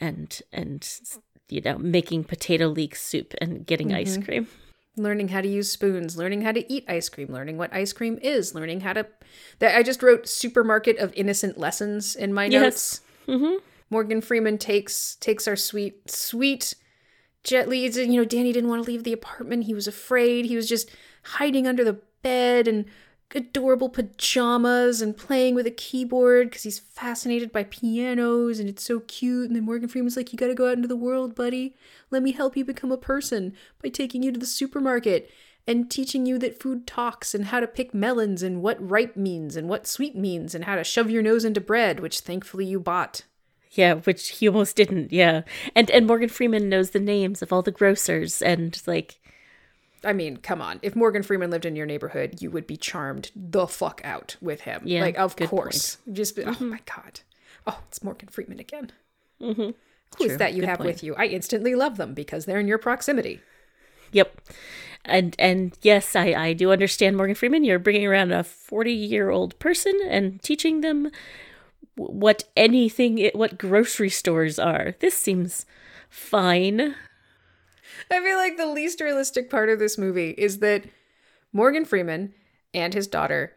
and 0.00 0.40
and 0.52 1.00
you 1.48 1.60
know 1.60 1.78
making 1.78 2.24
potato 2.24 2.66
leek 2.68 2.94
soup 2.94 3.34
and 3.40 3.66
getting 3.66 3.88
Mm-hmm. 3.88 3.96
ice 3.96 4.16
cream. 4.18 4.46
learning 4.96 5.28
how 5.28 5.40
to 5.42 5.48
use 5.48 5.70
spoons, 5.70 6.16
learning 6.16 6.40
how 6.42 6.52
to 6.52 6.72
eat 6.72 6.84
ice 6.88 7.08
cream, 7.08 7.30
learning 7.32 7.58
what 7.58 7.72
ice 7.74 7.92
cream 7.92 8.18
is, 8.22 8.54
learning 8.54 8.80
how 8.80 8.92
to. 8.94 9.06
That 9.58 9.76
I 9.76 9.82
just 9.82 10.02
wrote 10.02 10.26
supermarket 10.28 10.98
of 10.98 11.12
innocent 11.14 11.58
lessons 11.58 12.16
in 12.16 12.32
my 12.32 12.48
notes. 12.48 13.00
Yes. 13.28 13.38
Mhm. 13.40 13.58
Morgan 13.90 14.20
Freeman 14.20 14.56
takes 14.58 15.16
takes 15.16 15.46
our 15.46 15.56
sweet 15.56 16.10
sweet 16.10 16.74
Jet 17.46 17.72
You 17.72 18.06
know, 18.08 18.24
Danny 18.24 18.52
didn't 18.52 18.68
want 18.68 18.84
to 18.84 18.90
leave 18.90 19.04
the 19.04 19.12
apartment. 19.12 19.64
He 19.64 19.74
was 19.74 19.86
afraid. 19.86 20.46
He 20.46 20.56
was 20.56 20.68
just 20.68 20.90
hiding 21.22 21.64
under 21.64 21.84
the 21.84 22.00
bed 22.22 22.66
and 22.66 22.86
adorable 23.36 23.88
pajamas 23.88 25.00
and 25.00 25.16
playing 25.16 25.54
with 25.54 25.64
a 25.64 25.70
keyboard 25.70 26.50
because 26.50 26.64
he's 26.64 26.80
fascinated 26.80 27.52
by 27.52 27.62
pianos 27.62 28.58
and 28.58 28.68
it's 28.68 28.82
so 28.82 28.98
cute. 29.00 29.46
And 29.46 29.54
then 29.54 29.64
Morgan 29.64 29.88
Freeman's 29.88 30.16
like, 30.16 30.32
"You 30.32 30.36
got 30.36 30.48
to 30.48 30.56
go 30.56 30.66
out 30.66 30.76
into 30.76 30.88
the 30.88 30.96
world, 30.96 31.36
buddy. 31.36 31.76
Let 32.10 32.24
me 32.24 32.32
help 32.32 32.56
you 32.56 32.64
become 32.64 32.90
a 32.90 32.98
person 32.98 33.54
by 33.80 33.90
taking 33.90 34.24
you 34.24 34.32
to 34.32 34.40
the 34.40 34.46
supermarket." 34.46 35.30
And 35.68 35.88
teaching 35.88 36.26
you 36.26 36.38
that 36.38 36.60
food 36.60 36.84
talks 36.84 37.32
and 37.32 37.46
how 37.46 37.60
to 37.60 37.68
pick 37.68 37.94
melons 37.94 38.42
and 38.42 38.60
what 38.60 38.90
ripe 38.90 39.16
means 39.16 39.54
and 39.54 39.68
what 39.68 39.86
sweet 39.86 40.16
means 40.16 40.52
and 40.52 40.64
how 40.64 40.74
to 40.74 40.84
shove 40.84 41.10
your 41.10 41.22
nose 41.22 41.44
into 41.44 41.60
bread, 41.60 42.00
which 42.00 42.20
thankfully 42.20 42.66
you 42.66 42.80
bought. 42.80 43.22
Yeah, 43.76 43.94
which 43.94 44.28
he 44.30 44.48
almost 44.48 44.76
didn't. 44.76 45.12
Yeah. 45.12 45.42
And 45.74 45.90
and 45.90 46.06
Morgan 46.06 46.28
Freeman 46.28 46.68
knows 46.68 46.90
the 46.90 47.00
names 47.00 47.42
of 47.42 47.52
all 47.52 47.62
the 47.62 47.70
grocers 47.70 48.42
and 48.42 48.80
like 48.86 49.20
I 50.04 50.12
mean, 50.12 50.36
come 50.36 50.62
on. 50.62 50.78
If 50.82 50.94
Morgan 50.94 51.22
Freeman 51.22 51.50
lived 51.50 51.64
in 51.66 51.74
your 51.74 51.86
neighborhood, 51.86 52.40
you 52.40 52.50
would 52.50 52.66
be 52.66 52.76
charmed 52.76 53.32
the 53.34 53.66
fuck 53.66 54.00
out 54.04 54.36
with 54.40 54.62
him. 54.62 54.82
Yeah, 54.84 55.00
like 55.00 55.18
of 55.18 55.36
course. 55.36 55.98
Just 56.12 56.36
be, 56.36 56.44
oh 56.44 56.56
my 56.60 56.80
god. 56.84 57.20
Oh, 57.66 57.80
it's 57.88 58.04
Morgan 58.04 58.28
Freeman 58.28 58.60
again. 58.60 58.92
Mm-hmm. 59.40 59.70
Who 60.18 60.24
is 60.24 60.28
True. 60.28 60.36
that 60.38 60.54
you 60.54 60.60
Good 60.60 60.68
have 60.68 60.78
point. 60.78 60.86
with 60.86 61.02
you? 61.02 61.14
I 61.16 61.26
instantly 61.26 61.74
love 61.74 61.96
them 61.96 62.14
because 62.14 62.44
they're 62.44 62.60
in 62.60 62.68
your 62.68 62.78
proximity. 62.78 63.40
Yep. 64.12 64.40
And 65.04 65.34
and 65.38 65.76
yes, 65.82 66.14
I 66.14 66.34
I 66.34 66.52
do 66.52 66.70
understand 66.70 67.16
Morgan 67.16 67.34
Freeman. 67.34 67.64
You're 67.64 67.78
bringing 67.78 68.06
around 68.06 68.32
a 68.32 68.42
40-year-old 68.42 69.58
person 69.58 69.98
and 70.08 70.40
teaching 70.42 70.80
them 70.80 71.10
what 71.96 72.44
anything 72.56 73.18
i- 73.20 73.30
what 73.34 73.58
grocery 73.58 74.10
stores 74.10 74.58
are. 74.58 74.94
This 75.00 75.16
seems 75.16 75.66
fine. 76.08 76.94
I 78.10 78.20
feel 78.20 78.36
like 78.36 78.56
the 78.56 78.66
least 78.66 79.00
realistic 79.00 79.50
part 79.50 79.68
of 79.68 79.78
this 79.78 79.96
movie 79.98 80.30
is 80.36 80.58
that 80.58 80.84
Morgan 81.52 81.84
Freeman 81.84 82.34
and 82.74 82.92
his 82.94 83.06
daughter 83.06 83.54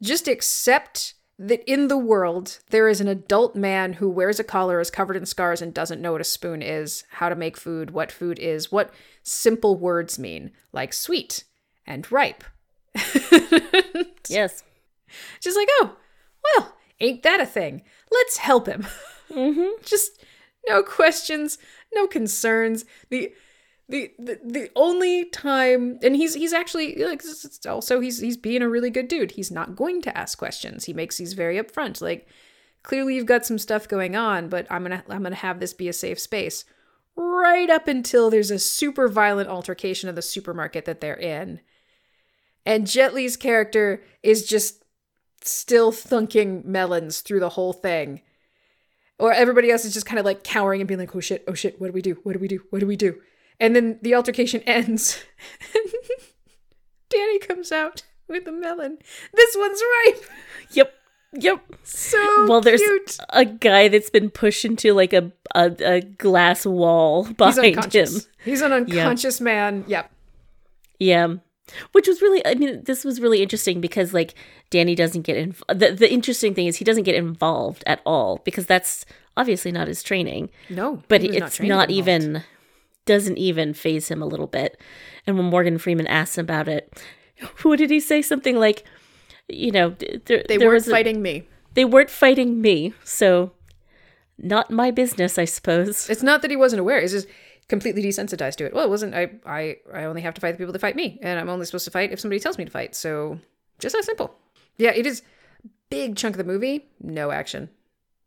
just 0.00 0.28
accept 0.28 1.14
that 1.38 1.62
in 1.70 1.88
the 1.88 1.98
world 1.98 2.60
there 2.70 2.88
is 2.88 3.00
an 3.00 3.08
adult 3.08 3.56
man 3.56 3.94
who 3.94 4.08
wears 4.08 4.38
a 4.38 4.44
collar, 4.44 4.78
is 4.78 4.90
covered 4.90 5.16
in 5.16 5.26
scars, 5.26 5.60
and 5.60 5.74
doesn't 5.74 6.00
know 6.00 6.12
what 6.12 6.20
a 6.20 6.24
spoon 6.24 6.62
is, 6.62 7.04
how 7.10 7.28
to 7.28 7.34
make 7.34 7.56
food, 7.56 7.90
what 7.90 8.12
food 8.12 8.38
is, 8.38 8.70
what 8.70 8.92
simple 9.24 9.76
words 9.76 10.18
mean, 10.18 10.52
like 10.72 10.92
sweet 10.92 11.44
and 11.86 12.10
ripe. 12.12 12.44
Yes. 14.28 14.62
Just 15.40 15.56
like, 15.58 15.68
oh, 15.80 15.96
well, 16.56 16.76
ain't 17.02 17.22
that 17.22 17.40
a 17.40 17.46
thing? 17.46 17.82
Let's 18.10 18.38
help 18.38 18.66
him. 18.66 18.86
Mm-hmm. 19.30 19.68
Just 19.84 20.24
no 20.68 20.82
questions, 20.82 21.58
no 21.92 22.06
concerns. 22.06 22.84
The 23.10 23.32
the, 23.88 24.10
the 24.18 24.40
the 24.44 24.70
only 24.74 25.26
time 25.26 25.98
and 26.02 26.16
he's 26.16 26.34
he's 26.34 26.52
actually 26.52 26.96
like 27.04 27.22
also 27.68 28.00
he's 28.00 28.20
he's 28.20 28.36
being 28.36 28.62
a 28.62 28.68
really 28.68 28.90
good 28.90 29.08
dude. 29.08 29.32
He's 29.32 29.50
not 29.50 29.76
going 29.76 30.00
to 30.02 30.16
ask 30.16 30.38
questions. 30.38 30.84
He 30.84 30.92
makes 30.92 31.18
these 31.18 31.34
very 31.34 31.56
upfront. 31.56 32.00
Like 32.00 32.26
clearly 32.82 33.16
you've 33.16 33.26
got 33.26 33.44
some 33.44 33.58
stuff 33.58 33.88
going 33.88 34.16
on, 34.16 34.48
but 34.48 34.66
I'm 34.70 34.82
gonna 34.82 35.04
I'm 35.08 35.22
gonna 35.22 35.34
have 35.34 35.60
this 35.60 35.74
be 35.74 35.88
a 35.88 35.92
safe 35.92 36.18
space. 36.18 36.64
Right 37.14 37.68
up 37.68 37.88
until 37.88 38.30
there's 38.30 38.50
a 38.50 38.58
super 38.58 39.08
violent 39.08 39.50
altercation 39.50 40.08
of 40.08 40.14
the 40.14 40.22
supermarket 40.22 40.86
that 40.86 41.00
they're 41.00 41.14
in. 41.14 41.60
And 42.64 42.86
Jet 42.86 43.12
Li's 43.12 43.36
character 43.36 44.02
is 44.22 44.46
just 44.46 44.81
still 45.44 45.92
thunking 45.92 46.64
melons 46.64 47.20
through 47.20 47.40
the 47.40 47.50
whole 47.50 47.72
thing. 47.72 48.20
Or 49.18 49.32
everybody 49.32 49.70
else 49.70 49.84
is 49.84 49.94
just 49.94 50.06
kind 50.06 50.18
of 50.18 50.24
like 50.24 50.42
cowering 50.42 50.80
and 50.80 50.88
being 50.88 50.98
like, 51.00 51.14
oh 51.14 51.20
shit, 51.20 51.44
oh 51.46 51.54
shit, 51.54 51.80
what 51.80 51.88
do 51.88 51.92
we 51.92 52.02
do? 52.02 52.18
What 52.22 52.32
do 52.32 52.38
we 52.38 52.48
do? 52.48 52.60
What 52.70 52.80
do 52.80 52.86
we 52.86 52.96
do? 52.96 53.20
And 53.60 53.76
then 53.76 53.98
the 54.02 54.14
altercation 54.14 54.60
ends. 54.66 55.22
Danny 57.08 57.38
comes 57.38 57.70
out 57.70 58.02
with 58.28 58.46
a 58.48 58.52
melon. 58.52 58.98
This 59.34 59.54
one's 59.56 59.80
ripe. 60.06 60.24
Yep. 60.72 60.94
Yep. 61.34 61.62
So 61.82 62.46
Well, 62.48 62.60
there's 62.60 62.80
cute. 62.82 63.18
a 63.30 63.44
guy 63.44 63.88
that's 63.88 64.10
been 64.10 64.30
pushed 64.30 64.64
into 64.64 64.92
like 64.92 65.12
a 65.12 65.32
a, 65.54 65.70
a 65.80 66.00
glass 66.00 66.66
wall 66.66 67.24
He's 67.24 67.34
behind 67.34 67.94
him. 67.94 68.08
He's 68.44 68.60
an 68.60 68.72
unconscious 68.72 69.40
man. 69.40 69.84
Yep. 69.86 70.10
Yeah. 70.98 71.34
Which 71.92 72.08
was 72.08 72.20
really, 72.20 72.44
I 72.44 72.54
mean, 72.54 72.82
this 72.84 73.04
was 73.04 73.20
really 73.20 73.40
interesting 73.40 73.80
because, 73.80 74.12
like, 74.12 74.34
Danny 74.70 74.94
doesn't 74.94 75.22
get 75.22 75.36
in. 75.36 75.54
The, 75.68 75.92
the 75.92 76.12
interesting 76.12 76.54
thing 76.54 76.66
is 76.66 76.76
he 76.76 76.84
doesn't 76.84 77.04
get 77.04 77.14
involved 77.14 77.84
at 77.86 78.00
all 78.04 78.40
because 78.44 78.66
that's 78.66 79.06
obviously 79.36 79.70
not 79.72 79.86
his 79.88 80.02
training. 80.02 80.50
No, 80.68 81.02
But 81.08 81.22
it's 81.22 81.60
not, 81.60 81.88
involved. 81.88 81.90
even, 81.92 82.42
doesn't 83.06 83.38
even 83.38 83.74
faze 83.74 84.08
him 84.08 84.20
a 84.20 84.26
little 84.26 84.48
bit. 84.48 84.78
And 85.26 85.36
when 85.36 85.46
Morgan 85.46 85.78
Freeman 85.78 86.06
asks 86.08 86.36
him 86.36 86.44
about 86.44 86.68
it, 86.68 87.00
what 87.62 87.78
did 87.78 87.90
he 87.90 88.00
say? 88.00 88.22
Something 88.22 88.58
like, 88.58 88.84
you 89.48 89.70
know, 89.70 89.90
there, 89.90 90.42
They 90.48 90.56
there 90.56 90.60
weren't 90.60 90.72
was 90.74 90.88
a- 90.88 90.90
fighting 90.90 91.22
me. 91.22 91.46
they 91.74 91.84
weren't 91.84 92.10
fighting 92.10 92.60
me. 92.60 92.92
So, 93.04 93.52
not 94.36 94.70
my 94.70 94.90
business, 94.90 95.38
I 95.38 95.44
suppose. 95.44 96.10
It's 96.10 96.22
not 96.22 96.42
that 96.42 96.50
he 96.50 96.56
wasn't 96.56 96.80
aware. 96.80 96.98
It's 96.98 97.12
just 97.12 97.28
completely 97.72 98.02
desensitized 98.02 98.56
to 98.56 98.66
it. 98.66 98.74
Well, 98.74 98.84
it 98.84 98.90
wasn't. 98.90 99.14
I 99.14 99.30
I 99.46 99.76
I 99.92 100.04
only 100.04 100.20
have 100.20 100.34
to 100.34 100.40
fight 100.42 100.52
the 100.52 100.58
people 100.58 100.72
that 100.74 100.78
fight 100.86 100.94
me, 100.94 101.18
and 101.22 101.40
I'm 101.40 101.48
only 101.48 101.64
supposed 101.64 101.86
to 101.86 101.90
fight 101.90 102.12
if 102.12 102.20
somebody 102.20 102.38
tells 102.38 102.58
me 102.58 102.66
to 102.66 102.70
fight. 102.70 102.94
So 102.94 103.38
just 103.78 103.94
that 103.96 104.04
simple. 104.04 104.28
Yeah, 104.76 104.92
it 104.94 105.06
is. 105.06 105.22
Big 105.88 106.16
chunk 106.16 106.34
of 106.34 106.38
the 106.38 106.52
movie, 106.52 106.86
no 107.00 107.30
action, 107.30 107.68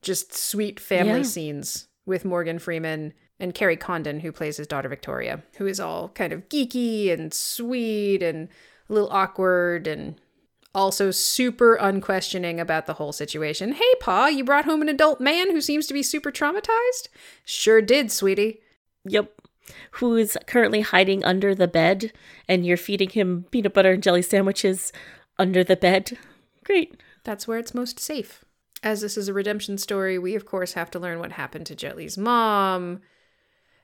just 0.02 0.34
sweet 0.36 0.80
family 0.80 1.20
Yeah. 1.22 1.34
scenes 1.36 1.88
with 2.06 2.26
Morgan 2.26 2.60
Freeman 2.60 3.14
and 3.40 3.54
Kerry 3.54 3.78
Condon, 3.78 4.20
who 4.22 4.32
plays 4.32 4.58
his 4.58 4.68
daughter 4.68 4.90
Victoria, 4.90 5.44
who 5.58 5.66
is 5.68 5.80
all 5.80 6.10
kind 6.10 6.32
of 6.34 6.48
geeky 6.50 7.12
and 7.12 7.34
sweet 7.34 8.22
and 8.24 8.50
a 8.90 8.94
little 8.94 9.10
awkward 9.12 9.88
and 9.88 10.16
also 10.76 11.10
super 11.12 11.76
unquestioning 11.76 12.60
about 12.60 12.86
the 12.86 12.94
whole 12.94 13.12
situation. 13.14 13.74
Hey, 13.74 13.94
Pa, 14.00 14.28
you 14.28 14.44
brought 14.44 14.66
home 14.66 14.82
an 14.82 14.90
adult 14.90 15.20
man 15.20 15.50
who 15.52 15.60
seems 15.62 15.88
to 15.88 15.94
be 15.94 16.04
super 16.04 16.32
traumatized? 16.32 17.08
Sure 17.46 17.82
did, 17.82 18.12
sweetie. 18.12 18.62
Yep. 19.06 19.35
Who 19.92 20.16
is 20.16 20.38
currently 20.48 20.82
hiding 20.82 21.24
under 21.24 21.56
the 21.56 21.68
bed, 21.68 22.12
and 22.48 22.66
you're 22.66 22.78
feeding 22.78 23.10
him 23.10 23.46
peanut 23.52 23.74
butter 23.74 23.94
and 23.94 24.04
jelly 24.04 24.22
sandwiches 24.22 24.92
under 25.38 25.64
the 25.64 25.76
bed. 25.76 26.18
Great. 26.64 27.02
That's 27.24 27.48
where 27.48 27.58
it's 27.58 27.74
most 27.74 28.00
safe. 28.00 28.46
As 28.84 29.02
this 29.02 29.18
is 29.18 29.28
a 29.28 29.34
redemption 29.34 29.78
story, 29.78 30.20
we 30.20 30.36
of 30.36 30.46
course 30.46 30.74
have 30.74 30.92
to 30.92 31.00
learn 31.00 31.20
what 31.20 31.34
happened 31.34 31.66
to 31.68 31.76
Jet 31.76 31.98
Li's 31.98 32.18
mom 32.18 33.02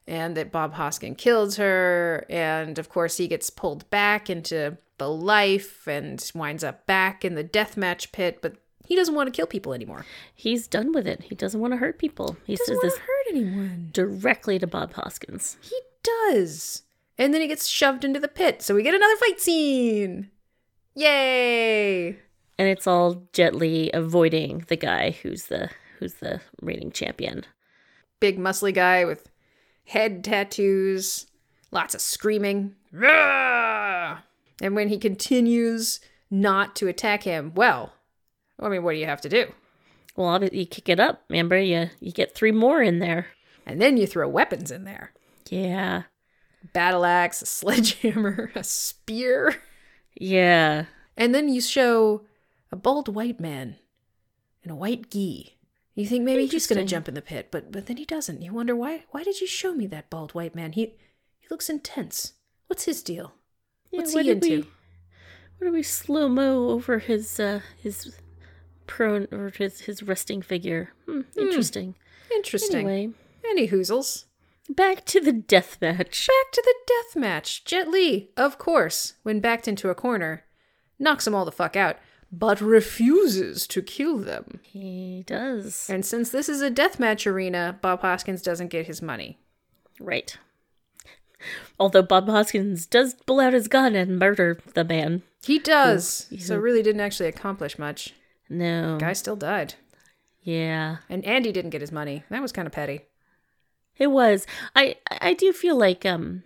and 0.08 0.36
that 0.38 0.52
Bob 0.52 0.76
Hoskin 0.76 1.16
killed 1.16 1.56
her. 1.56 2.26
And 2.30 2.78
of 2.78 2.90
course, 2.90 3.18
he 3.18 3.28
gets 3.28 3.50
pulled 3.50 3.90
back 3.90 4.30
into 4.30 4.78
the 4.98 5.10
life 5.10 5.88
and 5.88 6.32
winds 6.36 6.64
up 6.64 6.86
back 6.86 7.26
in 7.26 7.36
the 7.36 7.44
deathmatch 7.44 8.12
pit, 8.12 8.40
but 8.42 8.56
he 8.86 8.96
doesn't 8.96 9.16
want 9.16 9.28
to 9.28 9.36
kill 9.36 9.48
people 9.48 9.74
anymore. 9.74 10.06
He's 10.36 10.68
done 10.68 10.92
with 10.92 11.08
it. 11.08 11.24
He 11.24 11.36
doesn't 11.36 11.60
want 11.60 11.74
to 11.74 11.78
hurt 11.78 11.98
people. 11.98 12.36
He 12.46 12.56
Doesn't 12.56 12.76
says 12.76 12.82
this 12.82 13.00
anyone. 13.32 13.90
directly 13.94 14.60
to 14.60 14.68
Bob 14.68 14.94
Hoskins. 14.94 15.58
He 15.62 15.80
does. 16.04 16.84
And 17.18 17.34
then 17.34 17.42
he 17.42 17.48
gets 17.48 17.68
shoved 17.68 18.04
into 18.04 18.20
the 18.20 18.28
pit, 18.28 18.62
so 18.62 18.74
we 18.76 18.84
get 18.84 18.94
another 18.96 19.16
fight 19.18 19.40
scene. 19.40 20.30
Yay! 20.96 22.08
And 22.58 22.68
it's 22.68 22.88
all 22.88 23.24
gently 23.34 23.90
avoiding 23.94 24.66
the 24.68 24.76
guy 24.76 25.12
who's 25.12 25.46
the 25.46 25.70
who's 26.00 26.16
the 26.16 26.42
reigning 26.62 26.92
champion. 26.92 27.46
big 28.20 28.38
muscly 28.40 28.74
guy 28.74 29.06
with 29.06 29.30
head 29.86 30.24
tattoos, 30.24 31.28
lots 31.72 31.94
of 31.96 32.02
screaming. 32.02 32.76
Rah! 32.92 34.20
And 34.62 34.76
when 34.76 34.90
he 34.90 34.98
continues 34.98 36.00
not 36.30 36.76
to 36.78 36.88
attack 36.88 37.24
him, 37.24 37.52
well, 37.56 37.94
I 38.60 38.70
mean, 38.70 38.84
what 38.84 38.94
do 38.94 39.00
you 39.00 39.06
have 39.06 39.22
to 39.22 39.30
do? 39.30 39.52
Well, 40.16 40.28
obviously 40.28 40.59
you 40.59 40.66
kick 40.66 40.89
it 40.89 40.99
up, 40.99 41.24
remember? 41.30 41.57
You 41.59 41.89
you 41.99 42.12
get 42.12 42.36
three 42.36 42.51
more 42.51 42.82
in 42.82 42.99
there. 42.99 43.28
And 43.66 43.80
then 43.82 43.95
you 43.97 44.07
throw 44.07 44.28
weapons 44.28 44.72
in 44.72 44.84
there. 44.84 45.14
Yeah. 45.49 46.03
Battle 46.74 47.05
axe, 47.05 47.41
a 47.41 47.45
sledgehammer, 47.57 48.51
a 48.55 48.64
spear. 48.64 49.62
Yeah. 50.20 50.86
And 51.16 51.34
then 51.34 51.47
you 51.49 51.62
show 51.62 52.24
a 52.72 52.76
bald 52.76 53.14
white 53.14 53.39
man 53.39 53.76
in 54.64 54.72
a 54.72 54.76
white 54.76 55.09
gi. 55.12 55.57
You 55.95 56.05
think 56.05 56.24
maybe 56.24 56.45
he's 56.45 56.68
going 56.68 56.80
to 56.80 56.89
jump 56.89 57.07
in 57.07 57.14
the 57.16 57.22
pit, 57.22 57.49
but 57.51 57.72
but 57.72 57.86
then 57.86 57.97
he 57.97 58.05
doesn't. 58.05 58.41
You 58.41 58.53
wonder 58.53 58.76
why? 58.76 59.03
Why 59.12 59.24
did 59.24 59.41
you 59.41 59.47
show 59.47 59.74
me 59.74 59.88
that 59.88 60.09
bald 60.09 60.34
white 60.34 60.55
man? 60.55 60.72
He 60.74 60.95
he 61.39 61.47
looks 61.49 61.70
intense. 61.70 62.34
What's 62.68 62.86
his 62.86 63.03
deal? 63.03 63.34
yeah 63.91 63.99
What's 63.99 64.14
what 64.14 64.26
he 64.26 64.34
did 64.34 64.41
we- 64.41 64.53
into? 64.55 64.68
what 65.57 65.68
do 65.68 65.74
we 65.74 65.84
slow 65.84 66.28
mo 66.30 66.70
over 66.70 66.99
his 66.99 67.39
uh 67.39 67.59
his 67.82 68.16
prone 68.92 69.28
or 69.32 69.50
his 69.50 69.82
his 69.82 70.04
resting 70.04 70.42
figure? 70.42 70.92
Hmm, 71.06 71.22
interesting. 71.38 71.96
Interesting. 72.36 72.88
Anyway, 72.88 73.10
Any 73.50 73.68
hoozles. 73.70 74.26
back 74.70 75.06
to 75.06 75.20
the 75.22 75.32
death 75.34 75.78
match. 75.82 76.28
Back 76.28 76.52
to 76.54 76.62
the 76.66 76.76
death 76.88 77.16
match. 77.16 77.64
Jet 77.64 77.88
Li, 77.89 78.30
of 78.38 78.58
course, 78.58 79.14
when 79.24 79.39
backed 79.39 79.68
into 79.68 79.89
a 79.89 79.96
corner, 79.96 80.44
knocks 81.00 81.26
them 81.26 81.34
all 81.36 81.46
the 81.46 81.52
fuck 81.52 81.76
out, 81.76 81.98
but 82.32 82.60
refuses 82.62 83.66
to 83.68 83.82
kill 83.82 84.18
them. 84.18 84.60
He 84.64 85.24
does. 85.26 85.89
And 85.89 86.06
since 86.06 86.30
this 86.30 86.48
is 86.50 86.62
a 86.62 86.70
death 86.70 87.00
match 87.00 87.26
arena, 87.26 87.78
Bob 87.82 88.02
Hoskins 88.02 88.42
doesn't 88.42 88.70
get 88.70 88.88
his 88.88 89.02
money. 89.02 89.39
Right. 90.00 90.38
Although 91.80 92.04
Bob 92.04 92.28
Hoskins 92.30 92.86
does 92.86 93.16
pull 93.26 93.39
out 93.39 93.54
his 93.54 93.68
gun 93.68 93.96
and 93.96 94.20
murder 94.20 94.60
the 94.76 94.84
man. 94.84 95.24
He 95.44 95.58
does. 95.60 96.28
So 96.38 96.56
really 96.58 96.84
didn't 96.84 97.02
actually 97.02 97.30
accomplish 97.30 97.80
much. 97.80 98.14
No. 98.52 98.97
Guy 98.99 99.14
still 99.14 99.38
died. 99.38 99.76
Yeah. 100.43 100.97
And 101.10 101.24
Andy 101.24 101.52
didn't 101.54 101.72
get 101.72 101.82
his 101.82 101.91
money. 101.91 102.24
That 102.30 102.41
was 102.41 102.52
kind 102.52 102.68
of 102.68 102.74
petty. 102.74 103.02
It 103.97 104.08
was. 104.08 104.45
I 104.76 104.95
I 105.10 105.34
do 105.34 105.54
feel 105.54 105.78
like 105.78 106.06
um 106.06 106.43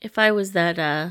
if 0.00 0.18
I 0.18 0.32
was 0.32 0.52
that 0.52 0.78
uh 0.78 1.10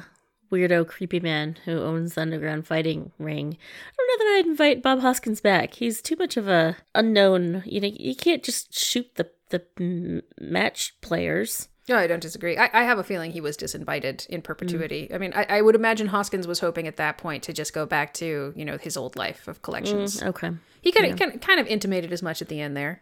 weirdo 0.51 0.87
creepy 0.87 1.19
man 1.19 1.57
who 1.65 1.79
owns 1.79 2.15
the 2.15 2.21
underground 2.21 2.65
fighting 2.65 3.11
ring, 3.19 3.57
I 3.57 3.95
don't 3.97 4.07
know 4.07 4.25
that 4.25 4.37
I'd 4.39 4.45
invite 4.47 4.81
Bob 4.83 5.01
Hoskins 5.01 5.41
back. 5.41 5.75
He's 5.75 6.01
too 6.01 6.15
much 6.15 6.35
of 6.35 6.47
a 6.47 6.77
unknown. 6.95 7.61
You 7.65 7.81
know, 7.81 7.91
you 7.93 8.15
can't 8.15 8.43
just 8.43 8.73
shoot 8.77 9.13
the 9.15 9.29
the 9.49 10.23
match 10.39 10.99
players. 11.01 11.67
No, 11.89 11.97
I 11.97 12.07
don't 12.07 12.21
disagree. 12.21 12.57
I, 12.57 12.69
I 12.71 12.83
have 12.83 12.97
a 12.97 13.03
feeling 13.03 13.31
he 13.31 13.41
was 13.41 13.57
disinvited 13.57 14.25
in 14.27 14.41
mm. 14.41 14.43
perpetuity. 14.43 15.09
I 15.13 15.17
mean, 15.17 15.33
I, 15.35 15.45
I 15.49 15.61
would 15.61 15.75
imagine 15.75 16.07
Hoskins 16.07 16.47
was 16.47 16.59
hoping 16.59 16.87
at 16.87 16.97
that 16.97 17.17
point 17.17 17.43
to 17.43 17.53
just 17.53 17.73
go 17.73 17.85
back 17.85 18.13
to, 18.15 18.53
you 18.55 18.63
know, 18.63 18.77
his 18.77 18.95
old 18.95 19.15
life 19.17 19.47
of 19.47 19.61
collections. 19.61 20.21
Mm, 20.21 20.27
okay. 20.27 20.51
He 20.81 20.91
kind 20.91 21.11
of, 21.11 21.19
kind 21.19 21.33
of 21.33 21.41
kind 21.41 21.59
of 21.59 21.67
intimated 21.67 22.13
as 22.13 22.21
much 22.21 22.41
at 22.41 22.47
the 22.47 22.61
end 22.61 22.77
there. 22.77 23.01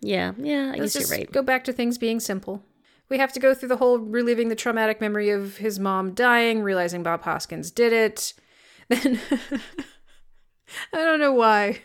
Yeah. 0.00 0.32
Yeah. 0.38 0.72
I 0.74 0.78
Let's 0.78 0.94
guess 0.94 1.08
you're 1.08 1.18
right. 1.18 1.30
go 1.30 1.42
back 1.42 1.64
to 1.64 1.72
things 1.72 1.98
being 1.98 2.18
simple. 2.20 2.64
We 3.08 3.18
have 3.18 3.32
to 3.34 3.40
go 3.40 3.54
through 3.54 3.68
the 3.68 3.76
whole 3.76 3.98
reliving 3.98 4.48
the 4.48 4.56
traumatic 4.56 5.00
memory 5.00 5.30
of 5.30 5.58
his 5.58 5.78
mom 5.78 6.12
dying, 6.12 6.62
realizing 6.62 7.04
Bob 7.04 7.22
Hoskins 7.22 7.70
did 7.70 7.92
it. 7.92 8.34
Then 8.88 9.18
I 10.92 10.98
don't 10.98 11.18
know 11.18 11.32
why, 11.32 11.80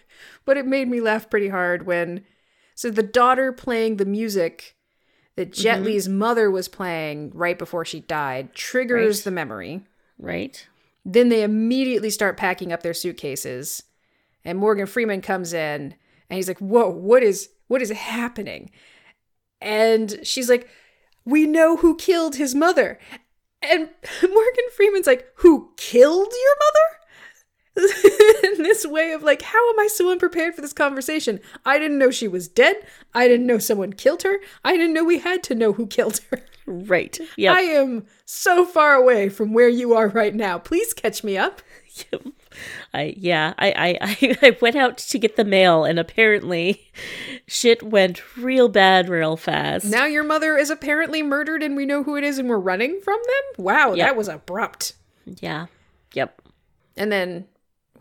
but 0.45 0.55
it 0.55 0.67
made 0.67 0.87
me 0.87 1.01
laugh 1.01 1.31
pretty 1.31 1.49
hard 1.49 1.87
when 1.87 2.23
so 2.75 2.91
the 2.91 3.01
daughter 3.01 3.51
playing 3.51 3.97
the 3.97 4.05
music 4.05 4.75
that 5.41 5.51
Jet 5.53 5.77
Mm-hmm. 5.77 5.85
Li's 5.85 6.07
mother 6.07 6.51
was 6.51 6.67
playing 6.67 7.31
right 7.33 7.57
before 7.57 7.83
she 7.83 8.01
died 8.01 8.53
triggers 8.53 9.19
Right. 9.19 9.23
the 9.25 9.31
memory. 9.31 9.81
Right. 10.19 10.67
Then 11.03 11.29
they 11.29 11.41
immediately 11.43 12.11
start 12.11 12.37
packing 12.37 12.71
up 12.71 12.83
their 12.83 12.93
suitcases. 12.93 13.83
And 14.45 14.59
Morgan 14.59 14.85
Freeman 14.85 15.21
comes 15.21 15.51
in 15.53 15.95
and 16.29 16.37
he's 16.37 16.47
like, 16.47 16.59
Whoa, 16.59 16.89
what 16.89 17.23
is 17.23 17.49
what 17.67 17.81
is 17.81 17.89
happening? 17.91 18.69
And 19.59 20.19
she's 20.23 20.49
like, 20.49 20.67
We 21.25 21.45
know 21.47 21.77
who 21.77 21.95
killed 21.95 22.35
his 22.35 22.53
mother. 22.55 22.99
And 23.63 23.89
Morgan 24.21 24.65
Freeman's 24.75 25.07
like, 25.07 25.25
Who 25.37 25.71
killed 25.77 26.31
your 26.31 26.55
mother? 26.59 26.97
In 27.75 27.83
this 28.63 28.85
way 28.85 29.11
of 29.11 29.23
like, 29.23 29.41
how 29.41 29.69
am 29.69 29.79
I 29.79 29.87
so 29.87 30.11
unprepared 30.11 30.55
for 30.55 30.61
this 30.61 30.73
conversation? 30.73 31.39
I 31.65 31.79
didn't 31.79 31.97
know 31.99 32.11
she 32.11 32.27
was 32.27 32.47
dead. 32.47 32.77
I 33.13 33.27
didn't 33.27 33.47
know 33.47 33.57
someone 33.59 33.93
killed 33.93 34.23
her. 34.23 34.39
I 34.63 34.75
didn't 34.77 34.93
know 34.93 35.03
we 35.03 35.19
had 35.19 35.43
to 35.43 35.55
know 35.55 35.73
who 35.73 35.87
killed 35.87 36.19
her. 36.29 36.43
Right. 36.65 37.17
Yeah. 37.37 37.53
I 37.53 37.61
am 37.61 38.05
so 38.25 38.65
far 38.65 38.93
away 38.93 39.29
from 39.29 39.53
where 39.53 39.69
you 39.69 39.93
are 39.93 40.07
right 40.09 40.35
now. 40.35 40.57
Please 40.59 40.93
catch 40.93 41.23
me 41.23 41.37
up. 41.37 41.61
I 42.93 43.13
yeah, 43.17 43.53
I, 43.57 43.71
I 43.71 43.97
I 44.01 44.37
I 44.41 44.57
went 44.61 44.75
out 44.77 44.97
to 44.97 45.19
get 45.19 45.35
the 45.35 45.43
mail 45.43 45.83
and 45.83 45.99
apparently 45.99 46.89
shit 47.47 47.83
went 47.83 48.21
real 48.37 48.69
bad 48.69 49.09
real 49.09 49.35
fast. 49.35 49.85
Now 49.85 50.05
your 50.05 50.23
mother 50.23 50.57
is 50.57 50.69
apparently 50.69 51.21
murdered 51.21 51.63
and 51.63 51.75
we 51.75 51.85
know 51.85 52.03
who 52.03 52.15
it 52.15 52.23
is 52.23 52.37
and 52.37 52.47
we're 52.47 52.59
running 52.59 53.01
from 53.01 53.19
them? 53.25 53.65
Wow, 53.65 53.93
Yeah. 53.93 54.05
that 54.05 54.15
was 54.15 54.27
abrupt. 54.29 54.93
Yeah. 55.25 55.65
Yep. 56.13 56.41
And 56.95 57.11
then 57.11 57.45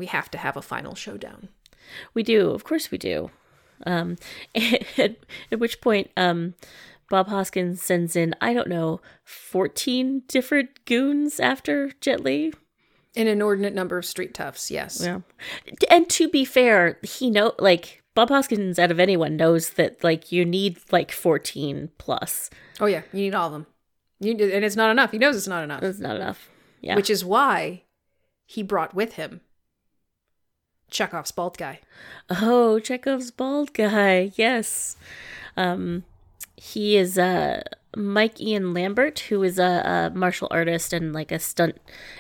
we 0.01 0.07
have 0.07 0.31
to 0.31 0.39
have 0.39 0.57
a 0.57 0.63
final 0.63 0.95
showdown. 0.95 1.51
We 2.15 2.23
do. 2.23 2.51
Of 2.51 2.65
course 2.65 2.91
we 2.91 2.99
do. 2.99 3.31
Um 3.87 4.17
at, 4.55 5.17
at 5.53 5.61
which 5.61 5.81
point 5.81 6.11
um 6.17 6.55
Bob 7.11 7.29
Hoskins 7.29 7.83
sends 7.83 8.17
in 8.17 8.35
I 8.41 8.55
don't 8.55 8.69
know 8.69 9.01
14 9.25 10.23
different 10.27 10.85
goons 10.87 11.39
after 11.39 11.93
Jet 12.01 12.25
Li. 12.25 12.53
An 13.15 13.27
inordinate 13.27 13.75
number 13.75 13.99
of 13.99 14.07
street 14.07 14.33
toughs, 14.33 14.71
yes. 14.71 15.03
Yeah. 15.05 15.21
And 15.91 16.09
to 16.11 16.29
be 16.29 16.45
fair, 16.45 16.99
he 17.03 17.29
know 17.31 17.53
like 17.59 18.03
Bob 18.15 18.31
Hoskins 18.31 18.79
out 18.79 18.91
of 18.91 18.99
anyone 18.99 19.37
knows 19.37 19.71
that 19.71 20.03
like 20.03 20.33
you 20.33 20.47
need 20.47 20.79
like 20.91 21.13
14 21.13 21.91
plus. 21.99 22.49
Oh 22.81 22.87
yeah, 22.87 23.03
you 23.13 23.21
need 23.21 23.35
all 23.35 23.49
of 23.49 23.53
them. 23.53 23.67
You, 24.21 24.33
and 24.33 24.65
it's 24.65 24.77
not 24.77 24.91
enough. 24.91 25.11
He 25.11 25.19
knows 25.19 25.37
it's 25.37 25.49
not 25.49 25.65
enough. 25.65 25.83
It's 25.83 25.99
not 25.99 26.17
enough. 26.17 26.49
Yeah. 26.81 26.97
Which 26.97 27.11
is 27.11 27.23
why 27.25 27.83
he 28.47 28.63
brought 28.63 28.95
with 28.95 29.15
him 29.15 29.43
Chekhov's 30.91 31.33
bald 31.33 31.57
guy. 31.57 31.81
Oh, 32.29 32.79
Chekhov's 32.79 33.31
bald 33.31 33.73
guy. 33.73 34.33
Yes. 34.35 34.97
Um, 35.57 36.05
he 36.57 36.97
is 36.97 37.19
uh, 37.19 37.63
Mike 37.97 38.41
Ian 38.41 38.75
Lambert, 38.75 39.21
who 39.21 39.43
is 39.43 39.59
a, 39.59 40.11
a 40.13 40.17
martial 40.17 40.49
artist 40.51 40.93
and 40.93 41.13
like 41.13 41.33
a 41.33 41.39
stunt 41.39 41.79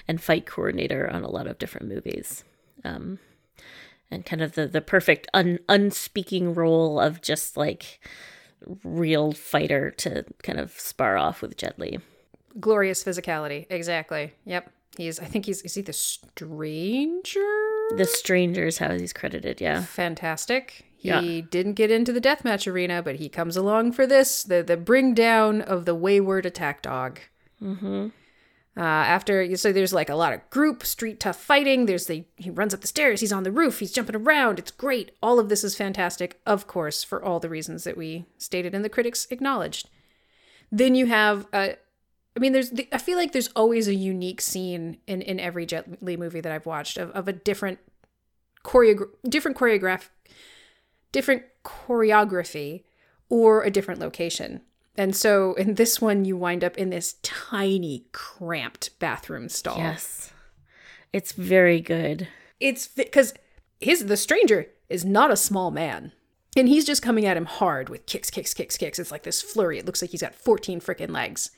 and 0.08 0.20
fight 0.20 0.46
coordinator 0.46 1.10
on 1.10 1.22
a 1.22 1.30
lot 1.30 1.46
of 1.46 1.58
different 1.58 1.88
movies. 1.88 2.44
Um, 2.84 3.18
and 4.10 4.26
kind 4.26 4.42
of 4.42 4.52
the, 4.52 4.66
the 4.66 4.80
perfect 4.80 5.28
un, 5.34 5.58
unspeaking 5.68 6.54
role 6.54 6.98
of 6.98 7.22
just 7.22 7.56
like 7.56 8.00
real 8.84 9.32
fighter 9.32 9.90
to 9.92 10.24
kind 10.42 10.58
of 10.58 10.78
spar 10.78 11.16
off 11.16 11.42
with 11.42 11.56
Jet 11.56 11.78
Li. 11.78 11.98
Glorious 12.58 13.04
physicality. 13.04 13.66
Exactly. 13.70 14.32
Yep. 14.44 14.72
He's 14.96 15.20
I 15.20 15.24
think 15.24 15.46
he's 15.46 15.62
is 15.62 15.74
he 15.74 15.82
the 15.82 15.92
stranger? 15.92 17.69
The 17.96 18.04
Strangers, 18.06 18.78
how 18.78 18.92
he's 18.92 19.12
credited, 19.12 19.60
yeah. 19.60 19.82
fantastic. 19.82 20.86
He 20.96 21.08
Yeah. 21.08 21.40
didn't 21.50 21.74
get 21.74 21.90
into 21.90 22.12
the 22.12 22.20
deathmatch 22.20 22.70
arena, 22.70 23.02
but 23.02 23.16
he 23.16 23.28
comes 23.28 23.56
along 23.56 23.92
for 23.92 24.06
this 24.06 24.42
the 24.42 24.62
the 24.62 24.76
bring 24.76 25.14
down 25.14 25.62
of 25.62 25.84
the 25.86 25.94
wayward 25.94 26.44
attack 26.46 26.82
dog. 26.82 27.20
Mm-hmm. 27.62 28.08
Uh, 28.76 28.80
after 28.82 29.56
so 29.56 29.72
there's 29.72 29.92
like 29.92 30.08
a 30.08 30.14
lot 30.14 30.32
of 30.32 30.48
group 30.50 30.84
street 30.84 31.18
tough 31.18 31.40
fighting. 31.40 31.86
There's 31.86 32.06
the 32.06 32.24
he 32.36 32.50
runs 32.50 32.72
up 32.74 32.80
the 32.82 32.86
stairs. 32.86 33.20
He's 33.20 33.32
on 33.32 33.42
the 33.42 33.50
roof. 33.50 33.80
He's 33.80 33.92
jumping 33.92 34.14
around. 34.16 34.58
It's 34.58 34.70
great. 34.70 35.10
All 35.22 35.38
of 35.38 35.48
this 35.48 35.64
is 35.64 35.74
fantastic, 35.74 36.40
of 36.46 36.66
course, 36.66 37.02
for 37.02 37.22
all 37.22 37.40
the 37.40 37.48
reasons 37.48 37.84
that 37.84 37.96
we 37.96 38.26
stated 38.38 38.74
and 38.74 38.84
the 38.84 38.88
critics 38.88 39.26
acknowledged. 39.30 39.88
Then 40.70 40.94
you 40.94 41.06
have 41.06 41.46
uh, 41.52 41.70
I 42.36 42.40
mean, 42.40 42.52
there's. 42.52 42.70
The, 42.70 42.88
I 42.92 42.98
feel 42.98 43.18
like 43.18 43.32
there's 43.32 43.48
always 43.56 43.88
a 43.88 43.94
unique 43.94 44.40
scene 44.40 44.98
in 45.06 45.22
in 45.22 45.40
every 45.40 45.66
Jet 45.66 46.02
Li 46.02 46.16
movie 46.16 46.40
that 46.40 46.52
I've 46.52 46.66
watched 46.66 46.96
of, 46.96 47.10
of 47.10 47.28
a 47.28 47.32
different 47.32 47.78
choreograph, 48.64 49.08
different 49.28 49.56
choreograph, 49.56 50.08
different 51.12 51.42
choreography, 51.64 52.84
or 53.28 53.62
a 53.62 53.70
different 53.70 54.00
location. 54.00 54.62
And 54.96 55.16
so 55.16 55.54
in 55.54 55.74
this 55.74 56.00
one, 56.00 56.24
you 56.24 56.36
wind 56.36 56.62
up 56.62 56.76
in 56.76 56.90
this 56.90 57.14
tiny, 57.22 58.06
cramped 58.12 58.98
bathroom 58.98 59.48
stall. 59.48 59.78
Yes. 59.78 60.32
It's 61.12 61.32
very 61.32 61.80
good. 61.80 62.28
It's 62.60 62.86
because 62.86 63.34
his 63.80 64.06
the 64.06 64.16
stranger 64.16 64.66
is 64.88 65.04
not 65.04 65.30
a 65.30 65.36
small 65.36 65.70
man. 65.70 66.12
And 66.56 66.68
he's 66.68 66.84
just 66.84 67.02
coming 67.02 67.26
at 67.26 67.36
him 67.36 67.46
hard 67.46 67.88
with 67.88 68.06
kicks, 68.06 68.28
kicks, 68.28 68.52
kicks, 68.52 68.76
kicks. 68.76 68.98
It's 68.98 69.12
like 69.12 69.22
this 69.22 69.40
flurry. 69.40 69.78
It 69.78 69.86
looks 69.86 70.02
like 70.02 70.10
he's 70.10 70.20
got 70.20 70.34
14 70.34 70.80
freaking 70.80 71.10
legs. 71.10 71.50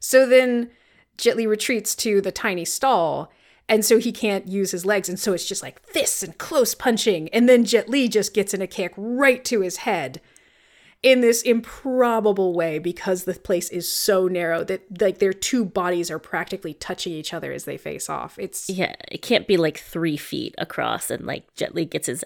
So 0.00 0.26
then 0.26 0.70
Jet 1.16 1.36
Li 1.36 1.46
retreats 1.46 1.94
to 1.96 2.20
the 2.20 2.32
tiny 2.32 2.64
stall, 2.64 3.32
and 3.68 3.84
so 3.84 3.98
he 3.98 4.12
can't 4.12 4.48
use 4.48 4.70
his 4.70 4.86
legs. 4.86 5.08
And 5.08 5.18
so 5.18 5.32
it's 5.32 5.46
just 5.46 5.62
like 5.62 5.84
this 5.92 6.22
and 6.22 6.36
close 6.38 6.74
punching. 6.74 7.28
And 7.30 7.48
then 7.48 7.64
Jet 7.64 7.88
Li 7.88 8.08
just 8.08 8.34
gets 8.34 8.54
in 8.54 8.62
a 8.62 8.66
kick 8.66 8.94
right 8.96 9.44
to 9.44 9.60
his 9.60 9.78
head 9.78 10.20
in 11.02 11.20
this 11.20 11.42
improbable 11.42 12.54
way 12.54 12.78
because 12.78 13.24
the 13.24 13.34
place 13.34 13.68
is 13.70 13.90
so 13.90 14.26
narrow 14.26 14.64
that 14.64 15.00
like 15.00 15.18
their 15.18 15.32
two 15.32 15.64
bodies 15.64 16.10
are 16.10 16.18
practically 16.18 16.74
touching 16.74 17.12
each 17.12 17.32
other 17.32 17.52
as 17.52 17.64
they 17.64 17.76
face 17.76 18.08
off. 18.08 18.38
It's 18.38 18.68
Yeah, 18.68 18.94
it 19.08 19.22
can't 19.22 19.46
be 19.46 19.56
like 19.56 19.78
three 19.78 20.16
feet 20.16 20.54
across 20.58 21.10
and 21.10 21.24
like 21.24 21.54
Jet 21.54 21.74
Li 21.74 21.84
gets 21.84 22.08
his 22.08 22.24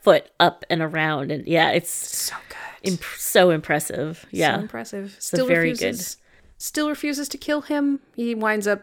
foot 0.00 0.30
up 0.40 0.64
and 0.70 0.80
around 0.80 1.30
and 1.30 1.46
yeah, 1.46 1.70
it's 1.70 1.90
so 1.90 2.34
good. 2.48 2.92
Imp- 2.92 3.04
so 3.16 3.50
impressive. 3.50 4.26
Yeah. 4.30 4.56
So 4.56 4.62
impressive. 4.62 5.16
Still 5.18 5.46
very 5.46 5.70
refuses, 5.70 6.16
Still 6.58 6.88
refuses 6.88 7.28
to 7.30 7.38
kill 7.38 7.62
him. 7.62 8.00
He 8.14 8.34
winds 8.34 8.66
up 8.66 8.82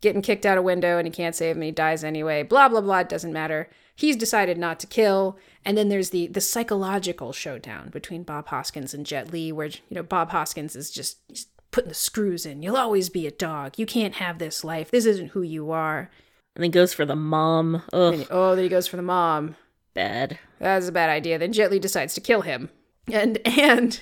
getting 0.00 0.22
kicked 0.22 0.46
out 0.46 0.58
a 0.58 0.62
window 0.62 0.96
and 0.98 1.06
he 1.06 1.10
can't 1.12 1.34
save 1.34 1.56
him 1.56 1.62
he 1.62 1.70
dies 1.70 2.04
anyway. 2.04 2.42
Blah 2.42 2.68
blah 2.68 2.80
blah. 2.80 3.00
It 3.00 3.08
doesn't 3.08 3.32
matter. 3.32 3.68
He's 3.94 4.16
decided 4.16 4.56
not 4.56 4.80
to 4.80 4.86
kill. 4.86 5.38
And 5.64 5.76
then 5.76 5.88
there's 5.88 6.10
the 6.10 6.26
the 6.28 6.40
psychological 6.40 7.32
showdown 7.32 7.90
between 7.90 8.22
Bob 8.22 8.48
Hoskins 8.48 8.94
and 8.94 9.04
Jet 9.04 9.32
Li, 9.32 9.52
where 9.52 9.66
you 9.66 9.78
know 9.90 10.02
Bob 10.02 10.30
Hoskins 10.30 10.74
is 10.74 10.90
just 10.90 11.18
he's 11.28 11.46
putting 11.70 11.88
the 11.88 11.94
screws 11.94 12.46
in. 12.46 12.62
You'll 12.62 12.76
always 12.76 13.10
be 13.10 13.26
a 13.26 13.30
dog. 13.30 13.78
You 13.78 13.86
can't 13.86 14.14
have 14.16 14.38
this 14.38 14.64
life. 14.64 14.90
This 14.90 15.06
isn't 15.06 15.28
who 15.28 15.42
you 15.42 15.70
are. 15.70 16.10
And 16.56 16.64
then 16.64 16.70
goes 16.70 16.92
for 16.92 17.04
the 17.04 17.16
mom. 17.16 17.82
And, 17.92 18.26
oh, 18.30 18.54
then 18.54 18.64
he 18.64 18.68
goes 18.68 18.88
for 18.88 18.96
the 18.96 19.02
mom. 19.02 19.56
bad. 19.94 20.38
That's 20.58 20.88
a 20.88 20.92
bad 20.92 21.08
idea. 21.08 21.38
Then 21.38 21.52
Jet 21.52 21.70
Li 21.70 21.78
decides 21.78 22.14
to 22.14 22.20
kill 22.20 22.42
him. 22.42 22.70
And 23.10 23.38
and 23.46 24.00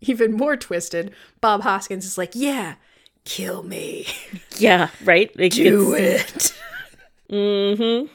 even 0.00 0.32
more 0.32 0.56
twisted, 0.56 1.12
Bob 1.40 1.62
Hoskins 1.62 2.04
is 2.04 2.16
like, 2.18 2.32
"Yeah, 2.34 2.74
kill 3.24 3.62
me. 3.62 4.06
Yeah, 4.58 4.90
right? 5.04 5.30
It 5.38 5.52
Do 5.52 5.96
gets- 5.96 6.50
it." 6.50 7.34
Mm-hmm. 7.34 8.06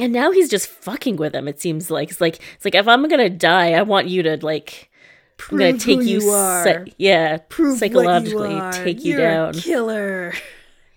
And 0.00 0.12
now 0.12 0.32
he's 0.32 0.48
just 0.48 0.66
fucking 0.68 1.16
with 1.16 1.34
him. 1.34 1.46
It 1.46 1.60
seems 1.60 1.90
like 1.90 2.10
it's 2.10 2.20
like 2.20 2.40
it's 2.56 2.64
like 2.64 2.74
if 2.74 2.88
I'm 2.88 3.06
gonna 3.08 3.30
die, 3.30 3.72
I 3.74 3.82
want 3.82 4.08
you 4.08 4.22
to 4.24 4.38
like 4.44 4.90
I'm 5.50 5.58
gonna 5.58 5.70
Prove 5.72 5.82
take 5.82 5.98
who 6.00 6.04
you, 6.04 6.20
you 6.20 6.28
are. 6.30 6.64
psy- 6.64 6.84
yeah, 6.96 7.38
Prove 7.48 7.74
you 7.74 7.78
psychologically 7.78 8.54
are. 8.54 8.72
take 8.72 9.04
you 9.04 9.12
You're 9.16 9.20
a 9.26 9.30
down. 9.30 9.54
killer. 9.54 10.34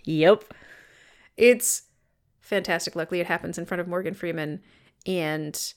Yep. 0.05 0.45
It's 1.35 1.83
fantastic. 2.39 2.95
Luckily, 2.95 3.19
it 3.19 3.27
happens 3.27 3.57
in 3.57 3.65
front 3.65 3.81
of 3.81 3.87
Morgan 3.87 4.13
Freeman 4.13 4.61
and 5.05 5.73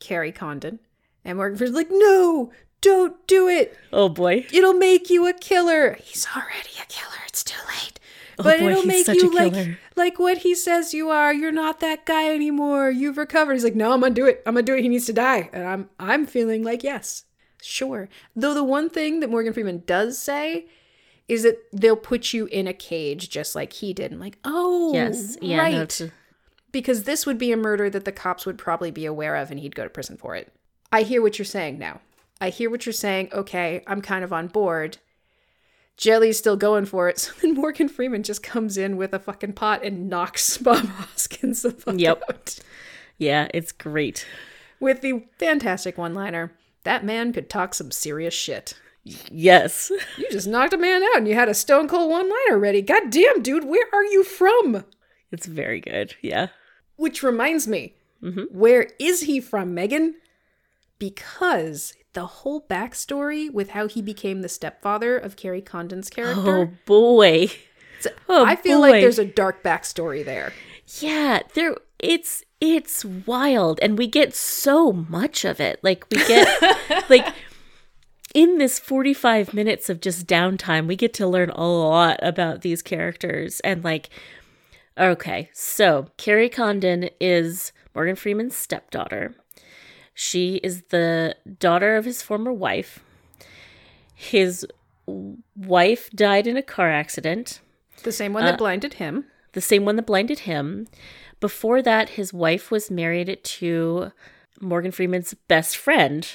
Kerry 0.00 0.32
Condon. 0.32 0.80
And 1.24 1.38
Morgan 1.38 1.56
Freeman's 1.56 1.76
like, 1.76 1.88
"No, 1.90 2.50
don't 2.82 3.26
do 3.26 3.48
it. 3.48 3.76
Oh 3.92 4.10
boy. 4.10 4.46
It'll 4.52 4.74
make 4.74 5.08
you 5.08 5.26
a 5.26 5.32
killer." 5.32 5.94
He's 5.94 6.26
already 6.36 6.70
a 6.82 6.86
killer. 6.86 7.22
It's 7.26 7.42
too 7.42 7.60
late. 7.68 7.98
Oh, 8.38 8.42
but 8.44 8.56
Oh 8.56 8.60
boy, 8.60 8.66
it'll 8.70 8.82
he's 8.82 8.86
make 8.86 9.06
such 9.06 9.16
you 9.16 9.34
like 9.34 9.78
like 9.96 10.18
what 10.18 10.38
he 10.38 10.54
says 10.54 10.92
you 10.92 11.08
are. 11.08 11.32
You're 11.32 11.50
not 11.50 11.80
that 11.80 12.04
guy 12.04 12.34
anymore. 12.34 12.90
You've 12.90 13.16
recovered. 13.16 13.54
He's 13.54 13.64
like, 13.64 13.74
"No, 13.74 13.92
I'm 13.92 14.00
gonna 14.00 14.14
do 14.14 14.26
it. 14.26 14.42
I'm 14.46 14.54
gonna 14.54 14.62
do 14.66 14.74
it. 14.74 14.82
He 14.82 14.88
needs 14.88 15.06
to 15.06 15.12
die." 15.14 15.48
And 15.52 15.66
I'm 15.66 15.88
I'm 15.98 16.26
feeling 16.26 16.62
like 16.62 16.82
yes, 16.84 17.24
sure. 17.62 18.08
Though 18.36 18.54
the 18.54 18.64
one 18.64 18.90
thing 18.90 19.20
that 19.20 19.30
Morgan 19.30 19.52
Freeman 19.52 19.82
does 19.86 20.18
say 20.18 20.66
is 21.28 21.44
that 21.44 21.56
they'll 21.72 21.96
put 21.96 22.32
you 22.34 22.46
in 22.46 22.66
a 22.66 22.72
cage 22.74 23.30
just 23.30 23.54
like 23.54 23.72
he 23.74 23.92
did. 23.94 24.10
And 24.10 24.20
like, 24.20 24.38
oh, 24.44 24.92
Yes. 24.92 25.38
Yeah. 25.40 25.58
right. 25.58 26.00
No, 26.00 26.10
because 26.72 27.04
this 27.04 27.24
would 27.26 27.38
be 27.38 27.52
a 27.52 27.56
murder 27.56 27.88
that 27.88 28.04
the 28.04 28.12
cops 28.12 28.44
would 28.44 28.58
probably 28.58 28.90
be 28.90 29.06
aware 29.06 29.36
of 29.36 29.50
and 29.50 29.60
he'd 29.60 29.74
go 29.76 29.84
to 29.84 29.90
prison 29.90 30.16
for 30.16 30.34
it. 30.34 30.52
I 30.90 31.02
hear 31.02 31.22
what 31.22 31.38
you're 31.38 31.46
saying 31.46 31.78
now. 31.78 32.00
I 32.42 32.50
hear 32.50 32.68
what 32.70 32.84
you're 32.86 32.92
saying. 32.92 33.28
Okay, 33.32 33.82
I'm 33.86 34.02
kind 34.02 34.24
of 34.24 34.32
on 34.32 34.48
board. 34.48 34.98
Jet 35.96 36.20
Li's 36.20 36.38
still 36.38 36.56
going 36.56 36.86
for 36.86 37.08
it. 37.08 37.18
So 37.20 37.32
then 37.40 37.54
Morgan 37.54 37.88
Freeman 37.88 38.22
just 38.22 38.42
comes 38.42 38.76
in 38.76 38.96
with 38.96 39.12
a 39.14 39.18
fucking 39.18 39.52
pot 39.52 39.84
and 39.84 40.08
knocks 40.10 40.58
Bob 40.66 40.86
Hoskins 40.86 41.62
the 41.62 41.70
fuck 41.70 41.94
Yep. 41.98 42.22
out. 42.28 42.58
yeah, 43.18 43.48
it's 43.54 43.72
great. 43.72 44.26
With 44.80 45.00
the 45.02 45.24
fantastic 45.38 45.96
one 45.96 46.14
liner 46.14 46.52
that 46.84 47.04
man 47.04 47.32
could 47.32 47.48
talk 47.48 47.74
some 47.74 47.92
serious 47.92 48.34
shit. 48.34 48.74
Yes. 49.04 49.92
You 50.18 50.26
just 50.30 50.48
knocked 50.48 50.72
a 50.72 50.78
man 50.78 51.02
out 51.02 51.16
and 51.18 51.28
you 51.28 51.34
had 51.34 51.48
a 51.48 51.54
stone 51.54 51.86
cold 51.86 52.10
one 52.10 52.28
liner 52.28 52.58
ready. 52.58 52.82
God 52.82 53.10
damn, 53.10 53.40
dude, 53.42 53.64
where 53.64 53.86
are 53.92 54.04
you 54.04 54.24
from? 54.24 54.84
It's 55.30 55.46
very 55.46 55.80
good. 55.80 56.16
Yeah. 56.22 56.48
Which 56.96 57.22
reminds 57.22 57.68
me, 57.68 57.94
Mm-hmm. 58.22 58.56
where 58.56 58.88
is 59.00 59.22
he 59.22 59.40
from, 59.40 59.74
Megan? 59.74 60.14
Because 60.98 61.92
the 62.14 62.26
whole 62.26 62.66
backstory 62.68 63.50
with 63.50 63.70
how 63.70 63.88
he 63.88 64.02
became 64.02 64.42
the 64.42 64.48
stepfather 64.48 65.16
of 65.16 65.36
Kerry 65.36 65.62
Condon's 65.62 66.10
character. 66.10 66.56
Oh 66.56 66.70
boy. 66.84 67.48
Oh, 68.28 68.44
I 68.44 68.56
feel 68.56 68.80
like 68.80 69.00
there's 69.00 69.18
a 69.18 69.24
dark 69.24 69.62
backstory 69.62 70.24
there. 70.24 70.52
Yeah, 70.98 71.40
there 71.54 71.76
it's 71.98 72.42
it's 72.60 73.04
wild 73.04 73.78
and 73.80 73.96
we 73.96 74.06
get 74.06 74.34
so 74.34 74.92
much 74.92 75.44
of 75.44 75.60
it. 75.60 75.78
Like 75.82 76.04
we 76.10 76.18
get 76.26 77.06
like 77.10 77.26
in 78.34 78.58
this 78.58 78.78
45 78.78 79.54
minutes 79.54 79.88
of 79.88 80.00
just 80.00 80.26
downtime, 80.26 80.86
we 80.86 80.96
get 80.96 81.14
to 81.14 81.26
learn 81.26 81.50
a 81.50 81.64
lot 81.64 82.18
about 82.22 82.62
these 82.62 82.82
characters 82.82 83.60
and 83.60 83.84
like 83.84 84.10
okay, 84.98 85.48
so 85.52 86.08
Kerry 86.18 86.48
Condon 86.48 87.08
is 87.20 87.72
Morgan 87.94 88.16
Freeman's 88.16 88.56
stepdaughter. 88.56 89.34
She 90.14 90.56
is 90.56 90.82
the 90.90 91.36
daughter 91.58 91.96
of 91.96 92.04
his 92.04 92.22
former 92.22 92.52
wife. 92.52 93.00
His 94.14 94.66
wife 95.06 96.10
died 96.10 96.46
in 96.46 96.56
a 96.56 96.62
car 96.62 96.90
accident 96.90 97.60
The 98.04 98.12
same 98.12 98.32
one 98.32 98.44
Uh, 98.44 98.52
that 98.52 98.58
blinded 98.58 98.94
him. 98.94 99.24
the 99.52 99.60
same 99.60 99.84
one 99.84 99.96
that 99.96 100.06
blinded 100.06 100.40
him. 100.40 100.86
Before 101.40 101.82
that, 101.82 102.10
his 102.10 102.32
wife 102.32 102.70
was 102.70 102.90
married 102.90 103.40
to 103.42 104.12
Morgan 104.60 104.92
Freeman's 104.92 105.34
best 105.48 105.76
friend, 105.76 106.26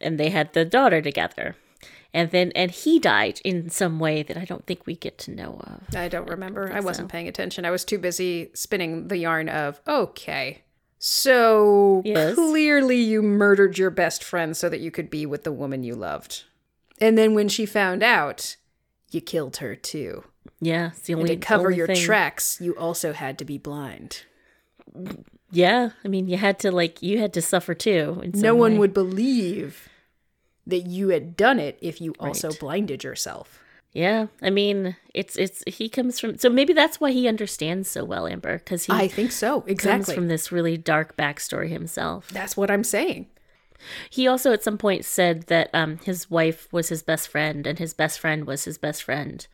and 0.00 0.18
they 0.20 0.28
had 0.30 0.52
the 0.52 0.64
daughter 0.64 1.00
together. 1.02 1.56
And 2.14 2.30
then, 2.30 2.52
and 2.54 2.70
he 2.70 2.98
died 2.98 3.40
in 3.42 3.70
some 3.70 3.98
way 3.98 4.22
that 4.22 4.36
I 4.36 4.44
don't 4.44 4.66
think 4.66 4.86
we 4.86 4.94
get 4.96 5.16
to 5.18 5.30
know 5.30 5.60
of. 5.64 5.96
I 5.96 6.08
don't 6.08 6.28
remember. 6.28 6.70
I, 6.70 6.80
wasn't 6.80 7.08
paying 7.10 7.26
attention. 7.26 7.64
I 7.64 7.70
was 7.70 7.84
too 7.86 7.98
busy 7.98 8.50
spinning 8.52 9.08
the 9.08 9.16
yarn 9.16 9.48
of, 9.48 9.80
okay, 9.88 10.62
so 11.04 12.00
Yes. 12.04 12.36
clearly 12.36 12.96
you 12.96 13.22
murdered 13.22 13.76
your 13.76 13.90
best 13.90 14.22
friend 14.22 14.56
so 14.56 14.68
that 14.68 14.78
you 14.78 14.92
could 14.92 15.10
be 15.10 15.26
with 15.26 15.42
the 15.42 15.50
woman 15.50 15.82
you 15.82 15.96
loved. 15.96 16.44
And 17.00 17.18
then 17.18 17.34
when 17.34 17.48
she 17.48 17.66
found 17.66 18.04
out, 18.04 18.54
you 19.10 19.20
killed 19.20 19.56
her 19.56 19.74
too. 19.74 20.22
Yeah, 20.60 20.90
it's 20.92 21.00
the 21.00 21.14
And 21.14 21.22
only 21.22 21.34
to 21.36 21.40
cover 21.44 21.72
your 21.72 21.88
thing. 21.88 21.96
tracks, 21.96 22.60
you 22.60 22.76
also 22.76 23.12
had 23.12 23.36
to 23.40 23.44
be 23.44 23.58
blind. 23.58 24.22
Yeah, 25.50 25.90
I 26.04 26.08
mean, 26.08 26.28
you 26.28 26.36
had 26.36 26.60
to 26.60 26.70
like 26.70 27.02
you 27.02 27.18
had 27.18 27.32
to 27.34 27.42
suffer 27.42 27.74
too. 27.74 28.22
No 28.34 28.54
one 28.54 28.74
way. 28.74 28.78
would 28.78 28.94
believe 28.94 29.88
that 30.68 30.86
you 30.86 31.08
had 31.08 31.36
done 31.36 31.58
it 31.58 31.78
if 31.80 32.00
you 32.00 32.14
also 32.20 32.50
Right. 32.50 32.60
blinded 32.60 33.02
yourself. 33.02 33.60
Yeah, 33.92 34.28
I 34.40 34.48
mean, 34.48 34.96
it's 35.12 35.36
it's 35.36 35.62
he 35.66 35.88
comes 35.90 36.18
from 36.18 36.38
so 36.38 36.48
maybe 36.48 36.72
that's 36.72 36.98
why 36.98 37.10
he 37.12 37.28
understands 37.28 37.90
so 37.90 38.04
well, 38.04 38.26
Amber, 38.26 38.58
because 38.58 38.84
he 38.86 38.92
I 38.92 39.06
think 39.06 39.32
so. 39.32 39.60
comes 39.60 39.70
Exactly. 39.70 40.14
from 40.14 40.28
this 40.28 40.50
really 40.50 40.78
dark 40.78 41.16
backstory 41.16 41.68
himself. 41.68 42.28
That's 42.28 42.56
what 42.56 42.70
I'm 42.70 42.84
saying. 42.84 43.26
He 44.08 44.26
also 44.26 44.52
at 44.52 44.62
some 44.62 44.78
point 44.78 45.04
said 45.04 45.42
that 45.48 45.68
um, 45.74 45.98
his 45.98 46.30
wife 46.30 46.68
was 46.72 46.88
his 46.88 47.02
best 47.02 47.28
friend 47.28 47.66
and 47.66 47.78
his 47.78 47.92
best 47.92 48.18
friend 48.20 48.46
was 48.46 48.64
his 48.64 48.78
best 48.78 49.02
friend. 49.02 49.46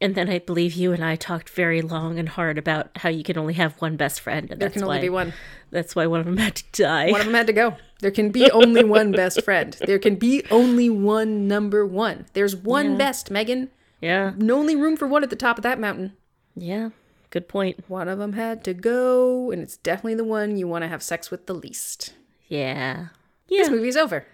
And 0.00 0.14
then 0.14 0.28
I 0.28 0.38
believe 0.38 0.74
you 0.74 0.92
and 0.92 1.04
I 1.04 1.16
talked 1.16 1.48
very 1.50 1.80
long 1.82 2.18
and 2.18 2.28
hard 2.28 2.56
about 2.58 2.90
how 2.96 3.08
you 3.08 3.24
can 3.24 3.36
only 3.38 3.54
have 3.54 3.74
one 3.80 3.96
best 3.96 4.20
friend. 4.20 4.50
And 4.50 4.60
There 4.60 4.68
that's 4.68 4.74
can 4.74 4.84
only 4.84 4.98
why, 4.98 5.02
be 5.02 5.08
one. 5.08 5.32
That's 5.70 5.96
why 5.96 6.06
one 6.06 6.20
of 6.20 6.26
them 6.26 6.36
had 6.36 6.54
to 6.56 6.64
die. 6.82 7.10
One 7.10 7.20
of 7.20 7.26
them 7.26 7.34
had 7.34 7.46
to 7.48 7.52
go. 7.52 7.76
There 8.00 8.10
can 8.10 8.30
be 8.30 8.50
only 8.52 8.84
one 8.84 9.12
best 9.12 9.42
friend. 9.42 9.76
There 9.86 9.98
can 9.98 10.16
be 10.16 10.44
only 10.50 10.88
one 10.88 11.48
number 11.48 11.84
one. 11.86 12.26
There's 12.32 12.54
one 12.54 12.96
best, 12.96 13.30
Megan. 13.30 13.70
yeah, 14.00 14.32
No 14.36 14.58
only 14.58 14.76
room 14.76 14.96
for 14.96 15.08
one 15.08 15.24
at 15.24 15.30
the 15.30 15.36
top 15.36 15.58
of 15.58 15.62
that 15.62 15.80
mountain. 15.80 16.12
yeah. 16.54 16.90
Good 17.30 17.46
point. 17.46 17.84
One 17.88 18.08
of 18.08 18.18
them 18.18 18.32
had 18.32 18.64
to 18.64 18.72
go, 18.72 19.50
and 19.50 19.60
it's 19.60 19.76
definitely 19.76 20.14
the 20.14 20.24
one 20.24 20.56
you 20.56 20.66
want 20.66 20.82
to 20.84 20.88
have 20.88 21.02
sex 21.02 21.30
with 21.30 21.44
the 21.46 21.52
least. 21.54 22.14
Yeah, 22.48 23.08
Yeah. 23.48 23.58
This 23.64 23.68
movie's 23.70 23.98
over. 23.98 24.24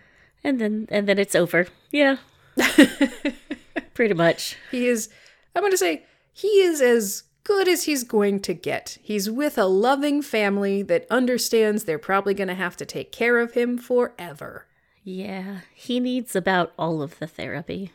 And 0.45 0.61
then 0.61 0.87
and 0.91 1.09
then 1.09 1.19
it's 1.19 1.35
over. 1.35 1.67
Yeah, 1.91 2.19
pretty 3.95 4.15
much. 4.15 4.57
He 4.71 4.87
is, 4.87 5.09
I'm 5.57 5.63
going 5.63 5.73
to 5.73 5.77
say, 5.79 6.05
he 6.33 6.47
is 6.63 6.81
as 6.81 7.25
good 7.45 7.69
as 7.69 7.85
he's 7.85 8.03
going 8.05 8.41
to 8.41 8.55
get. 8.55 8.99
He's 9.03 9.31
with 9.31 9.57
a 9.59 9.67
loving 9.67 10.23
family 10.23 10.83
that 10.83 11.07
understands 11.11 11.85
they're 11.85 11.99
probably 11.99 12.35
going 12.35 12.49
to 12.49 12.55
have 12.55 12.77
to 12.79 12.87
take 12.87 13.13
care 13.13 13.39
of 13.39 13.53
him 13.53 13.79
forever. 13.79 14.67
Yeah, 15.03 15.61
he 15.75 16.01
needs 16.01 16.35
about 16.35 16.73
all 16.79 17.03
of 17.03 17.19
the 17.19 17.27
therapy. 17.27 17.93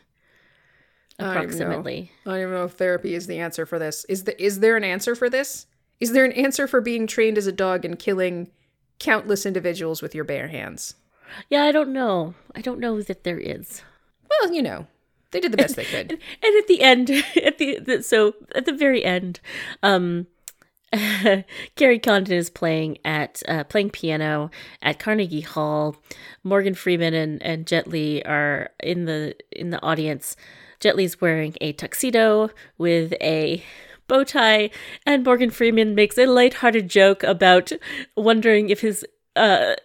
I 1.18 1.24
don't. 1.24 1.36
Approximately. 1.36 2.12
I 2.24 2.30
don't 2.30 2.40
even 2.40 2.54
know 2.54 2.64
if 2.64 2.72
therapy 2.72 3.14
is 3.14 3.26
the 3.26 3.38
answer 3.38 3.66
for 3.66 3.78
this. 3.78 4.04
Is 4.06 4.24
the 4.24 4.40
is 4.42 4.60
there 4.60 4.76
an 4.76 4.84
answer 4.84 5.14
for 5.14 5.28
this? 5.28 5.66
Is 5.98 6.12
there 6.12 6.24
an 6.24 6.32
answer 6.32 6.66
for 6.66 6.80
being 6.80 7.06
trained 7.06 7.36
as 7.36 7.46
a 7.46 7.52
dog 7.52 7.84
and 7.84 7.98
killing 7.98 8.50
countless 8.98 9.44
individuals 9.44 10.00
with 10.00 10.14
your 10.14 10.24
bare 10.24 10.48
hands? 10.48 10.94
Yeah, 11.48 11.64
I 11.64 11.72
don't 11.72 11.92
know. 11.92 12.34
I 12.54 12.60
don't 12.60 12.80
know 12.80 13.02
that 13.02 13.24
there 13.24 13.38
is. 13.38 13.82
Well, 14.30 14.52
you 14.52 14.62
know, 14.62 14.86
they 15.30 15.40
did 15.40 15.52
the 15.52 15.56
best 15.56 15.76
they 15.76 15.84
could. 15.84 16.12
and 16.42 16.56
at 16.58 16.66
the 16.66 16.82
end 16.82 17.10
at 17.44 17.58
the, 17.58 17.78
the 17.78 18.02
so 18.02 18.34
at 18.54 18.64
the 18.64 18.72
very 18.72 19.04
end 19.04 19.40
um 19.82 20.26
Kerry 21.76 22.00
Condon 22.00 22.36
is 22.36 22.50
playing 22.50 22.98
at 23.04 23.42
uh, 23.46 23.62
playing 23.64 23.90
piano 23.90 24.50
at 24.82 24.98
Carnegie 24.98 25.40
Hall. 25.40 25.96
Morgan 26.42 26.74
Freeman 26.74 27.14
and, 27.14 27.40
and 27.44 27.66
Jet 27.66 27.86
Li 27.86 28.22
are 28.24 28.70
in 28.82 29.04
the 29.04 29.36
in 29.52 29.70
the 29.70 29.80
audience. 29.82 30.34
Jet 30.80 30.96
Li's 30.96 31.20
wearing 31.20 31.54
a 31.60 31.72
tuxedo 31.74 32.50
with 32.76 33.12
a 33.20 33.62
bow 34.08 34.24
tie, 34.24 34.70
and 35.06 35.24
Morgan 35.24 35.50
Freeman 35.50 35.94
makes 35.94 36.18
a 36.18 36.26
lighthearted 36.26 36.88
joke 36.88 37.22
about 37.22 37.70
wondering 38.16 38.68
if 38.68 38.80
his 38.80 39.06
uh 39.36 39.76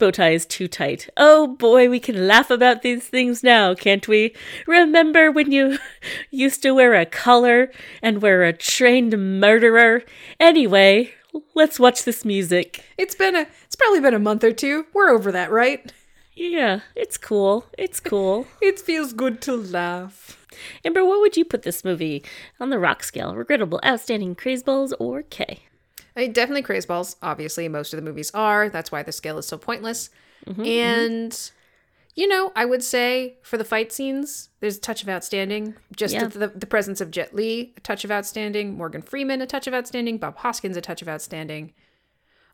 bow 0.00 0.10
tie 0.10 0.30
is 0.30 0.46
too 0.46 0.66
tight. 0.66 1.08
Oh 1.16 1.46
boy, 1.46 1.88
we 1.88 2.00
can 2.00 2.26
laugh 2.26 2.50
about 2.50 2.82
these 2.82 3.06
things 3.06 3.44
now, 3.44 3.74
can't 3.74 4.08
we? 4.08 4.34
Remember 4.66 5.30
when 5.30 5.52
you 5.52 5.78
used 6.30 6.62
to 6.62 6.72
wear 6.72 6.94
a 6.94 7.06
collar 7.06 7.70
and 8.02 8.20
were 8.20 8.42
a 8.42 8.52
trained 8.52 9.16
murderer? 9.40 10.02
Anyway, 10.40 11.12
let's 11.54 11.78
watch 11.78 12.04
this 12.04 12.24
music. 12.24 12.82
It's 12.98 13.14
been 13.14 13.36
a 13.36 13.46
it's 13.64 13.76
probably 13.76 14.00
been 14.00 14.14
a 14.14 14.18
month 14.18 14.42
or 14.42 14.52
two. 14.52 14.86
We're 14.92 15.10
over 15.10 15.30
that, 15.30 15.52
right? 15.52 15.92
Yeah, 16.34 16.80
it's 16.96 17.18
cool. 17.18 17.66
It's 17.78 18.00
cool. 18.00 18.46
It 18.62 18.80
feels 18.80 19.12
good 19.12 19.40
to 19.42 19.54
laugh. 19.54 20.44
Amber, 20.84 21.04
what 21.04 21.20
would 21.20 21.36
you 21.36 21.44
put 21.44 21.62
this 21.62 21.84
movie 21.84 22.24
on 22.58 22.70
the 22.70 22.78
rock 22.78 23.02
scale? 23.02 23.34
Regrettable, 23.34 23.80
outstanding, 23.84 24.34
craze 24.34 24.62
balls, 24.62 24.92
or 24.98 25.22
K? 25.22 25.60
I 26.16 26.20
mean, 26.20 26.32
definitely 26.32 26.62
craze 26.62 26.86
balls. 26.86 27.16
Obviously, 27.22 27.68
most 27.68 27.92
of 27.92 27.98
the 27.98 28.02
movies 28.08 28.30
are. 28.34 28.68
That's 28.68 28.90
why 28.90 29.02
the 29.02 29.12
scale 29.12 29.38
is 29.38 29.46
so 29.46 29.58
pointless. 29.58 30.10
Mm-hmm, 30.46 30.64
and 30.64 31.50
you 32.16 32.26
know, 32.26 32.52
I 32.56 32.64
would 32.64 32.82
say 32.82 33.38
for 33.42 33.56
the 33.56 33.64
fight 33.64 33.92
scenes, 33.92 34.48
there's 34.58 34.76
a 34.76 34.80
touch 34.80 35.02
of 35.02 35.08
outstanding. 35.08 35.74
Just 35.94 36.14
Yeah. 36.14 36.26
the, 36.26 36.48
the 36.48 36.66
presence 36.66 37.00
of 37.00 37.10
Jet 37.10 37.34
Li, 37.34 37.72
a 37.76 37.80
touch 37.80 38.04
of 38.04 38.10
outstanding. 38.10 38.76
Morgan 38.76 39.00
Freeman, 39.02 39.40
a 39.40 39.46
touch 39.46 39.66
of 39.66 39.74
outstanding. 39.74 40.18
Bob 40.18 40.36
Hoskins, 40.38 40.76
a 40.76 40.80
touch 40.80 41.02
of 41.02 41.08
outstanding. 41.08 41.72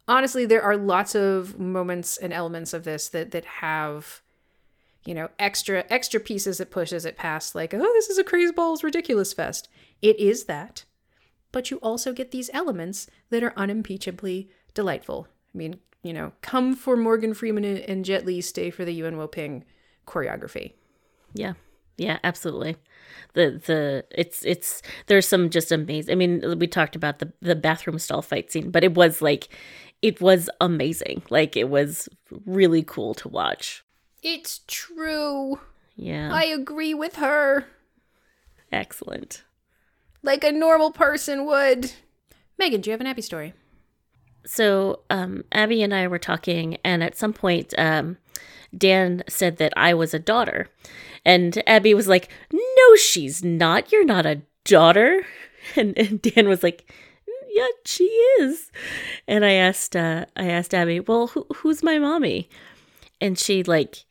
Honestly, 0.09 0.47
there 0.47 0.63
are 0.63 0.77
lots 0.77 1.15
of 1.15 1.59
moments 1.59 2.17
and 2.17 2.33
elements 2.33 2.73
of 2.73 2.85
this 2.85 3.09
that 3.09 3.31
that 3.33 3.45
have, 3.47 4.21
you 5.05 5.15
know, 5.15 5.31
extra 5.39 5.85
extra 5.89 6.21
pieces 6.21 6.59
that 6.59 6.71
pushes 6.71 7.05
it 7.05 7.17
past. 7.17 7.55
Like, 7.55 7.73
oh, 7.75 7.79
this 7.79 8.09
is 8.09 8.19
a 8.19 8.25
craze 8.25 8.53
balls 8.53 8.85
ridiculous 8.85 9.33
fest. 9.33 9.69
It 10.03 10.21
is 10.21 10.45
that, 10.45 10.85
but 11.57 11.71
you 11.71 11.79
also 11.79 12.13
get 12.13 12.33
these 12.33 12.51
elements 12.53 13.07
that 13.31 13.43
are 13.43 13.55
unimpeachably 13.57 14.51
delightful. 14.75 15.27
I 15.55 15.57
mean, 15.57 15.79
you 16.03 16.13
know, 16.13 16.33
come 16.43 16.77
for 16.77 16.99
Morgan 16.99 17.33
Freeman 17.33 17.65
and- 17.65 18.05
Jet 18.05 18.27
Li, 18.27 18.43
stay 18.43 18.69
for 18.69 18.85
the 18.85 18.93
Yuen 18.93 19.17
Woo-ping 19.17 19.65
choreography. 20.07 20.75
Yeah. 21.33 21.55
Yeah, 21.97 22.19
absolutely. 22.23 22.77
The 23.33 23.59
the 23.65 24.05
it's 24.11 24.45
it's 24.45 24.83
there's 25.07 25.27
some 25.27 25.49
just 25.49 25.73
amazing. 25.73 26.13
I 26.13 26.15
mean, 26.15 26.59
we 26.59 26.67
talked 26.67 26.95
about 26.95 27.21
the 27.21 27.33
the 27.41 27.57
bathroom 27.57 27.99
stall 27.99 28.21
fight 28.21 28.53
scene, 28.53 28.71
but 28.71 28.85
it 28.85 28.93
was 28.95 29.23
like 29.23 29.49
it 30.03 30.21
was 30.21 30.51
amazing. 30.61 31.23
Like 31.31 31.57
it 31.57 31.71
was 31.71 32.07
really 32.45 32.83
cool 32.83 33.15
to 33.15 33.29
watch. 33.31 33.83
It's 34.23 34.61
true. 34.67 35.59
Yeah. 35.95 36.35
I 36.35 36.45
agree 36.45 36.93
with 36.93 37.17
her. 37.17 37.65
excellent. 38.71 39.43
Like 40.27 40.43
a 40.43 40.51
normal 40.51 40.91
person 40.91 41.47
would. 41.47 41.93
Megan, 42.59 42.81
do 42.81 42.91
you 42.91 42.93
have 42.93 43.01
an 43.01 43.07
Abby 43.07 43.22
story? 43.22 43.55
So, 44.45 45.01
um 45.09 45.45
Abby 45.53 45.83
and 45.83 45.95
I 45.95 46.09
were 46.09 46.18
talking 46.18 46.79
and 46.85 47.03
at 47.03 47.16
some 47.16 47.33
point 47.33 47.72
um 47.79 48.18
Dan 48.77 49.22
said 49.29 49.59
that 49.59 49.72
I 49.77 49.95
was 49.95 50.12
a 50.12 50.18
daughter. 50.18 50.68
And 51.24 51.62
Abby 51.66 51.95
was 51.95 52.09
like, 52.09 52.29
"No, 52.53 52.97
she's 52.97 53.45
not. 53.45 53.93
You're 53.93 54.05
not 54.05 54.27
a 54.27 54.43
daughter." 54.64 55.24
And, 55.74 55.99
and 55.99 56.22
Dan 56.22 56.49
was 56.49 56.62
like, 56.62 56.89
"Yeah, 57.53 57.66
she 57.85 58.05
is." 58.05 58.70
And 59.27 59.45
I 59.45 59.53
asked 59.53 59.97
uh 59.97 60.27
I 60.37 60.49
asked 60.49 60.74
Abby, 60.74 61.01
"Well, 61.01 61.29
who, 61.29 61.47
who's 61.57 61.83
my 61.83 61.99
mommy?" 61.99 62.49
And 63.20 63.39
she 63.39 63.62
like 63.62 64.05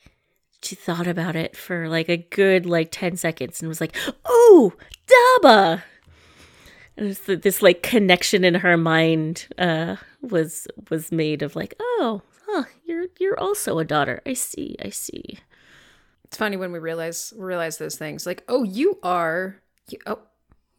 she 0.62 0.76
thought 0.76 1.08
about 1.08 1.36
it 1.36 1.56
for 1.56 1.88
like 1.88 2.10
a 2.10 2.18
good 2.18 2.66
like 2.66 2.90
10 2.92 3.18
seconds 3.18 3.62
and 3.62 3.70
was 3.70 3.82
like, 3.82 3.96
"Oh, 4.26 4.74
Daba." 5.08 5.84
And 6.98 7.08
it's 7.08 7.26
th- 7.26 7.42
this 7.42 7.62
like 7.62 7.84
connection 7.84 8.44
in 8.44 8.56
her 8.56 8.78
mind 8.78 9.48
uh 9.58 9.98
was 10.22 10.68
was 10.90 11.12
made 11.12 11.42
of 11.42 11.56
like, 11.56 11.76
"Oh, 11.80 12.22
huh, 12.48 12.64
you're 12.86 13.08
you're 13.20 13.40
also 13.40 13.80
a 13.80 13.86
daughter. 13.86 14.22
I 14.26 14.34
see. 14.34 14.76
I 14.84 14.90
see." 14.90 15.40
It's 16.24 16.38
funny 16.38 16.58
when 16.58 16.72
we 16.72 16.80
realize 16.80 17.34
realize 17.38 17.78
those 17.78 17.98
things. 17.98 18.26
Like, 18.26 18.44
oh, 18.48 18.64
you 18.64 19.00
are 19.04 19.62
you, 19.90 20.00
oh, 20.06 20.20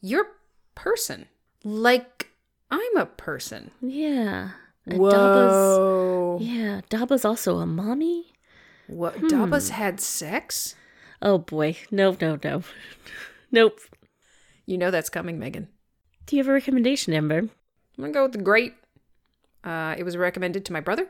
you're 0.01 0.27
person. 0.75 1.27
Like 1.65 2.31
I'm 2.71 2.97
a 2.97 3.07
person. 3.07 3.71
Yeah. 3.81 4.51
And 4.87 4.99
Daba's 4.99 5.79
Whoa. 5.79 6.39
Yeah, 6.41 6.81
Daba's 6.89 7.25
also 7.25 7.59
a 7.59 7.67
mommy? 7.67 8.33
What? 8.87 9.21
Dabba's 9.29 9.71
had 9.71 10.01
sex? 10.01 10.75
Oh 11.21 11.39
boy. 11.39 11.77
No, 11.91 12.17
no, 12.21 12.39
no. 12.43 12.63
nope. 13.51 13.81
You 14.65 14.79
know 14.79 14.91
that's 14.91 15.11
coming, 15.11 15.39
Megan. 15.39 15.69
Do 16.27 16.37
you 16.37 16.43
have 16.43 16.49
a 16.49 16.53
recommendation, 16.53 17.13
Amber? 17.13 17.39
I'm 17.39 17.51
gonna 17.97 18.13
go 18.13 18.25
with 18.25 18.33
the 18.33 18.39
great. 18.39 18.75
Uh, 19.63 19.95
it 19.97 20.05
was 20.05 20.17
recommended 20.17 20.65
to 20.65 20.73
my 20.73 20.81
brother, 20.81 21.09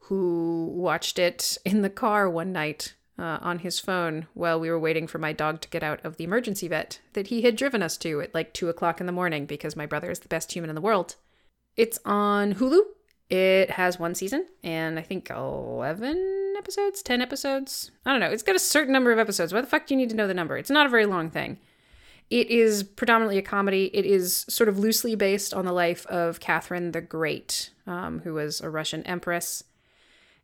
who 0.00 0.72
watched 0.72 1.18
it 1.18 1.58
in 1.64 1.82
the 1.82 1.90
car 1.90 2.30
one 2.30 2.52
night 2.52 2.94
uh, 3.18 3.38
on 3.40 3.60
his 3.60 3.80
phone 3.80 4.26
while 4.34 4.60
we 4.60 4.70
were 4.70 4.78
waiting 4.78 5.06
for 5.06 5.18
my 5.18 5.32
dog 5.32 5.60
to 5.62 5.68
get 5.68 5.82
out 5.82 6.04
of 6.04 6.16
the 6.16 6.24
emergency 6.24 6.68
vet 6.68 7.00
that 7.14 7.28
he 7.28 7.42
had 7.42 7.56
driven 7.56 7.82
us 7.82 7.96
to 7.98 8.20
at 8.20 8.34
like 8.34 8.52
two 8.52 8.68
o'clock 8.68 9.00
in 9.00 9.06
the 9.06 9.12
morning 9.12 9.46
because 9.46 9.76
my 9.76 9.86
brother 9.86 10.10
is 10.10 10.20
the 10.20 10.28
best 10.28 10.52
human 10.52 10.70
in 10.70 10.76
the 10.76 10.80
world. 10.80 11.16
It's 11.76 11.98
on 12.04 12.54
Hulu. 12.54 12.80
It 13.28 13.70
has 13.70 13.98
one 13.98 14.14
season 14.14 14.46
and 14.62 14.98
I 14.98 15.02
think 15.02 15.30
11 15.30 16.54
episodes, 16.56 17.02
10 17.02 17.20
episodes. 17.20 17.90
I 18.04 18.12
don't 18.12 18.20
know. 18.20 18.30
It's 18.30 18.42
got 18.42 18.54
a 18.54 18.60
certain 18.60 18.92
number 18.92 19.10
of 19.10 19.18
episodes. 19.18 19.52
Why 19.52 19.60
the 19.60 19.66
fuck 19.66 19.86
do 19.86 19.94
you 19.94 19.98
need 19.98 20.10
to 20.10 20.16
know 20.16 20.28
the 20.28 20.34
number? 20.34 20.56
It's 20.56 20.70
not 20.70 20.86
a 20.86 20.90
very 20.90 21.06
long 21.06 21.30
thing. 21.30 21.58
It 22.28 22.50
is 22.50 22.82
predominantly 22.82 23.38
a 23.38 23.42
comedy. 23.42 23.90
It 23.94 24.04
is 24.04 24.44
sort 24.48 24.68
of 24.68 24.78
loosely 24.78 25.14
based 25.14 25.54
on 25.54 25.64
the 25.64 25.72
life 25.72 26.06
of 26.06 26.40
Catherine 26.40 26.92
the 26.92 27.00
Great, 27.00 27.70
um, 27.86 28.20
who 28.20 28.34
was 28.34 28.60
a 28.60 28.68
Russian 28.68 29.02
empress. 29.04 29.62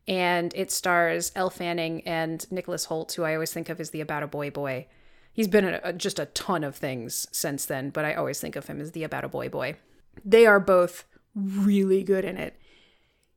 And 0.07 0.53
it 0.55 0.71
stars 0.71 1.33
Elle 1.35 1.51
Fanning 1.51 2.03
and 2.07 2.51
Nicholas 2.51 2.87
Hoult, 2.87 3.13
who 3.13 3.25
I 3.25 3.35
always 3.35 3.53
think 3.53 3.69
of 3.69 3.81
as 3.81 3.91
the 3.91 4.01
About 4.01 4.23
a 4.23 4.29
Boy 4.29 4.51
boy. 4.51 4.87
He's 5.33 5.49
been 5.49 5.65
a, 5.65 5.93
just 5.93 6.19
a 6.19 6.27
ton 6.27 6.63
of 6.63 6.77
things 6.77 7.27
since 7.33 7.65
then, 7.65 7.91
but 7.91 8.05
I 8.05 8.15
always 8.15 8.41
think 8.41 8.55
of 8.55 8.67
him 8.67 8.81
as 8.81 8.93
the 8.93 9.05
About 9.05 9.25
a 9.25 9.29
Boy 9.29 9.49
boy. 9.49 9.77
They 10.25 10.47
are 10.47 10.61
both 10.61 11.05
really 11.35 12.03
good 12.03 12.25
in 12.25 12.37
it. 12.37 12.57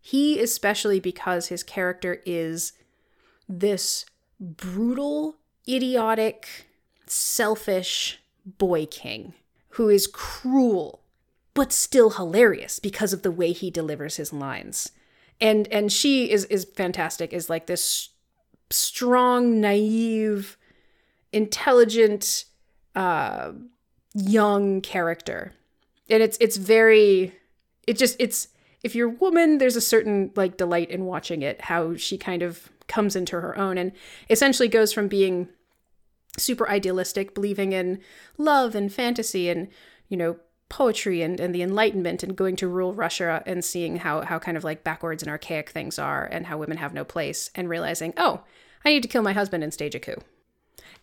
He, 0.01 0.39
especially 0.39 0.99
because 0.99 1.47
his 1.47 1.63
character 1.63 2.21
is 2.25 2.73
this 3.47 4.05
brutal, 4.39 5.37
idiotic, 5.67 6.67
selfish 7.07 8.19
boy 8.45 8.85
king 8.85 9.33
who 9.69 9.89
is 9.89 10.07
cruel 10.07 11.01
but 11.55 11.71
still 11.71 12.11
hilarious 12.11 12.79
because 12.79 13.13
of 13.13 13.23
the 13.23 13.31
way 13.31 13.51
he 13.51 13.71
delivers 13.71 14.17
his 14.17 14.31
lines. 14.31 14.91
And 15.41 15.67
and 15.69 15.91
she 15.91 16.29
is 16.29 16.45
is 16.45 16.65
fantastic 16.65 17.33
is 17.33 17.49
like 17.49 17.65
this 17.65 18.09
strong, 18.69 19.59
naive, 19.59 20.57
intelligent 21.31 22.45
uh 22.93 23.53
young 24.13 24.81
character. 24.81 25.53
And 26.09 26.21
it's 26.21 26.37
it's 26.39 26.57
very 26.57 27.33
it 27.87 27.97
just 27.97 28.17
it's 28.19 28.49
if 28.83 28.93
you're 28.93 29.09
a 29.09 29.13
woman 29.13 29.57
there's 29.57 29.75
a 29.75 29.81
certain 29.81 30.31
like 30.35 30.57
delight 30.57 30.91
in 30.91 31.05
watching 31.05 31.41
it 31.41 31.61
how 31.61 31.95
she 31.95 32.17
kind 32.17 32.43
of 32.43 32.69
comes 32.87 33.15
into 33.15 33.39
her 33.39 33.57
own 33.57 33.77
and 33.77 33.91
essentially 34.29 34.67
goes 34.67 34.93
from 34.93 35.07
being 35.07 35.49
super 36.37 36.69
idealistic, 36.69 37.33
believing 37.33 37.71
in 37.71 37.99
love 38.37 38.75
and 38.75 38.91
fantasy 38.91 39.49
and, 39.49 39.67
you 40.09 40.17
know, 40.17 40.37
poetry 40.67 41.21
and, 41.21 41.39
and 41.39 41.53
the 41.53 41.61
Enlightenment 41.61 42.23
and 42.23 42.35
going 42.35 42.55
to 42.55 42.67
rural 42.67 42.93
Russia 42.93 43.43
and 43.45 43.63
seeing 43.63 43.97
how, 43.97 44.21
how 44.21 44.39
kind 44.39 44.57
of 44.57 44.63
like 44.63 44.83
backwards 44.83 45.21
and 45.21 45.29
archaic 45.29 45.69
things 45.69 45.99
are 45.99 46.25
and 46.25 46.47
how 46.47 46.57
women 46.57 46.77
have 46.77 46.93
no 46.93 47.03
place 47.05 47.49
and 47.55 47.69
realizing, 47.69 48.13
oh, 48.17 48.41
I 48.83 48.89
need 48.89 49.03
to 49.03 49.09
kill 49.09 49.21
my 49.21 49.33
husband 49.33 49.63
and 49.63 49.73
stage 49.73 49.95
a 49.95 49.99
coup. 49.99 50.17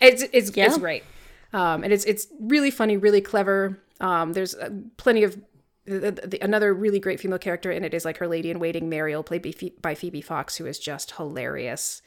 It's, 0.01 0.23
it's, 0.33 0.51
it's 0.57 0.79
great. 0.79 1.05
Um, 1.53 1.85
and 1.85 1.93
it's, 1.93 2.05
it's 2.05 2.27
really 2.41 2.71
funny, 2.71 2.97
really 2.97 3.21
clever. 3.21 3.79
Um, 4.01 4.33
there's 4.33 4.55
uh, 4.55 4.71
plenty 4.97 5.23
of 5.23 5.41
the, 5.85 6.13
the, 6.13 6.39
another 6.41 6.73
really 6.75 7.01
great 7.01 7.21
female 7.21 7.39
character 7.39 7.71
in 7.71 7.85
it 7.85 7.95
is 7.95 8.05
like 8.05 8.19
her 8.19 8.29
lady 8.29 8.51
in 8.51 8.59
waiting, 8.59 8.89
Marial, 8.89 9.23
played 9.23 9.83
by 9.83 9.95
Phoebe 9.95 10.21
Fox, 10.21 10.57
who 10.57 10.67
is 10.67 10.79
just 10.79 11.13
hilarious. 11.13 12.03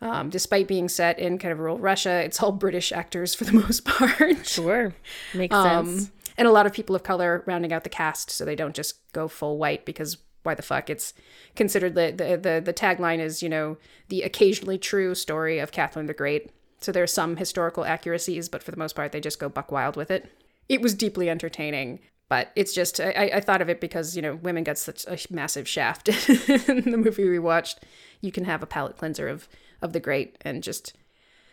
Um, 0.00 0.30
despite 0.30 0.68
being 0.68 0.88
set 0.88 1.18
in 1.18 1.38
kind 1.38 1.50
of 1.52 1.58
rural 1.58 1.78
Russia, 1.78 2.22
it's 2.24 2.40
all 2.42 2.52
British 2.52 2.92
actors 2.92 3.34
for 3.34 3.44
the 3.44 3.52
most 3.64 3.84
part. 3.84 4.46
Sure. 4.46 4.94
Makes 5.34 5.56
Um, 5.56 5.86
sense. 5.98 6.10
and 6.36 6.46
a 6.46 6.52
lot 6.52 6.66
of 6.66 6.72
people 6.72 6.94
of 6.94 7.02
color 7.02 7.42
rounding 7.46 7.72
out 7.72 7.82
the 7.82 7.90
cast, 7.90 8.30
so 8.30 8.44
they 8.44 8.54
don't 8.54 8.76
just 8.76 9.00
go 9.12 9.26
full 9.28 9.58
white 9.58 9.84
because 9.84 10.18
why 10.44 10.54
the 10.54 10.62
fuck? 10.62 10.88
It's 10.88 11.14
considered 11.56 11.94
the 11.96 12.12
the 12.16 12.36
the, 12.36 12.62
the 12.64 12.72
tagline 12.72 13.18
is 13.18 13.42
you 13.42 13.48
know 13.48 13.76
the 14.08 14.22
occasionally 14.22 14.78
true 14.78 15.14
story 15.16 15.58
of 15.58 15.72
Catherine 15.72 16.06
the 16.06 16.14
Great. 16.14 16.50
So 16.80 16.92
there 16.92 17.02
are 17.02 17.08
some 17.08 17.36
historical 17.36 17.84
accuracies, 17.84 18.48
but 18.48 18.62
for 18.62 18.70
the 18.70 18.76
most 18.76 18.94
part, 18.94 19.10
they 19.10 19.20
just 19.20 19.40
go 19.40 19.48
buck 19.48 19.72
wild 19.72 19.96
with 19.96 20.12
it. 20.12 20.30
It 20.68 20.80
was 20.80 20.94
deeply 20.94 21.28
entertaining, 21.28 21.98
but 22.28 22.52
it's 22.54 22.72
just 22.72 23.00
I, 23.00 23.30
I 23.34 23.40
thought 23.40 23.60
of 23.60 23.68
it 23.68 23.80
because 23.80 24.14
you 24.14 24.22
know 24.22 24.36
women 24.36 24.62
got 24.62 24.78
such 24.78 25.04
a 25.06 25.18
massive 25.34 25.66
shaft 25.66 26.08
in 26.68 26.92
the 26.92 26.96
movie 27.04 27.28
we 27.28 27.40
watched. 27.40 27.80
You 28.20 28.30
can 28.30 28.44
have 28.44 28.62
a 28.62 28.66
palate 28.66 28.96
cleanser 28.96 29.28
of 29.28 29.48
of 29.82 29.92
the 29.92 30.00
great 30.00 30.36
and 30.40 30.62
just 30.62 30.94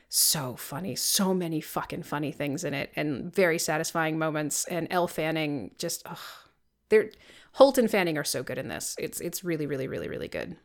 so 0.10 0.56
funny. 0.56 0.96
So 0.96 1.34
many 1.34 1.62
fucking 1.62 2.04
funny 2.04 2.32
things 2.32 2.64
in 2.64 2.74
it 2.74 2.92
and 2.96 3.34
very 3.34 3.60
satisfying 3.60 4.18
moments. 4.18 4.66
And 4.66 4.88
Elle 4.90 5.08
Fanning 5.08 5.72
just, 5.78 6.04
ugh, 6.06 6.18
they're 6.90 7.10
Hoult 7.54 7.78
and 7.78 7.90
Fanning 7.90 8.18
are 8.18 8.24
so 8.24 8.44
good 8.44 8.58
in 8.58 8.68
this. 8.68 8.96
It's 9.00 9.22
it's 9.22 9.44
really 9.44 9.66
really 9.66 9.88
really 9.88 10.10
really 10.10 10.28
good. 10.28 10.58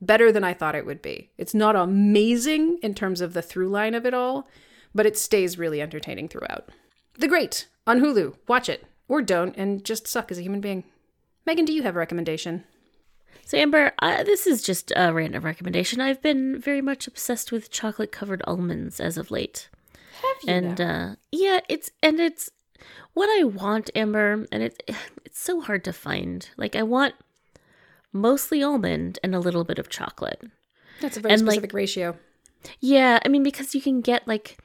better 0.00 0.30
than 0.32 0.44
I 0.44 0.54
thought 0.54 0.74
it 0.74 0.86
would 0.86 1.02
be. 1.02 1.30
It's 1.36 1.54
not 1.54 1.76
amazing 1.76 2.78
in 2.82 2.94
terms 2.94 3.20
of 3.20 3.32
the 3.32 3.42
through 3.42 3.68
line 3.68 3.94
of 3.94 4.06
it 4.06 4.14
all, 4.14 4.48
but 4.94 5.06
it 5.06 5.18
stays 5.18 5.58
really 5.58 5.82
entertaining 5.82 6.28
throughout. 6.28 6.68
The 7.18 7.28
Great 7.28 7.66
on 7.86 8.00
Hulu. 8.00 8.34
Watch 8.46 8.68
it 8.68 8.84
or 9.08 9.22
don't 9.22 9.56
and 9.56 9.84
just 9.84 10.06
suck 10.06 10.30
as 10.30 10.38
a 10.38 10.42
human 10.42 10.60
being. 10.60 10.84
Megan, 11.46 11.64
do 11.64 11.72
you 11.72 11.82
have 11.82 11.96
a 11.96 11.98
recommendation? 11.98 12.64
So, 13.44 13.56
Amber, 13.56 13.92
uh, 14.00 14.24
this 14.24 14.46
is 14.46 14.62
just 14.62 14.92
a 14.94 15.12
random 15.12 15.42
recommendation. 15.42 16.00
I've 16.00 16.20
been 16.20 16.60
very 16.60 16.82
much 16.82 17.06
obsessed 17.06 17.50
with 17.50 17.70
chocolate 17.70 18.12
covered 18.12 18.42
almonds 18.46 19.00
as 19.00 19.16
of 19.16 19.30
late. 19.30 19.70
Have 20.20 20.36
you 20.42 20.52
and 20.52 20.80
uh, 20.80 21.16
yeah, 21.32 21.60
it's 21.68 21.90
and 22.02 22.20
it's 22.20 22.50
what 23.14 23.28
I 23.40 23.44
want, 23.44 23.90
Amber, 23.94 24.46
and 24.52 24.62
it's 24.62 24.76
it's 25.24 25.40
so 25.40 25.60
hard 25.60 25.84
to 25.84 25.92
find. 25.92 26.48
Like 26.56 26.76
I 26.76 26.82
want 26.82 27.14
mostly 28.12 28.62
almond 28.62 29.18
and 29.22 29.34
a 29.34 29.40
little 29.40 29.64
bit 29.64 29.78
of 29.78 29.88
chocolate. 29.88 30.42
That's 31.00 31.16
a 31.16 31.20
very 31.20 31.34
and, 31.34 31.42
like- 31.46 31.54
specific 31.54 31.72
ratio. 31.72 32.16
Yeah, 32.80 33.20
I 33.24 33.28
mean 33.28 33.44
because 33.44 33.74
you 33.74 33.80
can 33.80 34.00
get 34.00 34.26
like 34.26 34.58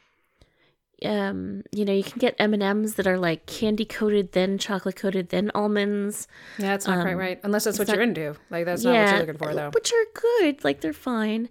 um 1.05 1.63
you 1.71 1.83
know 1.85 1.93
you 1.93 2.03
can 2.03 2.17
get 2.19 2.35
m&ms 2.39 2.95
that 2.95 3.07
are 3.07 3.17
like 3.17 3.45
candy 3.45 3.85
coated 3.85 4.31
then 4.31 4.57
chocolate 4.57 4.95
coated 4.95 5.29
then 5.29 5.51
almonds 5.53 6.27
Yeah, 6.57 6.67
that's 6.67 6.87
not 6.87 7.01
quite 7.01 7.17
right. 7.17 7.39
Unless 7.43 7.65
that's 7.65 7.79
what 7.79 7.87
not- 7.87 7.95
you're 7.95 8.03
into. 8.03 8.35
Like 8.49 8.65
that's 8.65 8.83
not 8.83 8.93
what 8.93 9.09
you're 9.09 9.19
looking 9.19 9.37
for 9.37 9.53
though. 9.53 9.69
which 9.73 9.91
are 9.91 10.05
good 10.41 10.63
like 10.63 10.81
they're 10.81 10.93
fine 10.93 11.49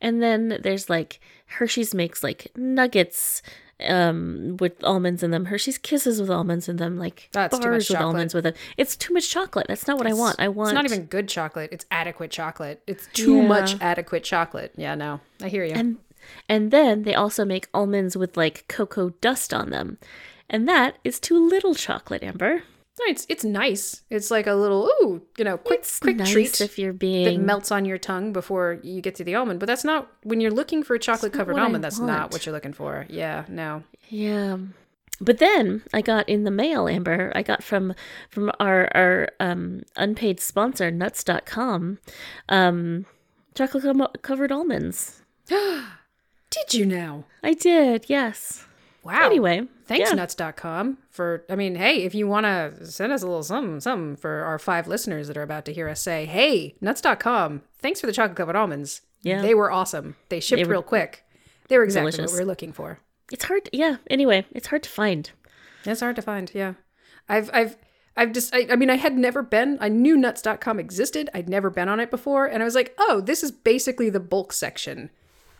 and 0.00 0.22
then 0.22 0.58
there's 0.62 0.88
like 0.90 1.20
hershey's 1.46 1.94
makes 1.94 2.22
like 2.22 2.50
nuggets 2.56 3.42
um 3.88 4.56
with 4.58 4.82
almonds 4.82 5.22
in 5.22 5.30
them 5.30 5.44
hershey's 5.46 5.78
kisses 5.78 6.20
with 6.20 6.28
almonds 6.30 6.68
in 6.68 6.76
them 6.78 6.98
like 6.98 7.28
That's 7.32 7.56
too 7.56 7.58
much 7.70 7.70
bars 7.70 7.90
with 7.90 8.00
almonds 8.00 8.34
with 8.34 8.44
it 8.46 8.56
it's 8.76 8.96
too 8.96 9.14
much 9.14 9.30
chocolate 9.30 9.66
that's 9.68 9.86
not 9.86 9.98
what 9.98 10.06
i 10.08 10.12
want 10.12 10.36
i 10.40 10.48
want 10.48 10.70
It's 10.70 10.74
not 10.74 10.84
even 10.84 11.06
good 11.06 11.28
chocolate. 11.28 11.70
It's 11.72 11.86
adequate 11.90 12.32
chocolate. 12.32 12.82
It's 12.88 13.06
too 13.12 13.36
Yeah. 13.36 13.46
much 13.46 13.80
adequate 13.80 14.24
chocolate. 14.24 14.72
Yeah, 14.76 14.94
no. 14.96 15.20
I 15.40 15.48
hear 15.48 15.64
you. 15.64 15.74
and 15.74 15.98
and 16.48 16.70
then 16.70 17.02
they 17.02 17.14
also 17.14 17.44
make 17.44 17.68
almonds 17.72 18.16
with 18.16 18.36
like 18.36 18.66
cocoa 18.68 19.10
dust 19.20 19.52
on 19.54 19.70
them 19.70 19.98
and 20.50 20.68
that 20.68 20.96
is 21.04 21.20
too 21.20 21.38
little 21.48 21.74
chocolate 21.74 22.22
amber 22.22 22.62
No, 22.98 23.04
it's 23.06 23.26
it's 23.28 23.44
nice. 23.44 24.02
It's 24.10 24.30
like 24.30 24.46
a 24.46 24.54
little 24.54 24.90
ooh, 25.00 25.22
you 25.36 25.44
know, 25.44 25.56
quick 25.56 25.80
it's 25.80 26.00
quick 26.00 26.16
nice 26.16 26.32
treat 26.32 26.60
if 26.60 26.78
you're 26.78 26.92
being 26.92 27.24
that 27.40 27.44
melts 27.44 27.70
on 27.70 27.84
your 27.84 27.98
tongue 27.98 28.32
before 28.32 28.80
you 28.82 29.00
get 29.00 29.14
to 29.16 29.24
the 29.24 29.36
almond. 29.36 29.60
But 29.60 29.66
that's 29.66 29.84
not 29.84 30.10
when 30.24 30.40
you're 30.40 30.50
looking 30.50 30.82
for 30.82 30.94
a 30.94 30.98
chocolate 30.98 31.32
covered 31.32 31.54
what 31.54 31.62
I 31.62 31.66
almond. 31.66 31.84
That's 31.84 32.00
not 32.00 32.32
what 32.32 32.44
you're 32.44 32.52
looking 32.52 32.72
for. 32.72 33.06
Yeah, 33.08 33.44
no. 33.48 33.84
Yeah. 34.08 34.58
But 35.20 35.38
then 35.38 35.82
I 35.92 36.00
got 36.00 36.28
in 36.28 36.44
the 36.44 36.50
mail, 36.50 36.88
Amber, 36.88 37.32
I 37.34 37.42
got 37.42 37.62
from 37.62 37.94
from 38.30 38.50
our 38.58 38.88
our 38.94 39.28
um 39.38 39.82
unpaid 39.96 40.40
sponsor, 40.40 40.90
nuts.com, 40.90 41.98
um 42.48 43.06
chocolate 43.54 44.22
covered 44.22 44.52
almonds. 44.52 45.22
Did 46.50 46.74
you 46.74 46.86
now? 46.86 47.24
I 47.42 47.54
did, 47.54 48.06
yes. 48.08 48.64
Wow. 49.02 49.24
Anyway, 49.24 49.66
Thanks, 49.86 50.10
yeah. 50.10 50.16
nuts.com, 50.16 50.98
for, 51.10 51.44
I 51.48 51.56
mean, 51.56 51.76
hey, 51.76 52.02
if 52.02 52.14
you 52.14 52.26
want 52.26 52.44
to 52.44 52.86
send 52.86 53.12
us 53.12 53.22
a 53.22 53.26
little 53.26 53.42
something, 53.42 53.80
something 53.80 54.16
for 54.16 54.44
our 54.44 54.58
five 54.58 54.86
listeners 54.86 55.28
that 55.28 55.36
are 55.36 55.42
about 55.42 55.64
to 55.66 55.72
hear 55.72 55.88
us 55.88 56.00
say, 56.00 56.26
hey, 56.26 56.74
nuts.com, 56.80 57.62
thanks 57.78 58.00
for 58.00 58.06
the 58.06 58.12
chocolate 58.12 58.36
covered 58.36 58.56
almonds. 58.56 59.02
Yeah. 59.22 59.40
They 59.40 59.54
were 59.54 59.70
awesome. 59.70 60.16
They 60.28 60.40
shipped 60.40 60.58
They 60.58 60.64
were 60.64 60.72
real 60.72 60.82
quick. 60.82 61.24
They 61.68 61.78
were 61.78 61.84
exactly 61.84 62.12
delicious. 62.12 62.32
what 62.32 62.38
we 62.38 62.44
were 62.44 62.48
looking 62.48 62.72
for. 62.72 63.00
It's 63.32 63.44
hard 63.44 63.68
yeah, 63.72 63.96
anyway, 64.08 64.46
it's 64.52 64.68
hard 64.68 64.82
to 64.84 64.90
find. 64.90 65.30
It's 65.84 66.00
hard 66.00 66.16
to 66.16 66.22
find. 66.22 66.50
Yeah. 66.54 66.74
I've, 67.28 67.50
I've, 67.52 67.76
I've 68.16 68.32
just, 68.32 68.54
I, 68.54 68.66
I 68.70 68.76
mean, 68.76 68.90
I 68.90 68.96
had 68.96 69.16
never 69.16 69.42
been, 69.42 69.78
I 69.80 69.88
knew 69.88 70.16
nuts.com 70.16 70.80
existed. 70.80 71.30
I'd 71.32 71.48
never 71.48 71.70
been 71.70 71.88
on 71.88 72.00
it 72.00 72.10
before. 72.10 72.46
And 72.46 72.62
I 72.62 72.64
was 72.64 72.74
like, 72.74 72.94
oh, 72.98 73.20
this 73.20 73.42
is 73.42 73.52
basically 73.52 74.10
the 74.10 74.20
bulk 74.20 74.52
section 74.52 75.10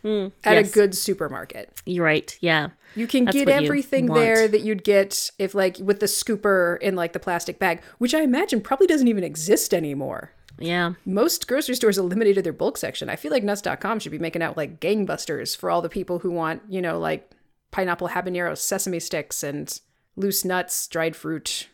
at 0.03 0.07
Mm, 0.09 0.31
yes. 0.45 0.69
a 0.69 0.73
good 0.73 0.95
supermarket. 0.95 1.71
You're 1.85 2.05
right. 2.05 2.37
Yeah. 2.41 2.69
You 2.95 3.05
can 3.07 3.25
That's 3.25 3.37
get 3.37 3.49
everything 3.49 4.07
there 4.07 4.47
that 4.47 4.61
you'd 4.61 4.83
get 4.83 5.29
if, 5.37 5.53
like, 5.53 5.77
with 5.77 5.99
the 5.99 6.05
scooper 6.07 6.79
in, 6.81 6.95
like, 6.95 7.13
the 7.13 7.19
plastic 7.19 7.59
bag, 7.59 7.81
which 7.99 8.13
I 8.13 8.21
imagine 8.21 8.61
probably 8.61 8.87
doesn't 8.87 9.07
even 9.07 9.23
exist 9.23 9.73
anymore. 9.73 10.31
Yeah. 10.57 10.93
Most 11.05 11.47
grocery 11.47 11.75
stores 11.75 11.97
eliminated 11.97 12.43
their 12.43 12.51
bulk 12.53 12.77
section. 12.77 13.09
I 13.09 13.15
feel 13.15 13.31
like 13.31 13.43
nuts.com 13.43 13.99
should 13.99 14.11
be 14.11 14.19
making 14.19 14.41
out 14.41 14.57
like 14.57 14.81
gangbusters 14.81 15.55
for 15.55 15.69
all 15.71 15.81
the 15.81 15.87
people 15.87 16.19
who 16.19 16.31
want, 16.31 16.63
you 16.67 16.81
know, 16.81 16.99
like 16.99 17.31
pineapple 17.71 18.09
habanero 18.09 18.57
sesame 18.57 18.99
sticks 18.99 19.41
and 19.41 19.79
loose 20.17 20.43
nuts, 20.43 20.87
dried 20.87 21.15
fruit. 21.15 21.69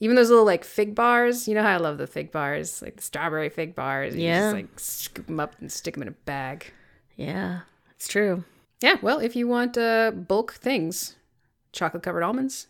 Even 0.00 0.14
those 0.14 0.28
little 0.28 0.44
like 0.44 0.62
fig 0.64 0.94
bars. 0.94 1.48
You 1.48 1.54
know 1.54 1.62
how 1.62 1.72
I 1.72 1.76
love 1.78 1.96
the 1.96 2.06
fig 2.06 2.30
bars, 2.30 2.82
like 2.82 2.96
the 2.96 3.02
strawberry 3.02 3.48
fig 3.48 3.74
bars. 3.74 4.14
You 4.14 4.24
Yeah. 4.24 4.40
just 4.52 4.54
like 4.54 4.68
scoop 4.78 5.26
them 5.26 5.40
up 5.40 5.54
and 5.58 5.72
stick 5.72 5.94
them 5.94 6.02
in 6.02 6.08
a 6.08 6.12
bag. 6.26 6.70
Yeah. 7.18 7.60
It's 7.96 8.08
true. 8.08 8.44
Yeah, 8.80 8.96
well, 9.02 9.18
if 9.18 9.36
you 9.36 9.46
want 9.46 9.76
uh, 9.76 10.12
bulk 10.12 10.54
things, 10.54 11.16
chocolate 11.72 12.04
covered 12.04 12.22
almonds, 12.22 12.68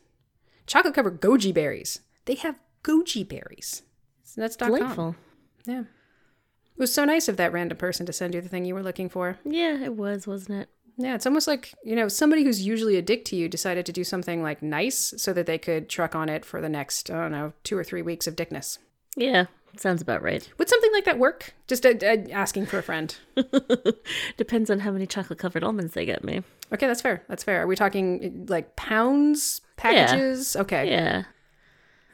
chocolate 0.66 0.94
covered 0.94 1.20
goji 1.20 1.53
berries. 1.53 2.01
They 2.24 2.34
have 2.36 2.59
goji 2.82 3.28
berries. 3.28 3.82
So 4.24 4.40
that's. 4.40 4.57
Delightful. 4.57 5.14
Yeah. 5.66 5.80
It 5.80 6.78
was 6.78 6.94
so 6.94 7.05
nice 7.05 7.28
of 7.28 7.36
that 7.36 7.53
random 7.53 7.76
person 7.76 8.07
to 8.07 8.12
send 8.12 8.34
you 8.34 8.40
the 8.40 8.49
thing 8.49 8.64
you 8.64 8.74
were 8.74 8.82
looking 8.82 9.09
for. 9.09 9.38
Yeah, 9.44 9.82
it 9.84 9.96
was, 9.96 10.26
wasn't 10.26 10.62
it? 10.62 10.68
Yeah, 10.96 11.14
it's 11.14 11.26
almost 11.26 11.46
like, 11.46 11.74
you 11.84 11.94
know, 11.94 12.09
somebody 12.09 12.42
who's 12.42 12.66
usually 12.66 12.96
a 12.96 13.03
dick 13.03 13.24
to 13.26 13.36
you 13.36 13.49
decided 13.49 13.84
to 13.86 13.92
do 13.92 14.03
something 14.03 14.42
like 14.42 14.62
nice 14.62 15.14
so 15.16 15.32
that 15.32 15.46
they 15.46 15.59
could 15.59 15.88
truck 15.88 16.14
on 16.16 16.28
it 16.28 16.44
for 16.44 16.61
the 16.61 16.68
next, 16.68 17.11
I 17.11 17.20
don't 17.20 17.32
know, 17.32 17.53
two 17.62 17.76
or 17.76 17.84
three 17.84 18.03
weeks 18.03 18.26
of 18.26 18.34
dickness. 18.34 18.78
Yeah, 19.16 19.46
sounds 19.76 20.02
about 20.02 20.22
right. 20.22 20.48
Would 20.58 20.68
something 20.68 20.92
like 20.92 21.04
that 21.04 21.18
work? 21.18 21.54
Just 21.66 21.84
uh, 21.86 21.94
uh, 22.02 22.16
asking 22.32 22.66
for 22.66 22.78
a 22.78 22.82
friend. 22.82 23.14
Depends 24.36 24.70
on 24.70 24.80
how 24.80 24.90
many 24.90 25.06
chocolate 25.06 25.38
covered 25.38 25.62
almonds 25.64 25.94
they 25.94 26.04
get 26.06 26.24
me. 26.24 26.42
Okay, 26.72 26.86
that's 26.86 27.00
fair. 27.00 27.24
That's 27.28 27.44
fair. 27.44 27.62
Are 27.62 27.66
we 27.66 27.76
talking 27.76 28.44
uh, 28.48 28.52
like 28.52 28.76
pounds, 28.76 29.60
packages? 29.76 30.56
Okay. 30.56 30.90
Yeah. 30.90 31.24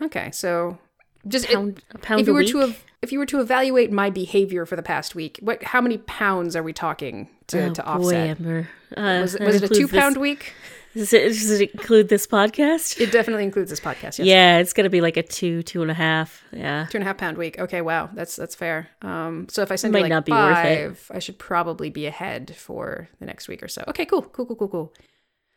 Okay. 0.02 0.30
So 0.32 0.78
just 1.26 1.48
Pound 1.48 1.82
a 1.92 1.98
pound 1.98 2.20
if 2.20 2.26
you 2.26 2.32
a 2.32 2.34
were 2.34 2.40
week. 2.40 2.50
to 2.52 2.62
ev- 2.62 2.84
if 3.04 3.12
you 3.12 3.20
were 3.20 3.26
to 3.26 3.40
evaluate 3.40 3.92
my 3.92 4.10
behavior 4.10 4.66
for 4.66 4.74
the 4.74 4.82
past 4.82 5.14
week, 5.14 5.38
what 5.40 5.62
how 5.62 5.80
many 5.80 5.98
pounds 5.98 6.56
are 6.56 6.62
we 6.62 6.72
talking 6.72 7.28
to, 7.48 7.66
Oh, 7.66 7.72
to 7.74 7.82
boy, 7.82 7.88
offset? 7.88 8.28
Amber. 8.40 8.68
Uh, 8.96 9.18
Was, 9.22 9.34
it- 9.36 9.42
was 9.42 9.62
it 9.62 9.70
a 9.70 9.74
two 9.74 9.86
pound 9.86 10.16
this- 10.16 10.20
week? 10.20 10.52
Does 10.96 11.12
it, 11.12 11.24
does 11.24 11.60
it 11.60 11.72
include 11.72 12.08
this 12.08 12.24
podcast? 12.24 13.00
It 13.00 13.10
definitely 13.10 13.42
includes 13.42 13.68
this 13.68 13.80
podcast. 13.80 14.18
Yes. 14.18 14.20
Yeah, 14.20 14.58
it's 14.58 14.72
gonna 14.72 14.90
be 14.90 15.00
like 15.00 15.16
a 15.16 15.24
two, 15.24 15.64
two 15.64 15.82
and 15.82 15.90
a 15.90 15.94
half. 15.94 16.44
Yeah. 16.52 16.86
Two 16.88 16.98
and 16.98 17.02
a 17.02 17.06
half 17.06 17.16
pound 17.18 17.36
week. 17.36 17.58
Okay, 17.58 17.80
wow, 17.82 18.10
that's 18.14 18.36
that's 18.36 18.54
fair. 18.54 18.88
Um, 19.02 19.48
so 19.50 19.62
if 19.62 19.72
I 19.72 19.74
send 19.76 19.92
Might 19.92 19.98
you 19.98 20.02
like 20.04 20.10
not 20.10 20.24
be 20.24 20.30
worth 20.30 20.56
it. 20.64 20.86
five, 20.88 21.10
I 21.12 21.18
should 21.18 21.36
probably 21.40 21.90
be 21.90 22.06
ahead 22.06 22.54
for 22.56 23.08
the 23.18 23.26
next 23.26 23.48
week 23.48 23.60
or 23.64 23.66
so. 23.68 23.82
Okay, 23.88 24.06
cool, 24.06 24.22
cool, 24.22 24.46
cool, 24.46 24.54
cool, 24.56 24.68
cool. 24.68 24.94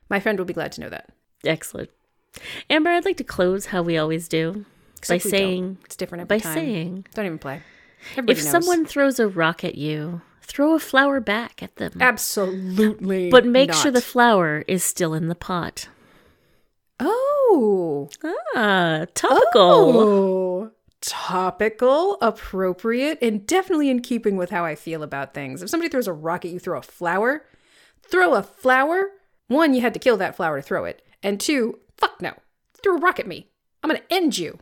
My 0.09 0.19
friend 0.19 0.39
will 0.39 0.45
be 0.45 0.53
glad 0.55 0.71
to 0.71 0.81
know 0.81 0.89
that. 0.89 1.11
Excellent. 1.45 1.91
Amber, 2.71 2.89
I'd 2.89 3.05
like 3.05 3.17
to 3.17 3.23
close 3.23 3.67
how 3.67 3.83
we 3.83 3.95
always 3.95 4.27
do 4.27 4.65
Except 4.99 5.23
by 5.23 5.25
we 5.25 5.31
don't. 5.31 5.39
saying 5.39 5.77
It's 5.85 5.95
different 5.95 6.21
every 6.23 6.37
by 6.37 6.39
time. 6.39 6.53
saying 6.53 7.05
Don't 7.13 7.25
even 7.25 7.39
play. 7.39 7.61
Everybody 8.13 8.31
if 8.39 8.43
knows. 8.43 8.51
someone 8.51 8.85
throws 8.85 9.19
a 9.19 9.27
rock 9.27 9.63
at 9.63 9.75
you, 9.75 10.21
throw 10.41 10.73
a 10.75 10.79
flower 10.79 11.19
back 11.19 11.61
at 11.63 11.75
them. 11.77 11.93
absolutely, 12.01 13.29
but 13.29 13.45
make 13.45 13.73
sure 13.73 13.91
the 13.91 14.01
flower 14.01 14.63
is 14.67 14.83
still 14.83 15.13
in 15.13 15.27
the 15.27 15.35
pot. 15.35 15.87
oh 16.99 18.09
Ah, 18.55 19.05
topical. 19.13 19.99
Oh, 19.99 20.71
topical, 21.01 22.17
appropriate, 22.21 23.17
and 23.21 23.45
definitely 23.45 23.89
in 23.89 24.01
keeping 24.01 24.37
with 24.37 24.49
how 24.51 24.65
I 24.65 24.75
feel 24.75 25.03
about 25.03 25.33
things. 25.33 25.61
If 25.61 25.69
somebody 25.69 25.89
throws 25.89 26.07
a 26.07 26.13
rock 26.13 26.45
at 26.45 26.51
you, 26.51 26.59
throw 26.59 26.77
a 26.79 26.83
flower. 26.83 27.45
Throw 28.03 28.33
a 28.35 28.43
flower. 28.43 29.11
One, 29.47 29.73
you 29.73 29.81
had 29.81 29.93
to 29.93 29.99
kill 29.99 30.17
that 30.17 30.35
flower 30.35 30.57
to 30.57 30.61
throw 30.61 30.85
it, 30.85 31.01
and 31.23 31.39
two, 31.39 31.79
fuck 31.97 32.21
no, 32.21 32.33
threw 32.83 32.97
a 32.97 32.99
rock 32.99 33.19
at 33.19 33.27
me. 33.27 33.47
I'm 33.83 33.89
gonna 33.89 34.01
end 34.09 34.37
you. 34.37 34.59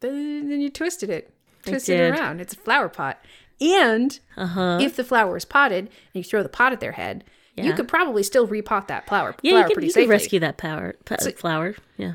Then 0.00 0.60
you 0.60 0.70
twisted 0.70 1.10
it, 1.10 1.32
twisted 1.64 1.98
it 2.00 2.10
around. 2.18 2.40
It's 2.40 2.54
a 2.54 2.58
flower 2.58 2.88
pot, 2.88 3.18
and 3.60 4.18
Uh 4.36 4.46
huh. 4.46 4.78
if 4.80 4.96
the 4.96 5.04
flower 5.04 5.36
is 5.36 5.44
potted 5.44 5.84
and 5.86 5.90
you 6.14 6.24
throw 6.24 6.42
the 6.42 6.48
pot 6.48 6.72
at 6.72 6.80
their 6.80 6.92
head, 6.92 7.24
you 7.56 7.72
could 7.72 7.88
probably 7.88 8.22
still 8.22 8.46
repot 8.46 8.86
that 8.88 9.06
flower, 9.06 9.34
Yeah, 9.42 9.52
flower 9.52 9.60
you 9.62 9.66
can, 9.68 9.74
pretty 9.74 9.86
you 9.86 9.92
safely. 9.92 10.10
rescue 10.10 10.40
that 10.40 10.58
power 10.58 10.94
pa- 11.06 11.16
flower. 11.36 11.74
Yeah, 11.96 12.14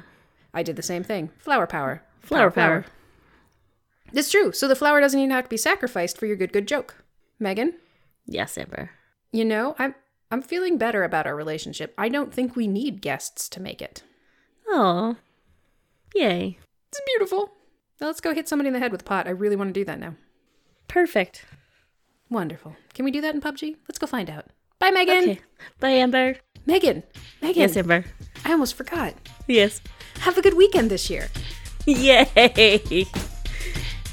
I 0.54 0.62
did 0.64 0.76
the 0.76 0.84
same 0.84 1.04
thing. 1.04 1.32
Flower 1.40 1.66
power. 1.66 2.04
flower 2.22 2.52
power. 2.52 2.86
It's 4.14 4.30
true. 4.30 4.52
So 4.52 4.68
the 4.68 4.76
flower 4.76 5.00
doesn't 5.00 5.20
even 5.20 5.32
have 5.32 5.46
to 5.46 5.50
be 5.50 5.58
sacrificed 5.58 6.18
for 6.18 6.26
your 6.28 6.36
good 6.36 6.54
good 6.54 6.68
joke. 6.68 7.04
Megan, 7.40 7.74
Yes, 8.28 8.58
Amber. 8.58 8.92
you 9.32 9.44
know, 9.44 9.76
I'm 9.80 9.96
I'm 10.30 10.42
feeling 10.44 10.78
better 10.78 11.04
about 11.04 11.26
our 11.26 11.36
relationship. 11.36 11.94
I 11.98 12.08
don't 12.10 12.32
think 12.34 12.56
we 12.56 12.68
need 12.68 13.02
guests 13.02 13.50
to 13.50 13.60
make 13.62 13.82
it. 13.82 14.04
Oh, 14.68 15.16
yay! 16.14 16.60
It's 16.92 17.02
beautiful. 17.08 17.52
Now 18.02 18.08
let's 18.08 18.20
go 18.20 18.34
hit 18.34 18.48
somebody 18.50 18.68
in 18.68 18.74
the 18.74 18.80
head 18.80 18.92
with 18.92 19.02
a 19.02 19.04
pot. 19.04 19.28
I 19.28 19.30
really 19.30 19.56
want 19.56 19.70
to 19.70 19.80
do 19.80 19.86
that 19.86 20.00
now. 20.00 20.16
Perfect. 20.88 21.46
Wonderful. 22.32 22.76
Can 22.96 23.06
we 23.06 23.12
do 23.12 23.22
that 23.22 23.36
in 23.36 23.42
PUBG? 23.42 23.76
Let's 23.88 24.00
go 24.00 24.08
find 24.08 24.28
out. 24.28 24.48
Bye, 24.80 24.90
Megan. 24.90 25.18
Okay. 25.18 25.40
Bye, 25.80 25.90
Amber. 25.90 26.38
Megan. 26.66 27.04
Megan. 27.42 27.62
Yes, 27.62 27.78
Amber. 27.78 28.04
I 28.44 28.54
almost 28.54 28.74
forgot. 28.74 29.14
Yes. 29.48 29.82
Have 30.22 30.38
a 30.38 30.42
good 30.42 30.56
weekend 30.56 30.90
this 30.90 31.10
year. 31.10 31.30
Yay! 31.86 32.26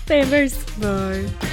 Bye, 0.07 0.16
Ambers. 0.16 0.62
Bye. 0.76 1.48